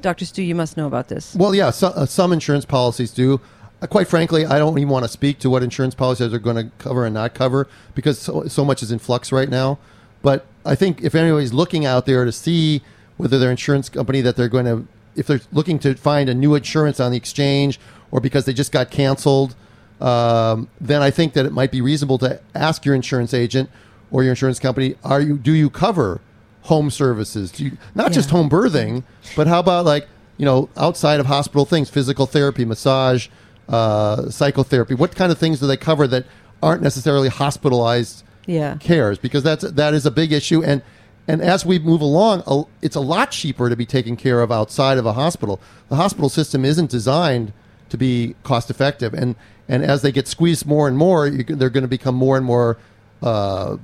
Dr. 0.00 0.24
Stu, 0.26 0.42
you 0.42 0.54
must 0.54 0.76
know 0.76 0.86
about 0.86 1.08
this. 1.08 1.34
well, 1.34 1.54
yeah, 1.54 1.70
so, 1.70 1.88
uh, 1.88 2.06
some 2.06 2.32
insurance 2.32 2.64
policies 2.64 3.10
do. 3.10 3.40
uh, 3.80 3.86
quite 3.86 4.08
frankly, 4.08 4.44
I 4.44 4.58
don't 4.58 4.76
even 4.78 4.88
want 4.88 5.04
to 5.04 5.08
speak 5.08 5.38
to 5.40 5.50
what 5.50 5.62
insurance 5.62 5.94
policies 5.94 6.32
are 6.34 6.38
going 6.38 6.56
to 6.56 6.70
cover 6.78 7.04
and 7.06 7.14
not 7.14 7.34
cover 7.34 7.68
because 7.94 8.18
so, 8.18 8.46
so 8.48 8.64
much 8.64 8.82
is 8.82 8.92
in 8.92 8.98
flux 8.98 9.32
right 9.32 9.48
now. 9.48 9.78
But 10.20 10.46
I 10.64 10.74
think 10.74 11.02
if 11.02 11.14
anybody's 11.14 11.52
looking 11.52 11.86
out 11.86 12.04
there 12.06 12.24
to 12.24 12.32
see 12.32 12.82
whether 13.16 13.38
their 13.38 13.50
insurance 13.50 13.88
company 13.88 14.20
that 14.20 14.36
they're 14.36 14.48
going 14.48 14.66
to, 14.66 14.86
if 15.16 15.26
they're 15.26 15.40
looking 15.52 15.78
to 15.80 15.94
find 15.94 16.28
a 16.28 16.34
new 16.34 16.54
insurance 16.54 17.00
on 17.00 17.10
the 17.12 17.16
exchange 17.16 17.80
or 18.10 18.20
because 18.20 18.44
they 18.44 18.52
just 18.52 18.72
got 18.72 18.90
canceled, 18.90 19.54
um, 20.00 20.68
then 20.80 21.02
I 21.02 21.10
think 21.10 21.32
that 21.32 21.46
it 21.46 21.52
might 21.52 21.70
be 21.70 21.80
reasonable 21.80 22.18
to 22.18 22.40
ask 22.54 22.84
your 22.84 22.94
insurance 22.94 23.32
agent 23.34 23.70
or 24.10 24.22
your 24.22 24.30
insurance 24.32 24.58
company, 24.58 24.96
are 25.04 25.20
you 25.20 25.36
do 25.36 25.52
you 25.52 25.68
cover 25.70 26.20
home 26.68 26.90
services? 26.90 27.50
Do 27.50 27.64
you, 27.64 27.72
not 27.94 28.12
just 28.12 28.30
home 28.30 28.48
birthing, 28.50 29.02
but 29.36 29.46
how 29.46 29.58
about 29.60 29.84
like 29.84 30.06
you 30.36 30.44
know 30.44 30.68
outside 30.76 31.18
of 31.20 31.26
hospital 31.26 31.64
things, 31.64 31.90
physical 31.90 32.26
therapy, 32.26 32.64
massage, 32.64 33.28
uh, 33.68 34.30
psychotherapy? 34.30 34.94
What 34.94 35.14
kind 35.16 35.32
of 35.32 35.38
things 35.38 35.60
do 35.60 35.66
they 35.66 35.76
cover 35.76 36.06
that 36.08 36.24
aren't 36.62 36.82
necessarily 36.82 37.28
hospitalized 37.28 38.22
Yeah. 38.46 38.76
cares? 38.80 39.18
Because 39.18 39.42
that's 39.42 39.64
that 39.64 39.94
is 39.94 40.06
a 40.06 40.10
big 40.10 40.32
issue 40.32 40.62
and. 40.62 40.82
And 41.30 41.42
as 41.42 41.66
we 41.66 41.78
move 41.78 42.00
along, 42.00 42.42
it's 42.80 42.96
a 42.96 43.00
lot 43.00 43.30
cheaper 43.32 43.68
to 43.68 43.76
be 43.76 43.84
taken 43.84 44.16
care 44.16 44.40
of 44.40 44.50
outside 44.50 44.96
of 44.96 45.04
a 45.04 45.12
hospital. 45.12 45.60
The 45.90 45.96
hospital 45.96 46.30
system 46.30 46.64
isn't 46.64 46.88
designed 46.90 47.52
to 47.90 47.98
be 47.98 48.34
cost 48.44 48.70
effective, 48.70 49.12
and 49.12 49.36
and 49.68 49.84
as 49.84 50.00
they 50.00 50.10
get 50.10 50.26
squeezed 50.26 50.64
more 50.64 50.88
and 50.88 50.96
more, 50.96 51.28
they're 51.28 51.68
going 51.68 51.82
to 51.84 51.94
become 51.98 52.14
more 52.14 52.38
and 52.38 52.46
more 52.46 52.78
uh, 53.22 53.76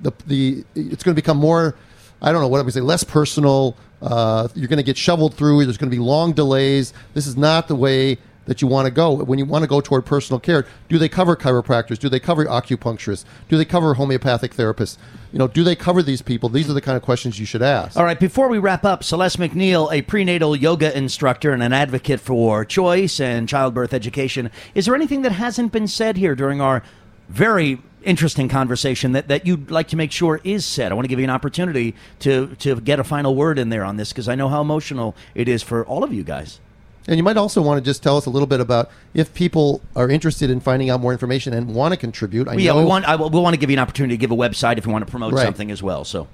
the, 0.00 0.12
the 0.26 0.64
it's 0.74 1.02
going 1.02 1.14
to 1.14 1.20
become 1.20 1.36
more 1.36 1.74
I 2.22 2.30
don't 2.30 2.40
know 2.40 2.48
what 2.48 2.60
I 2.60 2.62
would 2.62 2.72
say 2.72 2.80
less 2.80 3.02
personal. 3.04 3.76
Uh, 4.00 4.48
you're 4.54 4.68
going 4.68 4.78
to 4.78 4.84
get 4.84 4.96
shoveled 4.96 5.34
through. 5.34 5.64
There's 5.64 5.76
going 5.76 5.90
to 5.90 5.96
be 5.96 6.02
long 6.02 6.32
delays. 6.32 6.92
This 7.14 7.26
is 7.26 7.36
not 7.36 7.68
the 7.68 7.74
way 7.74 8.18
that 8.46 8.60
you 8.60 8.68
want 8.68 8.86
to 8.86 8.90
go. 8.90 9.12
When 9.12 9.38
you 9.38 9.44
want 9.44 9.62
to 9.62 9.68
go 9.68 9.80
toward 9.80 10.04
personal 10.04 10.40
care, 10.40 10.66
do 10.88 10.98
they 10.98 11.08
cover 11.08 11.36
chiropractors? 11.36 11.98
Do 11.98 12.08
they 12.08 12.18
cover 12.18 12.44
acupuncturists? 12.44 13.24
Do 13.48 13.56
they 13.56 13.64
cover 13.64 13.94
homeopathic 13.94 14.54
therapists? 14.54 14.98
You 15.32 15.38
know, 15.38 15.46
do 15.46 15.62
they 15.62 15.76
cover 15.76 16.02
these 16.02 16.22
people? 16.22 16.48
These 16.48 16.68
are 16.68 16.72
the 16.72 16.80
kind 16.80 16.96
of 16.96 17.02
questions 17.02 17.38
you 17.38 17.46
should 17.46 17.62
ask. 17.62 17.96
All 17.96 18.04
right, 18.04 18.18
before 18.18 18.48
we 18.48 18.58
wrap 18.58 18.84
up, 18.84 19.04
Celeste 19.04 19.38
McNeil, 19.38 19.92
a 19.92 20.02
prenatal 20.02 20.56
yoga 20.56 20.96
instructor 20.96 21.52
and 21.52 21.62
an 21.62 21.72
advocate 21.72 22.20
for 22.20 22.64
choice 22.64 23.20
and 23.20 23.48
childbirth 23.48 23.94
education. 23.94 24.50
Is 24.74 24.86
there 24.86 24.94
anything 24.94 25.22
that 25.22 25.32
hasn't 25.32 25.70
been 25.70 25.86
said 25.86 26.16
here 26.16 26.34
during 26.34 26.60
our 26.60 26.82
very 27.28 27.80
interesting 28.04 28.48
conversation 28.48 29.12
that, 29.12 29.28
that 29.28 29.46
you'd 29.46 29.70
like 29.70 29.88
to 29.88 29.96
make 29.96 30.12
sure 30.12 30.40
is 30.44 30.64
said? 30.64 30.92
I 30.92 30.94
want 30.94 31.04
to 31.04 31.08
give 31.08 31.18
you 31.18 31.24
an 31.24 31.30
opportunity 31.30 31.94
to, 32.20 32.54
to 32.56 32.80
get 32.80 32.98
a 33.00 33.04
final 33.04 33.34
word 33.34 33.58
in 33.58 33.68
there 33.68 33.84
on 33.84 33.96
this 33.96 34.10
because 34.12 34.28
I 34.28 34.34
know 34.34 34.48
how 34.48 34.60
emotional 34.60 35.14
it 35.34 35.48
is 35.48 35.62
for 35.62 35.84
all 35.86 36.04
of 36.04 36.12
you 36.12 36.22
guys. 36.22 36.60
And 37.08 37.16
you 37.16 37.22
might 37.24 37.36
also 37.36 37.60
want 37.60 37.78
to 37.78 37.84
just 37.84 38.02
tell 38.02 38.16
us 38.16 38.26
a 38.26 38.30
little 38.30 38.46
bit 38.46 38.60
about 38.60 38.88
if 39.12 39.34
people 39.34 39.80
are 39.96 40.08
interested 40.08 40.50
in 40.50 40.60
finding 40.60 40.88
out 40.88 41.00
more 41.00 41.12
information 41.12 41.52
and 41.52 41.74
want 41.74 41.92
to 41.92 41.96
contribute. 41.98 42.46
I 42.46 42.54
yeah, 42.54 42.72
know 42.72 42.78
we 42.78 42.84
want, 42.84 43.06
I, 43.06 43.16
we 43.16 43.40
want 43.40 43.54
to 43.54 43.58
give 43.58 43.70
you 43.70 43.74
an 43.74 43.80
opportunity 43.80 44.14
to 44.16 44.20
give 44.20 44.30
a 44.30 44.36
website 44.36 44.78
if 44.78 44.86
you 44.86 44.92
want 44.92 45.04
to 45.04 45.10
promote 45.10 45.32
Right. 45.32 45.44
something 45.44 45.70
as 45.72 45.82
well. 45.82 46.04
So. 46.04 46.28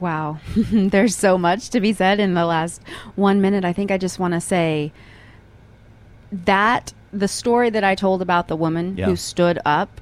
Wow. 0.00 0.38
There's 0.56 1.14
so 1.16 1.36
much 1.38 1.70
to 1.70 1.80
be 1.80 1.92
said 1.92 2.18
in 2.18 2.34
the 2.34 2.46
last 2.46 2.82
one 3.14 3.40
minute. 3.40 3.64
I 3.64 3.72
think 3.72 3.90
I 3.90 3.98
just 3.98 4.18
want 4.18 4.34
to 4.34 4.40
say 4.40 4.92
that 6.32 6.92
the 7.14 7.28
story 7.28 7.70
that 7.70 7.84
I 7.84 7.94
told 7.94 8.20
about 8.22 8.48
the 8.48 8.56
woman 8.56 8.96
Yeah. 8.96 9.06
who 9.06 9.16
stood 9.16 9.58
up 9.64 10.00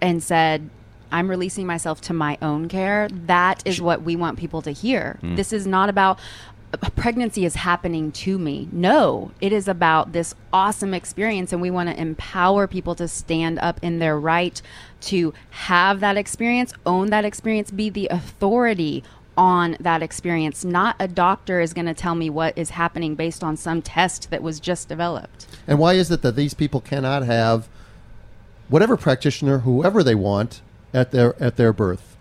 and 0.00 0.22
said, 0.22 0.70
I'm 1.12 1.28
releasing 1.28 1.66
myself 1.66 2.00
to 2.02 2.12
my 2.12 2.38
own 2.42 2.68
care, 2.68 3.08
that 3.26 3.62
is 3.64 3.80
what 3.80 4.02
we 4.02 4.16
want 4.16 4.38
people 4.38 4.62
to 4.62 4.70
hear. 4.72 5.18
Hmm. 5.20 5.36
This 5.36 5.52
is 5.52 5.66
not 5.66 5.88
about 5.88 6.18
"A 6.82 6.90
pregnancy 6.90 7.44
is 7.44 7.54
happening 7.54 8.10
to 8.12 8.36
me. 8.36 8.68
No, 8.72 9.30
it 9.40 9.52
is 9.52 9.68
about 9.68 10.12
this 10.12 10.34
awesome 10.52 10.92
experience, 10.92 11.52
and 11.52 11.62
we 11.62 11.70
want 11.70 11.88
to 11.88 12.00
empower 12.00 12.66
people 12.66 12.96
to 12.96 13.06
stand 13.06 13.60
up 13.60 13.78
in 13.80 14.00
their 14.00 14.18
right 14.18 14.60
to 15.02 15.32
have 15.50 16.00
that 16.00 16.16
experience, 16.16 16.72
own 16.84 17.10
that 17.10 17.24
experience, 17.24 17.70
be 17.70 17.90
the 17.90 18.08
authority 18.10 19.04
on 19.36 19.76
that 19.80 20.02
experience. 20.02 20.64
Not 20.64 20.96
a 20.98 21.08
doctor 21.08 21.60
is 21.60 21.72
going 21.72 21.86
to 21.86 21.94
tell 21.94 22.14
me 22.14 22.30
what 22.30 22.56
is 22.56 22.70
happening 22.70 23.14
based 23.14 23.42
on 23.42 23.56
some 23.56 23.82
test 23.82 24.30
that 24.30 24.42
was 24.42 24.60
just 24.60 24.88
developed. 24.88 25.46
And 25.66 25.78
why 25.78 25.94
is 25.94 26.10
it 26.10 26.22
that 26.22 26.36
these 26.36 26.54
people 26.54 26.80
cannot 26.80 27.24
have 27.24 27.68
whatever 28.68 28.96
practitioner, 28.96 29.58
whoever 29.58 30.02
they 30.02 30.14
want 30.14 30.60
at 30.92 31.10
their 31.10 31.40
at 31.42 31.56
their 31.56 31.72
birth? 31.72 32.16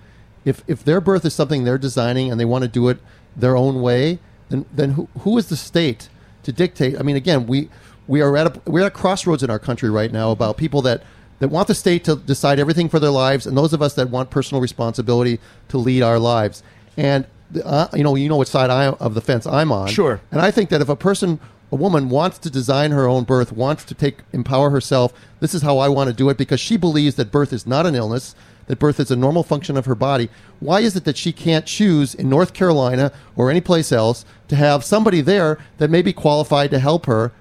If 0.45 0.63
if 0.67 0.84
their 0.84 1.02
birth 1.02 1.26
is 1.26 1.34
something 1.34 1.63
they're 1.63 1.78
designing 1.78 2.32
and 2.32 2.39
they 2.39 2.45
want 2.45 2.63
to 2.63 2.67
do 2.67 2.89
it 2.89 2.99
their 3.36 3.56
own 3.56 3.82
way, 3.82 4.19
then 4.49 4.65
then 4.73 4.91
who, 4.91 5.08
who 5.19 5.38
is 5.38 5.47
the 5.47 5.56
state 5.56 6.10
to 6.43 6.52
dictate? 6.52 6.99
I 6.99 7.04
mean, 7.04 7.15
again, 7.15 7.47
we 7.47 7.69
we 8.08 8.21
are 8.21 8.36
at 8.36 8.58
a 8.58 8.62
we're 8.69 8.82
at 8.82 8.88
a 8.88 8.91
crossroads 8.91 9.43
in 9.43 9.49
our 9.49 9.60
country 9.60 9.89
right 9.89 10.12
now 10.12 10.32
about 10.32 10.58
people 10.58 10.82
that 10.84 11.04
that 11.39 11.49
want 11.49 11.67
the 11.67 11.76
state 11.76 12.04
to 12.06 12.15
decide 12.15 12.60
everything 12.60 12.88
for 12.88 12.99
their 12.99 13.10
lives, 13.10 13.45
and 13.45 13.58
those 13.58 13.73
of 13.73 13.82
us 13.82 13.93
that 13.95 14.10
want 14.10 14.30
personal 14.30 14.62
responsibility 14.62 15.39
to 15.69 15.78
lead 15.78 16.02
our 16.02 16.19
lives. 16.19 16.63
And 16.98 17.26
uh, 17.64 17.88
you 17.94 18.04
know, 18.04 18.16
you 18.16 18.30
know 18.30 18.38
what 18.38 18.48
side 18.48 18.70
I, 18.70 18.88
of 18.88 19.14
the 19.14 19.22
fence 19.22 19.46
I'm 19.46 19.72
on. 19.72 19.88
Sure. 19.88 20.22
And 20.32 20.42
I 20.42 20.52
think 20.52 20.70
that 20.70 20.82
if 20.82 20.90
a 20.90 20.96
person, 20.96 21.40
a 21.72 21.76
woman, 21.76 22.10
wants 22.10 22.40
to 22.40 22.50
design 22.50 22.92
her 22.92 23.08
own 23.08 23.24
birth, 23.24 23.52
wants 23.52 23.84
to 23.86 23.94
take 23.94 24.20
empower 24.32 24.70
herself, 24.70 25.14
this 25.40 25.54
is 25.54 25.62
how 25.62 25.78
I 25.78 25.90
want 25.90 26.10
to 26.10 26.16
do 26.16 26.30
it 26.30 26.38
because 26.38 26.60
she 26.60 26.78
believes 26.78 27.16
that 27.16 27.32
birth 27.32 27.54
is 27.54 27.68
not 27.68 27.86
an 27.86 27.96
illness, 27.96 28.36
that 28.68 28.80
birth 28.80 29.00
is 29.00 29.12
a 29.12 29.16
normal 29.16 29.44
function 29.44 29.76
of 29.78 29.86
her 29.86 29.96
body. 29.96 30.30
Why 30.60 30.80
is 30.80 30.96
it 30.96 31.04
that 31.06 31.18
she 31.18 31.34
can't 31.34 31.66
choose 31.66 32.16
in 32.16 32.30
North 32.30 32.54
Carolina 32.54 33.12
or 33.36 33.50
any 33.50 33.62
place 33.62 33.92
else 33.92 34.26
to 34.48 34.56
have 34.56 34.86
somebody 34.86 35.22
there 35.22 35.60
that 35.78 35.90
may 35.90 36.02
be 36.02 36.14
qualified 36.14 36.72
to 36.72 36.80
help 36.80 37.06
her? 37.06 37.32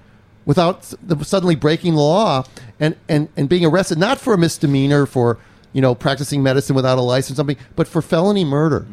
Without 0.45 0.83
suddenly 1.21 1.55
breaking 1.55 1.93
the 1.93 2.01
law 2.01 2.43
and, 2.77 2.97
and, 3.07 3.29
and 3.37 3.47
being 3.47 3.63
arrested, 3.63 3.97
not 3.97 4.19
for 4.19 4.33
a 4.33 4.37
misdemeanor, 4.37 5.05
for 5.05 5.37
you 5.71 5.79
know 5.81 5.95
practicing 5.95 6.43
medicine 6.43 6.75
without 6.75 6.97
a 6.97 7.01
license, 7.01 7.37
something, 7.37 7.55
but 7.77 7.87
for 7.87 8.01
felony 8.01 8.43
murder 8.43 8.85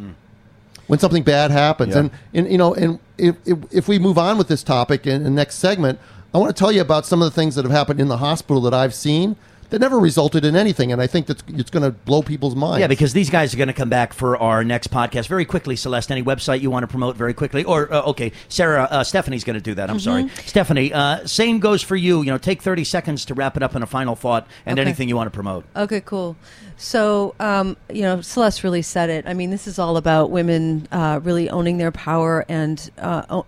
when 0.91 0.99
something 0.99 1.23
bad 1.23 1.53
happens. 1.53 1.95
Yeah. 1.95 2.01
And, 2.01 2.11
and 2.35 2.51
you 2.51 2.59
know, 2.59 2.75
and 2.75 2.99
if, 3.17 3.37
if, 3.47 3.59
if 3.71 3.89
we 3.89 4.01
move 4.01 4.19
on 4.19 4.37
with 4.37 4.49
this 4.49 4.65
topic 4.65 5.07
in 5.07 5.23
the 5.23 5.31
next 5.31 5.57
segment, 5.57 6.01
I 6.35 6.39
want 6.39 6.55
to 6.55 6.59
tell 6.59 6.73
you 6.73 6.81
about 6.81 7.07
some 7.07 7.23
of 7.23 7.27
the 7.27 7.35
things 7.35 7.55
that 7.55 7.65
have 7.65 7.71
happened 7.71 8.01
in 8.01 8.09
the 8.09 8.17
hospital 8.17 8.61
that 8.63 8.75
I've 8.75 8.93
seen 8.93 9.37
that 9.71 9.81
never 9.81 9.99
resulted 9.99 10.45
in 10.45 10.55
anything. 10.57 10.93
And 10.93 11.01
I 11.01 11.07
think 11.07 11.27
that 11.27 11.43
it's 11.49 11.71
going 11.71 11.83
to 11.83 11.91
blow 11.91 12.23
people's 12.23 12.55
minds. 12.55 12.81
Yeah, 12.81 12.87
because 12.87 13.13
these 13.13 13.31
guys 13.31 13.55
are 13.55 13.57
going 13.57 13.69
to 13.69 13.73
come 13.75 13.89
back 13.89 14.13
for 14.13 14.37
our 14.37 14.63
next 14.65 14.91
podcast 14.91 15.27
very 15.29 15.45
quickly. 15.45 15.77
Celeste, 15.77 16.11
any 16.11 16.23
website 16.23 16.61
you 16.61 16.71
want 16.71 16.83
to 16.83 16.87
promote 16.89 17.17
very 17.17 17.35
quickly? 17.35 17.65
Or 17.65 17.93
uh, 17.93 18.03
okay, 18.03 18.33
Sarah, 18.49 18.85
uh, 18.91 19.05
Stephanie's 19.05 19.45
going 19.45 19.55
to 19.59 19.63
do 19.63 19.75
that. 19.75 19.91
I'm 19.91 20.01
sorry, 20.01 20.29
Stephanie. 20.47 20.93
Uh, 20.93 21.27
same 21.27 21.59
goes 21.61 21.83
for 21.83 21.97
you. 21.97 22.19
You 22.23 22.31
know, 22.33 22.39
take 22.39 22.63
30 22.63 22.85
seconds 22.85 23.25
to 23.27 23.35
wrap 23.35 23.57
it 23.57 23.63
up 23.63 23.75
in 23.75 23.83
a 23.83 23.87
final 23.87 24.15
thought 24.17 24.47
and 24.67 24.79
Okay. 24.79 24.87
anything 24.87 25.09
you 25.09 25.17
want 25.17 25.27
to 25.27 25.35
promote. 25.35 25.65
Okay, 25.77 26.01
cool. 26.01 26.37
So, 26.77 27.35
um, 27.39 27.77
you 27.91 28.03
know, 28.03 28.21
Celeste 28.23 28.65
really 28.65 28.83
said 28.83 29.11
it. 29.11 29.27
I 29.27 29.35
mean, 29.35 29.51
this 29.51 29.67
is 29.67 29.79
all 29.79 29.97
about 29.97 30.31
women 30.31 30.89
uh, 30.91 31.21
really 31.23 31.51
owning 31.51 31.77
their 31.79 31.93
power 31.93 32.45
and 32.49 32.91
uh, 32.99 33.23
o- 33.29 33.47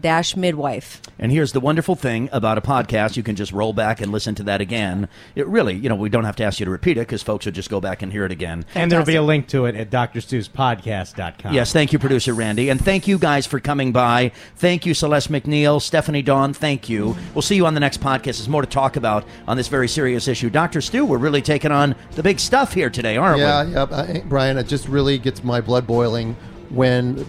dash 0.00 0.36
midwife. 0.36 1.00
And 1.18 1.30
here's 1.30 1.52
the 1.52 1.60
wonderful 1.60 1.96
thing 1.96 2.28
about 2.32 2.58
a 2.58 2.60
podcast: 2.60 3.16
you 3.16 3.22
can 3.22 3.36
just 3.36 3.52
roll 3.52 3.72
back 3.72 4.00
and 4.00 4.10
listen 4.12 4.34
to 4.36 4.42
that 4.44 4.60
again. 4.60 5.08
It 5.34 5.46
really, 5.46 5.74
you 5.74 5.88
know, 5.88 5.94
we 5.94 6.08
don't 6.08 6.24
have 6.24 6.36
to 6.36 6.44
ask 6.44 6.60
you 6.60 6.64
to 6.64 6.70
repeat 6.70 6.96
it 6.96 7.00
because 7.00 7.22
folks 7.22 7.44
will 7.46 7.52
just 7.52 7.70
go 7.70 7.80
back 7.80 8.02
and 8.02 8.12
hear 8.12 8.24
it 8.24 8.32
again. 8.32 8.64
And 8.74 8.90
there'll 8.90 9.06
be 9.06 9.16
a 9.16 9.22
link 9.22 9.48
to 9.48 9.66
it 9.66 9.74
at 9.74 9.90
drstuspodcast.com. 9.90 11.54
Yes, 11.54 11.72
thank 11.72 11.92
you, 11.92 11.98
producer 11.98 12.34
Randy. 12.34 12.68
And 12.68 12.82
thank 12.82 13.06
you 13.06 13.18
guys 13.18 13.46
for 13.46 13.60
coming 13.60 13.92
by. 13.92 14.32
Thank 14.56 14.86
you, 14.86 14.94
Celeste 14.94 15.30
McNeil, 15.30 15.80
Stephanie 15.80 16.22
Dawn. 16.22 16.52
Thank 16.52 16.88
you. 16.88 17.16
We'll 17.34 17.42
see 17.42 17.56
you 17.56 17.66
on 17.66 17.74
the 17.74 17.80
next 17.80 18.00
podcast. 18.00 18.38
There's 18.38 18.48
more 18.48 18.62
to 18.62 18.68
talk 18.68 18.96
about 18.96 19.24
on 19.46 19.56
this 19.56 19.68
very 19.68 19.88
serious 19.88 20.28
issue. 20.28 20.50
Dr. 20.50 20.80
Stu, 20.80 21.04
we're 21.04 21.18
really 21.18 21.42
taking 21.42 21.72
on 21.72 21.94
the 22.12 22.22
big 22.22 22.40
stuff 22.40 22.72
here 22.72 22.90
today, 22.90 23.16
aren't 23.16 23.40
yeah, 23.40 23.64
we? 23.64 23.72
yeah, 23.72 23.86
I- 23.90 24.22
Brian, 24.26 24.58
it 24.58 24.66
just 24.66 24.88
really 24.88 25.18
gets 25.18 25.44
my 25.44 25.60
blood 25.60 25.86
boiling 25.86 26.36
when 26.70 27.26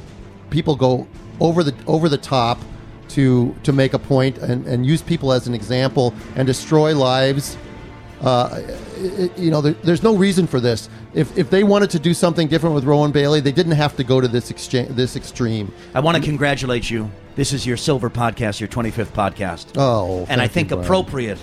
people 0.49 0.75
go 0.75 1.07
over 1.41 1.63
the 1.63 1.73
over 1.87 2.07
the 2.07 2.17
top 2.17 2.57
to 3.09 3.53
to 3.63 3.73
make 3.73 3.93
a 3.93 3.99
point 3.99 4.37
and, 4.37 4.65
and 4.67 4.85
use 4.85 5.01
people 5.01 5.33
as 5.33 5.47
an 5.47 5.53
example 5.53 6.13
and 6.37 6.47
destroy 6.47 6.95
lives 6.95 7.57
Uh, 8.21 8.61
it, 8.97 9.35
you 9.35 9.49
know, 9.49 9.61
there, 9.61 9.73
there's 9.83 10.03
no 10.03 10.15
reason 10.15 10.45
for 10.45 10.59
this. 10.59 10.89
If, 11.15 11.35
if 11.35 11.49
they 11.49 11.63
wanted 11.63 11.89
to 11.89 11.99
do 11.99 12.13
something 12.13 12.47
different 12.47 12.75
with 12.75 12.83
Rowan 12.83 13.11
Bailey, 13.11 13.39
they 13.41 13.51
didn't 13.51 13.71
have 13.73 13.95
to 13.95 14.03
go 14.03 14.21
to 14.21 14.27
this 14.27 14.51
exchange, 14.51 14.89
this 14.95 15.15
extreme. 15.15 15.73
I 15.95 16.01
want 16.01 16.17
to 16.17 16.23
congratulate 16.23 16.91
you. 16.91 17.09
This 17.35 17.51
is 17.51 17.65
your 17.65 17.77
silver 17.77 18.11
podcast, 18.11 18.59
your 18.59 18.69
25th 18.69 19.13
podcast. 19.13 19.73
Oh, 19.75 20.19
and 20.19 20.27
thank 20.27 20.41
I 20.41 20.47
think 20.47 20.67
Brian. 20.69 20.83
appropriate, 20.83 21.39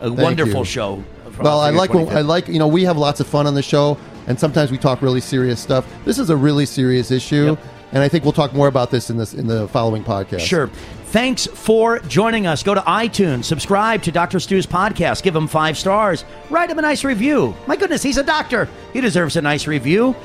a 0.00 0.10
wonderful 0.10 0.60
you. 0.60 0.64
show. 0.64 1.04
Well, 1.38 1.60
I 1.60 1.68
like 1.68 1.92
when, 1.92 2.08
I 2.08 2.22
like 2.22 2.48
you 2.48 2.58
know 2.58 2.68
we 2.68 2.84
have 2.84 2.96
lots 2.96 3.20
of 3.20 3.26
fun 3.26 3.46
on 3.46 3.54
the 3.54 3.62
show, 3.62 3.98
and 4.26 4.40
sometimes 4.40 4.70
we 4.70 4.78
talk 4.78 5.02
really 5.02 5.20
serious 5.20 5.60
stuff. 5.60 5.84
This 6.06 6.18
is 6.18 6.30
a 6.30 6.36
really 6.36 6.64
serious 6.64 7.10
issue, 7.10 7.44
Yep. 7.50 7.58
And 7.94 8.02
I 8.02 8.08
think 8.08 8.24
we'll 8.24 8.32
talk 8.32 8.52
more 8.52 8.66
about 8.66 8.90
this 8.90 9.08
in 9.08 9.16
this 9.16 9.34
in 9.34 9.46
the 9.46 9.68
following 9.68 10.02
podcast. 10.02 10.40
Sure. 10.40 10.66
Thanks 10.66 11.46
for 11.46 12.00
joining 12.00 12.44
us. 12.44 12.64
Go 12.64 12.74
to 12.74 12.80
iTunes, 12.80 13.44
subscribe 13.44 14.02
to 14.02 14.10
Dr. 14.10 14.40
Stu's 14.40 14.66
podcast, 14.66 15.22
give 15.22 15.36
him 15.36 15.46
five 15.46 15.78
stars, 15.78 16.24
write 16.50 16.70
him 16.70 16.78
a 16.80 16.82
nice 16.82 17.04
review. 17.04 17.54
My 17.68 17.76
goodness, 17.76 18.02
he's 18.02 18.16
a 18.16 18.24
doctor. 18.24 18.68
He 18.92 19.00
deserves 19.00 19.36
a 19.36 19.42
nice 19.42 19.68
review. 19.68 20.16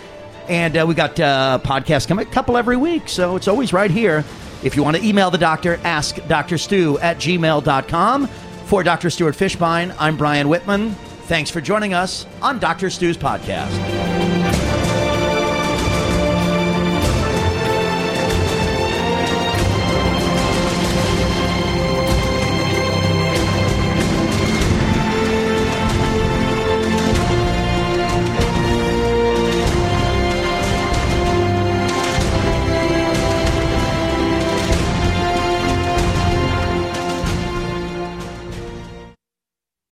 And 0.47 0.75
uh, 0.75 0.85
we 0.87 0.95
got 0.95 1.19
uh, 1.19 1.59
podcasts 1.63 2.07
coming, 2.07 2.27
a 2.27 2.31
couple 2.31 2.57
every 2.57 2.75
week, 2.75 3.07
so 3.07 3.35
it's 3.35 3.47
always 3.47 3.71
right 3.71 3.91
here. 3.91 4.25
If 4.63 4.75
you 4.75 4.81
want 4.81 4.97
to 4.97 5.05
email 5.05 5.29
the 5.29 5.37
doctor, 5.37 5.79
ask 5.83 6.15
Dr. 6.27 6.57
Stu 6.57 6.97
at 6.99 7.17
gmail.com. 7.17 8.27
For 8.27 8.81
Dr. 8.81 9.11
Stuart 9.11 9.35
Fischbein, 9.35 9.95
I'm 9.99 10.17
Brian 10.17 10.49
Whitman. 10.49 10.91
Thanks 11.27 11.51
for 11.51 11.61
joining 11.61 11.93
us 11.93 12.25
on 12.41 12.57
Dr. 12.57 12.89
Stu's 12.89 13.17
podcast. 13.17 14.28